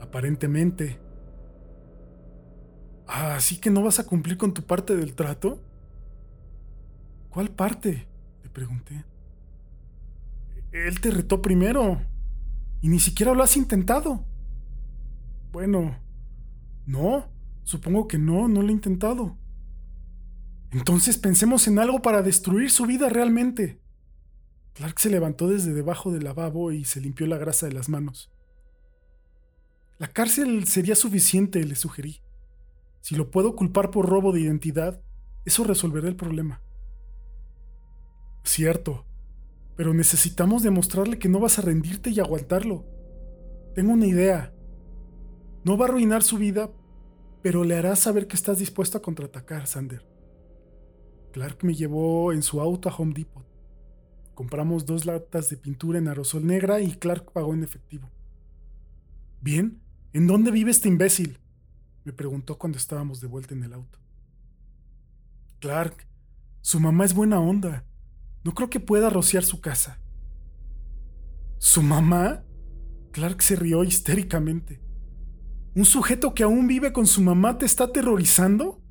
Aparentemente. 0.00 1.00
Ah, 3.06 3.36
¿Así 3.36 3.58
que 3.58 3.70
no 3.70 3.82
vas 3.82 4.00
a 4.00 4.06
cumplir 4.06 4.36
con 4.36 4.52
tu 4.52 4.62
parte 4.62 4.96
del 4.96 5.14
trato? 5.14 5.62
¿Cuál 7.30 7.50
parte? 7.50 8.08
le 8.42 8.50
pregunté. 8.50 9.04
Él 10.72 11.00
te 11.00 11.10
retó 11.10 11.40
primero. 11.40 12.00
Y 12.82 12.88
ni 12.88 13.00
siquiera 13.00 13.34
lo 13.34 13.42
has 13.42 13.56
intentado. 13.56 14.24
Bueno, 15.52 15.96
no, 16.86 17.26
supongo 17.62 18.08
que 18.08 18.18
no, 18.18 18.48
no 18.48 18.62
lo 18.62 18.68
he 18.68 18.72
intentado. 18.72 19.36
Entonces 20.70 21.18
pensemos 21.18 21.66
en 21.66 21.78
algo 21.78 22.02
para 22.02 22.22
destruir 22.22 22.70
su 22.70 22.86
vida 22.86 23.08
realmente. 23.08 23.80
Clark 24.74 24.98
se 24.98 25.10
levantó 25.10 25.48
desde 25.48 25.74
debajo 25.74 26.12
del 26.12 26.24
lavabo 26.24 26.72
y 26.72 26.84
se 26.84 27.00
limpió 27.00 27.26
la 27.26 27.38
grasa 27.38 27.66
de 27.66 27.72
las 27.72 27.88
manos. 27.88 28.30
La 29.98 30.06
cárcel 30.08 30.66
sería 30.66 30.94
suficiente, 30.94 31.62
le 31.64 31.74
sugerí. 31.74 32.22
Si 33.00 33.16
lo 33.16 33.30
puedo 33.30 33.56
culpar 33.56 33.90
por 33.90 34.08
robo 34.08 34.32
de 34.32 34.40
identidad, 34.40 35.02
eso 35.44 35.64
resolverá 35.64 36.08
el 36.08 36.16
problema. 36.16 36.62
Cierto, 38.44 39.04
pero 39.76 39.94
necesitamos 39.94 40.62
demostrarle 40.62 41.18
que 41.18 41.28
no 41.28 41.40
vas 41.40 41.58
a 41.58 41.62
rendirte 41.62 42.10
y 42.10 42.20
aguantarlo. 42.20 42.84
Tengo 43.74 43.92
una 43.92 44.06
idea. 44.06 44.52
No 45.64 45.76
va 45.76 45.86
a 45.86 45.88
arruinar 45.88 46.22
su 46.22 46.38
vida, 46.38 46.70
pero 47.42 47.64
le 47.64 47.76
hará 47.76 47.96
saber 47.96 48.26
que 48.26 48.36
estás 48.36 48.58
dispuesto 48.58 48.98
a 48.98 49.02
contraatacar, 49.02 49.66
Sander. 49.66 50.06
Clark 51.32 51.62
me 51.62 51.74
llevó 51.74 52.32
en 52.32 52.42
su 52.42 52.60
auto 52.60 52.88
a 52.88 52.94
Home 52.94 53.14
Depot. 53.14 53.46
Compramos 54.34 54.86
dos 54.86 55.06
latas 55.06 55.50
de 55.50 55.56
pintura 55.56 55.98
en 55.98 56.08
aerosol 56.08 56.46
negra 56.46 56.80
y 56.80 56.92
Clark 56.92 57.32
pagó 57.32 57.54
en 57.54 57.62
efectivo. 57.62 58.10
Bien, 59.40 59.80
¿en 60.12 60.26
dónde 60.26 60.50
vive 60.50 60.70
este 60.70 60.88
imbécil? 60.88 61.38
me 62.04 62.12
preguntó 62.12 62.58
cuando 62.58 62.78
estábamos 62.78 63.20
de 63.20 63.28
vuelta 63.28 63.54
en 63.54 63.62
el 63.62 63.72
auto. 63.72 63.98
Clark, 65.60 66.06
su 66.62 66.80
mamá 66.80 67.04
es 67.04 67.14
buena 67.14 67.38
onda. 67.38 67.84
No 68.44 68.52
creo 68.54 68.70
que 68.70 68.80
pueda 68.80 69.10
rociar 69.10 69.44
su 69.44 69.60
casa. 69.60 70.00
¿Su 71.58 71.82
mamá? 71.82 72.44
Clark 73.12 73.42
se 73.42 73.56
rió 73.56 73.84
histéricamente. 73.84 74.80
¿Un 75.74 75.84
sujeto 75.84 76.34
que 76.34 76.42
aún 76.42 76.66
vive 76.66 76.92
con 76.92 77.06
su 77.06 77.20
mamá 77.20 77.58
te 77.58 77.66
está 77.66 77.84
aterrorizando? 77.84 78.82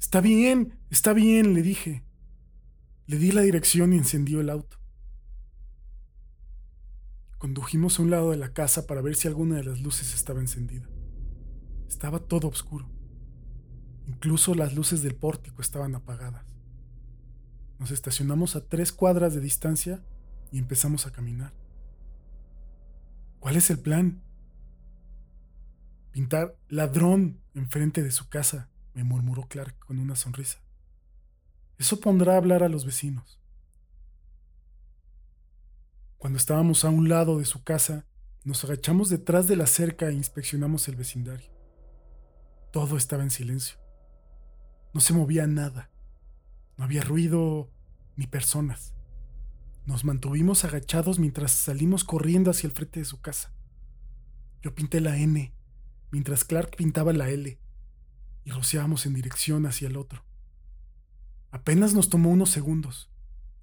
Está 0.00 0.20
bien, 0.20 0.78
está 0.90 1.12
bien, 1.12 1.54
le 1.54 1.62
dije. 1.62 2.04
Le 3.06 3.18
di 3.18 3.32
la 3.32 3.42
dirección 3.42 3.92
y 3.92 3.98
encendió 3.98 4.40
el 4.40 4.50
auto. 4.50 4.78
Condujimos 7.38 7.98
a 7.98 8.02
un 8.02 8.10
lado 8.10 8.30
de 8.30 8.36
la 8.36 8.52
casa 8.52 8.86
para 8.86 9.00
ver 9.00 9.16
si 9.16 9.28
alguna 9.28 9.56
de 9.56 9.64
las 9.64 9.80
luces 9.80 10.14
estaba 10.14 10.40
encendida. 10.40 10.88
Estaba 11.88 12.20
todo 12.20 12.48
oscuro. 12.48 12.90
Incluso 14.06 14.54
las 14.54 14.74
luces 14.74 15.02
del 15.02 15.14
pórtico 15.14 15.62
estaban 15.62 15.94
apagadas. 15.94 16.47
Nos 17.78 17.90
estacionamos 17.90 18.56
a 18.56 18.66
tres 18.66 18.92
cuadras 18.92 19.34
de 19.34 19.40
distancia 19.40 20.02
y 20.50 20.58
empezamos 20.58 21.06
a 21.06 21.12
caminar. 21.12 21.52
¿Cuál 23.40 23.56
es 23.56 23.70
el 23.70 23.78
plan? 23.78 24.20
Pintar 26.10 26.56
ladrón 26.68 27.40
enfrente 27.54 28.02
de 28.02 28.10
su 28.10 28.28
casa, 28.28 28.68
me 28.94 29.04
murmuró 29.04 29.46
Clark 29.48 29.78
con 29.78 29.98
una 29.98 30.16
sonrisa. 30.16 30.58
Eso 31.78 32.00
pondrá 32.00 32.34
a 32.34 32.38
hablar 32.38 32.64
a 32.64 32.68
los 32.68 32.84
vecinos. 32.84 33.40
Cuando 36.16 36.36
estábamos 36.36 36.84
a 36.84 36.88
un 36.88 37.08
lado 37.08 37.38
de 37.38 37.44
su 37.44 37.62
casa, 37.62 38.04
nos 38.42 38.64
agachamos 38.64 39.08
detrás 39.08 39.46
de 39.46 39.54
la 39.54 39.66
cerca 39.66 40.08
e 40.08 40.14
inspeccionamos 40.14 40.88
el 40.88 40.96
vecindario. 40.96 41.48
Todo 42.72 42.96
estaba 42.96 43.22
en 43.22 43.30
silencio. 43.30 43.78
No 44.92 45.00
se 45.00 45.12
movía 45.12 45.46
nada. 45.46 45.90
No 46.78 46.84
había 46.84 47.02
ruido 47.02 47.68
ni 48.16 48.26
personas. 48.26 48.94
Nos 49.84 50.04
mantuvimos 50.04 50.64
agachados 50.64 51.18
mientras 51.18 51.50
salimos 51.50 52.04
corriendo 52.04 52.50
hacia 52.50 52.68
el 52.68 52.72
frente 52.72 53.00
de 53.00 53.04
su 53.04 53.20
casa. 53.20 53.52
Yo 54.62 54.74
pinté 54.74 55.00
la 55.00 55.18
N, 55.18 55.52
mientras 56.10 56.44
Clark 56.44 56.76
pintaba 56.76 57.12
la 57.12 57.28
L, 57.28 57.58
y 58.44 58.50
rociábamos 58.50 59.06
en 59.06 59.14
dirección 59.14 59.66
hacia 59.66 59.88
el 59.88 59.96
otro. 59.96 60.24
Apenas 61.50 61.94
nos 61.94 62.10
tomó 62.10 62.30
unos 62.30 62.50
segundos. 62.50 63.10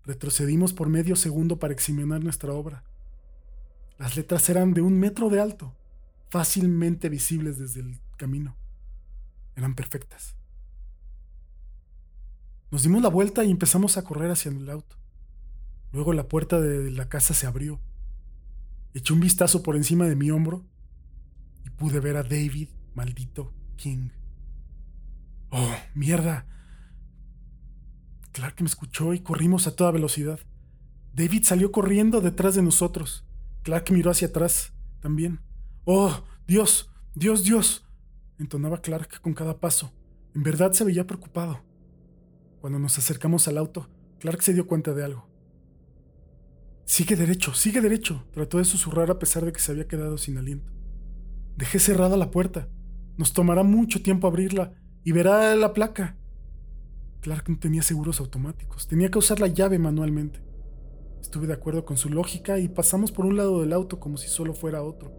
Retrocedimos 0.03 0.73
por 0.73 0.89
medio 0.89 1.15
segundo 1.15 1.57
para 1.57 1.73
examinar 1.73 2.23
nuestra 2.23 2.51
obra. 2.53 2.83
Las 3.97 4.17
letras 4.17 4.49
eran 4.49 4.73
de 4.73 4.81
un 4.81 4.99
metro 4.99 5.29
de 5.29 5.39
alto, 5.39 5.73
fácilmente 6.29 7.07
visibles 7.07 7.57
desde 7.57 7.79
el 7.79 7.99
camino. 8.17 8.57
Eran 9.55 9.73
perfectas. 9.73 10.34
Nos 12.75 12.83
dimos 12.83 13.01
la 13.01 13.07
vuelta 13.07 13.45
y 13.45 13.51
empezamos 13.51 13.95
a 13.95 14.03
correr 14.03 14.29
hacia 14.31 14.51
el 14.51 14.69
auto. 14.69 14.97
Luego 15.93 16.11
la 16.11 16.27
puerta 16.27 16.59
de 16.59 16.91
la 16.91 17.07
casa 17.07 17.33
se 17.33 17.47
abrió. 17.47 17.79
Eché 18.93 19.13
un 19.13 19.21
vistazo 19.21 19.63
por 19.63 19.77
encima 19.77 20.09
de 20.09 20.17
mi 20.17 20.29
hombro 20.29 20.65
y 21.63 21.69
pude 21.69 22.01
ver 22.01 22.17
a 22.17 22.23
David, 22.23 22.67
maldito 22.93 23.53
King. 23.77 24.09
¡Oh, 25.51 25.73
mierda! 25.93 26.47
Clark 28.33 28.55
me 28.59 28.67
escuchó 28.67 29.13
y 29.13 29.21
corrimos 29.21 29.67
a 29.67 29.75
toda 29.77 29.91
velocidad. 29.91 30.41
David 31.13 31.45
salió 31.45 31.71
corriendo 31.71 32.19
detrás 32.19 32.55
de 32.55 32.61
nosotros. 32.61 33.25
Clark 33.63 33.89
miró 33.91 34.11
hacia 34.11 34.27
atrás 34.27 34.73
también. 34.99 35.39
¡Oh, 35.85 36.25
Dios! 36.45 36.91
¡Dios, 37.13 37.45
Dios! 37.45 37.87
entonaba 38.37 38.81
Clark 38.81 39.21
con 39.21 39.33
cada 39.33 39.61
paso. 39.61 39.93
En 40.33 40.43
verdad 40.43 40.73
se 40.73 40.83
veía 40.83 41.07
preocupado. 41.07 41.64
Cuando 42.65 42.79
nos 42.79 42.97
acercamos 42.97 43.47
al 43.47 43.59
auto, 43.59 43.87
Clark 44.17 44.41
se 44.41 44.51
dio 44.51 44.65
cuenta 44.65 44.95
de 44.95 45.05
algo. 45.05 45.29
Sigue 46.83 47.15
derecho, 47.15 47.53
sigue 47.53 47.79
derecho, 47.79 48.25
trató 48.31 48.57
de 48.57 48.65
susurrar 48.65 49.11
a 49.11 49.19
pesar 49.19 49.45
de 49.45 49.53
que 49.53 49.59
se 49.59 49.71
había 49.71 49.87
quedado 49.87 50.17
sin 50.17 50.39
aliento. 50.39 50.71
Dejé 51.55 51.77
cerrada 51.77 52.17
la 52.17 52.31
puerta. 52.31 52.67
Nos 53.17 53.33
tomará 53.33 53.61
mucho 53.61 54.01
tiempo 54.01 54.25
abrirla 54.25 54.73
y 55.03 55.11
verá 55.11 55.55
la 55.55 55.73
placa. 55.73 56.17
Clark 57.21 57.47
no 57.49 57.59
tenía 57.59 57.83
seguros 57.83 58.19
automáticos, 58.19 58.87
tenía 58.87 59.11
que 59.11 59.19
usar 59.19 59.39
la 59.39 59.45
llave 59.45 59.77
manualmente. 59.77 60.41
Estuve 61.21 61.45
de 61.45 61.53
acuerdo 61.53 61.85
con 61.85 61.97
su 61.97 62.09
lógica 62.09 62.57
y 62.57 62.67
pasamos 62.67 63.11
por 63.11 63.27
un 63.27 63.37
lado 63.37 63.61
del 63.61 63.73
auto 63.73 63.99
como 63.99 64.17
si 64.17 64.27
solo 64.27 64.55
fuera 64.55 64.81
otro. 64.81 65.13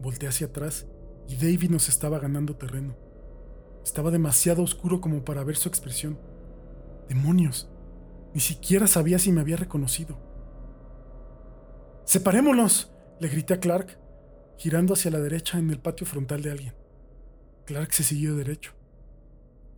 Volté 0.00 0.28
hacia 0.28 0.46
atrás 0.46 0.86
y 1.26 1.34
David 1.34 1.70
nos 1.70 1.88
estaba 1.88 2.20
ganando 2.20 2.54
terreno. 2.54 3.03
Estaba 3.84 4.10
demasiado 4.10 4.62
oscuro 4.62 5.00
como 5.00 5.24
para 5.24 5.44
ver 5.44 5.56
su 5.56 5.68
expresión. 5.68 6.18
¡Demonios! 7.08 7.70
Ni 8.32 8.40
siquiera 8.40 8.86
sabía 8.86 9.18
si 9.18 9.30
me 9.30 9.42
había 9.42 9.56
reconocido. 9.56 10.18
¡Separémonos! 12.04 12.90
le 13.20 13.28
grité 13.28 13.54
a 13.54 13.60
Clark, 13.60 13.98
girando 14.56 14.94
hacia 14.94 15.10
la 15.10 15.20
derecha 15.20 15.58
en 15.58 15.70
el 15.70 15.78
patio 15.78 16.06
frontal 16.06 16.42
de 16.42 16.50
alguien. 16.50 16.74
Clark 17.64 17.92
se 17.92 18.02
siguió 18.02 18.34
derecho. 18.34 18.72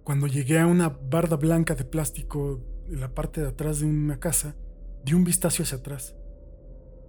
Cuando 0.05 0.27
llegué 0.27 0.59
a 0.59 0.67
una 0.67 0.89
barda 0.89 1.37
blanca 1.37 1.75
de 1.75 1.85
plástico 1.85 2.61
en 2.89 3.01
la 3.01 3.15
parte 3.15 3.41
de 3.41 3.49
atrás 3.49 3.81
de 3.81 3.87
una 3.87 4.19
casa, 4.19 4.55
di 5.05 5.15
un 5.15 5.25
vistazo 5.25 5.63
hacia 5.63 5.79
atrás. 5.79 6.15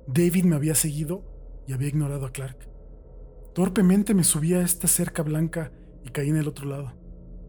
David 0.08 0.46
me 0.46 0.56
había 0.56 0.76
seguido 0.76 1.24
y 1.68 1.74
había 1.74 1.90
ignorado 1.90 2.26
a 2.26 2.32
Clark. 2.32 2.70
Torpemente 3.54 4.14
me 4.14 4.24
subí 4.24 4.54
a 4.54 4.62
esta 4.62 4.88
cerca 4.88 5.24
blanca 5.24 5.72
y 6.08 6.12
caí 6.12 6.30
en 6.30 6.38
el 6.38 6.48
otro 6.48 6.68
lado. 6.68 6.94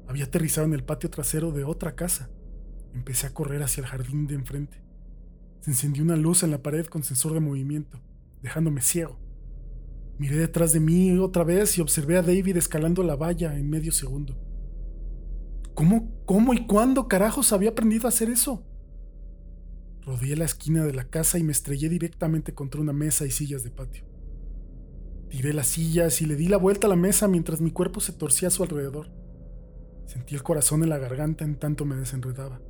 Había 0.06 0.24
aterrizado 0.24 0.66
en 0.66 0.74
el 0.74 0.84
patio 0.84 1.10
trasero 1.10 1.52
de 1.52 1.64
otra 1.64 1.94
casa. 1.94 2.30
Empecé 2.94 3.26
a 3.26 3.34
correr 3.34 3.62
hacia 3.62 3.82
el 3.82 3.86
jardín 3.86 4.26
de 4.26 4.34
enfrente. 4.34 4.82
Se 5.60 5.70
encendió 5.70 6.02
una 6.02 6.16
luz 6.16 6.42
en 6.42 6.50
la 6.50 6.62
pared 6.62 6.86
con 6.86 7.02
sensor 7.02 7.34
de 7.34 7.40
movimiento, 7.40 8.00
dejándome 8.42 8.80
ciego. 8.80 9.18
Miré 10.18 10.36
detrás 10.36 10.72
de 10.72 10.80
mí 10.80 11.16
otra 11.18 11.44
vez 11.44 11.78
y 11.78 11.80
observé 11.80 12.16
a 12.16 12.22
David 12.22 12.56
escalando 12.56 13.02
la 13.02 13.16
valla 13.16 13.56
en 13.56 13.70
medio 13.70 13.92
segundo. 13.92 14.36
¿Cómo, 15.74 16.10
cómo 16.24 16.54
y 16.54 16.66
cuándo 16.66 17.06
carajos 17.06 17.52
había 17.52 17.70
aprendido 17.70 18.06
a 18.06 18.08
hacer 18.08 18.30
eso? 18.30 18.66
Rodeé 20.04 20.34
la 20.36 20.46
esquina 20.46 20.84
de 20.84 20.94
la 20.94 21.04
casa 21.04 21.38
y 21.38 21.44
me 21.44 21.52
estrellé 21.52 21.88
directamente 21.88 22.54
contra 22.54 22.80
una 22.80 22.92
mesa 22.92 23.26
y 23.26 23.30
sillas 23.30 23.62
de 23.62 23.70
patio. 23.70 24.07
Tiré 25.30 25.52
las 25.52 25.66
sillas 25.66 26.22
y 26.22 26.26
le 26.26 26.36
di 26.36 26.48
la 26.48 26.56
vuelta 26.56 26.86
a 26.86 26.90
la 26.90 26.96
mesa 26.96 27.28
mientras 27.28 27.60
mi 27.60 27.70
cuerpo 27.70 28.00
se 28.00 28.12
torcía 28.12 28.48
a 28.48 28.50
su 28.50 28.62
alrededor. 28.62 29.10
Sentí 30.06 30.34
el 30.34 30.42
corazón 30.42 30.82
en 30.82 30.88
la 30.88 30.98
garganta 30.98 31.44
en 31.44 31.56
tanto 31.56 31.84
me 31.84 31.96
desenredaba. 31.96 32.60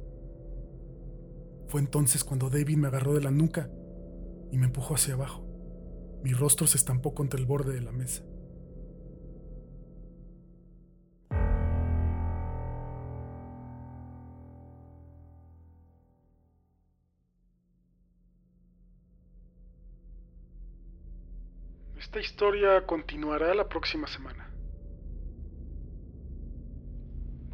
Fue 1.68 1.80
entonces 1.80 2.24
cuando 2.24 2.50
David 2.50 2.76
me 2.76 2.88
agarró 2.88 3.14
de 3.14 3.20
la 3.20 3.30
nuca 3.30 3.70
y 4.50 4.58
me 4.58 4.66
empujó 4.66 4.94
hacia 4.94 5.14
abajo. 5.14 5.44
Mi 6.24 6.32
rostro 6.32 6.66
se 6.66 6.78
estampó 6.78 7.14
contra 7.14 7.38
el 7.38 7.46
borde 7.46 7.74
de 7.74 7.82
la 7.82 7.92
mesa. 7.92 8.24
Esta 22.08 22.20
historia 22.20 22.86
continuará 22.86 23.52
la 23.54 23.68
próxima 23.68 24.06
semana. 24.06 24.48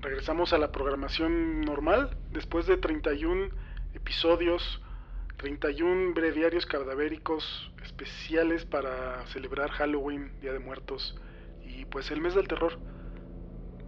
Regresamos 0.01 0.53
a 0.53 0.59
la 0.59 0.71
programación 0.71 1.63
normal 1.63 2.17
después 2.31 2.65
de 2.69 2.77
31 2.77 3.49
episodios, 3.95 4.81
31 5.39 6.15
breviarios 6.15 6.67
cadavéricos 6.67 7.73
especiales 7.83 8.65
para 8.65 9.27
celebrar 9.27 9.71
Halloween, 9.71 10.39
Día 10.41 10.53
de 10.53 10.61
Muertos 10.61 11.21
y 11.65 11.85
pues 11.87 12.13
el 12.13 12.21
mes 12.21 12.37
del 12.37 12.47
terror. 12.47 12.79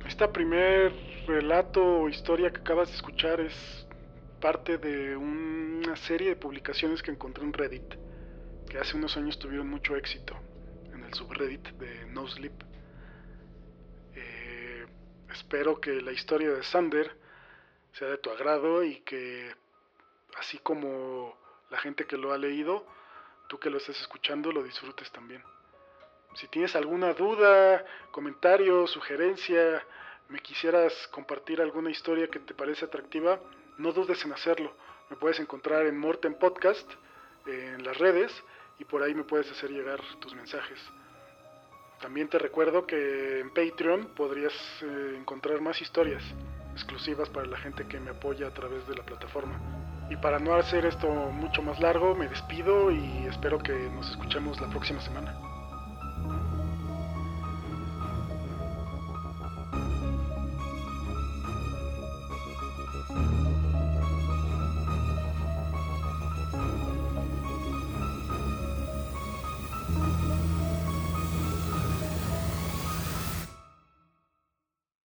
Este 0.05 0.27
primer 0.27 0.93
relato 1.29 1.81
o 1.81 2.09
historia 2.09 2.51
que 2.51 2.59
acabas 2.59 2.89
de 2.89 2.97
escuchar 2.97 3.39
es 3.41 3.87
parte 4.41 4.79
de 4.79 5.17
una 5.17 5.95
serie 5.95 6.31
de 6.31 6.35
publicaciones 6.37 7.05
que 7.05 7.13
encontré 7.13 7.45
en 7.45 7.53
Reddit, 7.53 7.95
que 8.69 8.79
hace 8.79 8.97
unos 8.97 9.17
años 9.17 9.39
tuvieron 9.39 9.71
mucho 9.71 9.95
éxito 9.95 10.37
subreddit 11.17 11.67
de 11.79 12.07
No 12.07 12.29
Sleep. 12.29 12.53
Eh, 14.15 14.87
espero 15.31 15.81
que 15.81 16.03
la 16.03 16.13
historia 16.13 16.51
de 16.51 16.63
Sander 16.63 17.17
sea 17.93 18.09
de 18.09 18.19
tu 18.19 18.31
agrado 18.31 18.85
y 18.85 19.01
que 19.01 19.55
así 20.37 20.59
como 20.59 21.35
la 21.71 21.79
gente 21.79 22.05
que 22.05 22.19
lo 22.19 22.35
ha 22.35 22.39
leído, 22.39 22.87
tú 23.49 23.59
que 23.59 23.71
lo 23.71 23.79
estés 23.79 23.99
escuchando 23.99 24.53
lo 24.53 24.63
disfrutes 24.63 25.11
también. 25.11 25.43
Si 26.35 26.49
tienes 26.49 26.77
alguna 26.77 27.15
duda, 27.15 27.83
comentario, 28.11 28.87
sugerencia, 28.87 29.83
me 30.29 30.41
quisieras 30.41 30.93
compartir 31.09 31.63
alguna 31.63 31.91
historia 31.91 32.29
que 32.29 32.41
te 32.41 32.53
parece 32.53 32.85
atractiva, 32.85 33.41
no 33.79 33.93
dudes 33.93 34.23
en 34.27 34.35
hacerlo. 34.35 34.77
Me 35.09 35.17
puedes 35.17 35.41
encontrar 35.41 35.87
en 35.87 35.97
Morten 35.97 36.35
Podcast, 36.35 36.87
en 37.47 37.83
las 37.85 37.97
redes, 37.97 38.33
y 38.79 38.85
por 38.85 39.03
ahí 39.03 39.15
me 39.15 39.25
puedes 39.25 39.51
hacer 39.51 39.71
llegar 39.71 40.03
tus 40.21 40.35
mensajes. 40.35 40.79
También 42.01 42.29
te 42.29 42.39
recuerdo 42.39 42.87
que 42.87 43.41
en 43.41 43.51
Patreon 43.51 44.09
podrías 44.15 44.53
eh, 44.83 45.17
encontrar 45.19 45.61
más 45.61 45.81
historias 45.81 46.23
exclusivas 46.75 47.29
para 47.31 47.47
la 47.47 47.57
gente 47.57 47.87
que 47.87 47.99
me 47.99 48.11
apoya 48.11 48.49
a 48.49 48.51
través 48.55 48.87
de 48.87 48.95
la 48.95 49.03
plataforma. 49.03 49.59
Y 50.11 50.17
para 50.17 50.39
no 50.39 50.55
hacer 50.55 50.85
esto 50.85 51.09
mucho 51.09 51.63
más 51.63 51.81
largo, 51.81 52.15
me 52.15 52.29
despido 52.29 52.91
y 52.91 53.27
espero 53.27 53.59
que 53.59 53.73
nos 53.73 54.11
escuchemos 54.11 54.61
la 54.61 54.69
próxima 54.69 55.01
semana. 55.01 55.56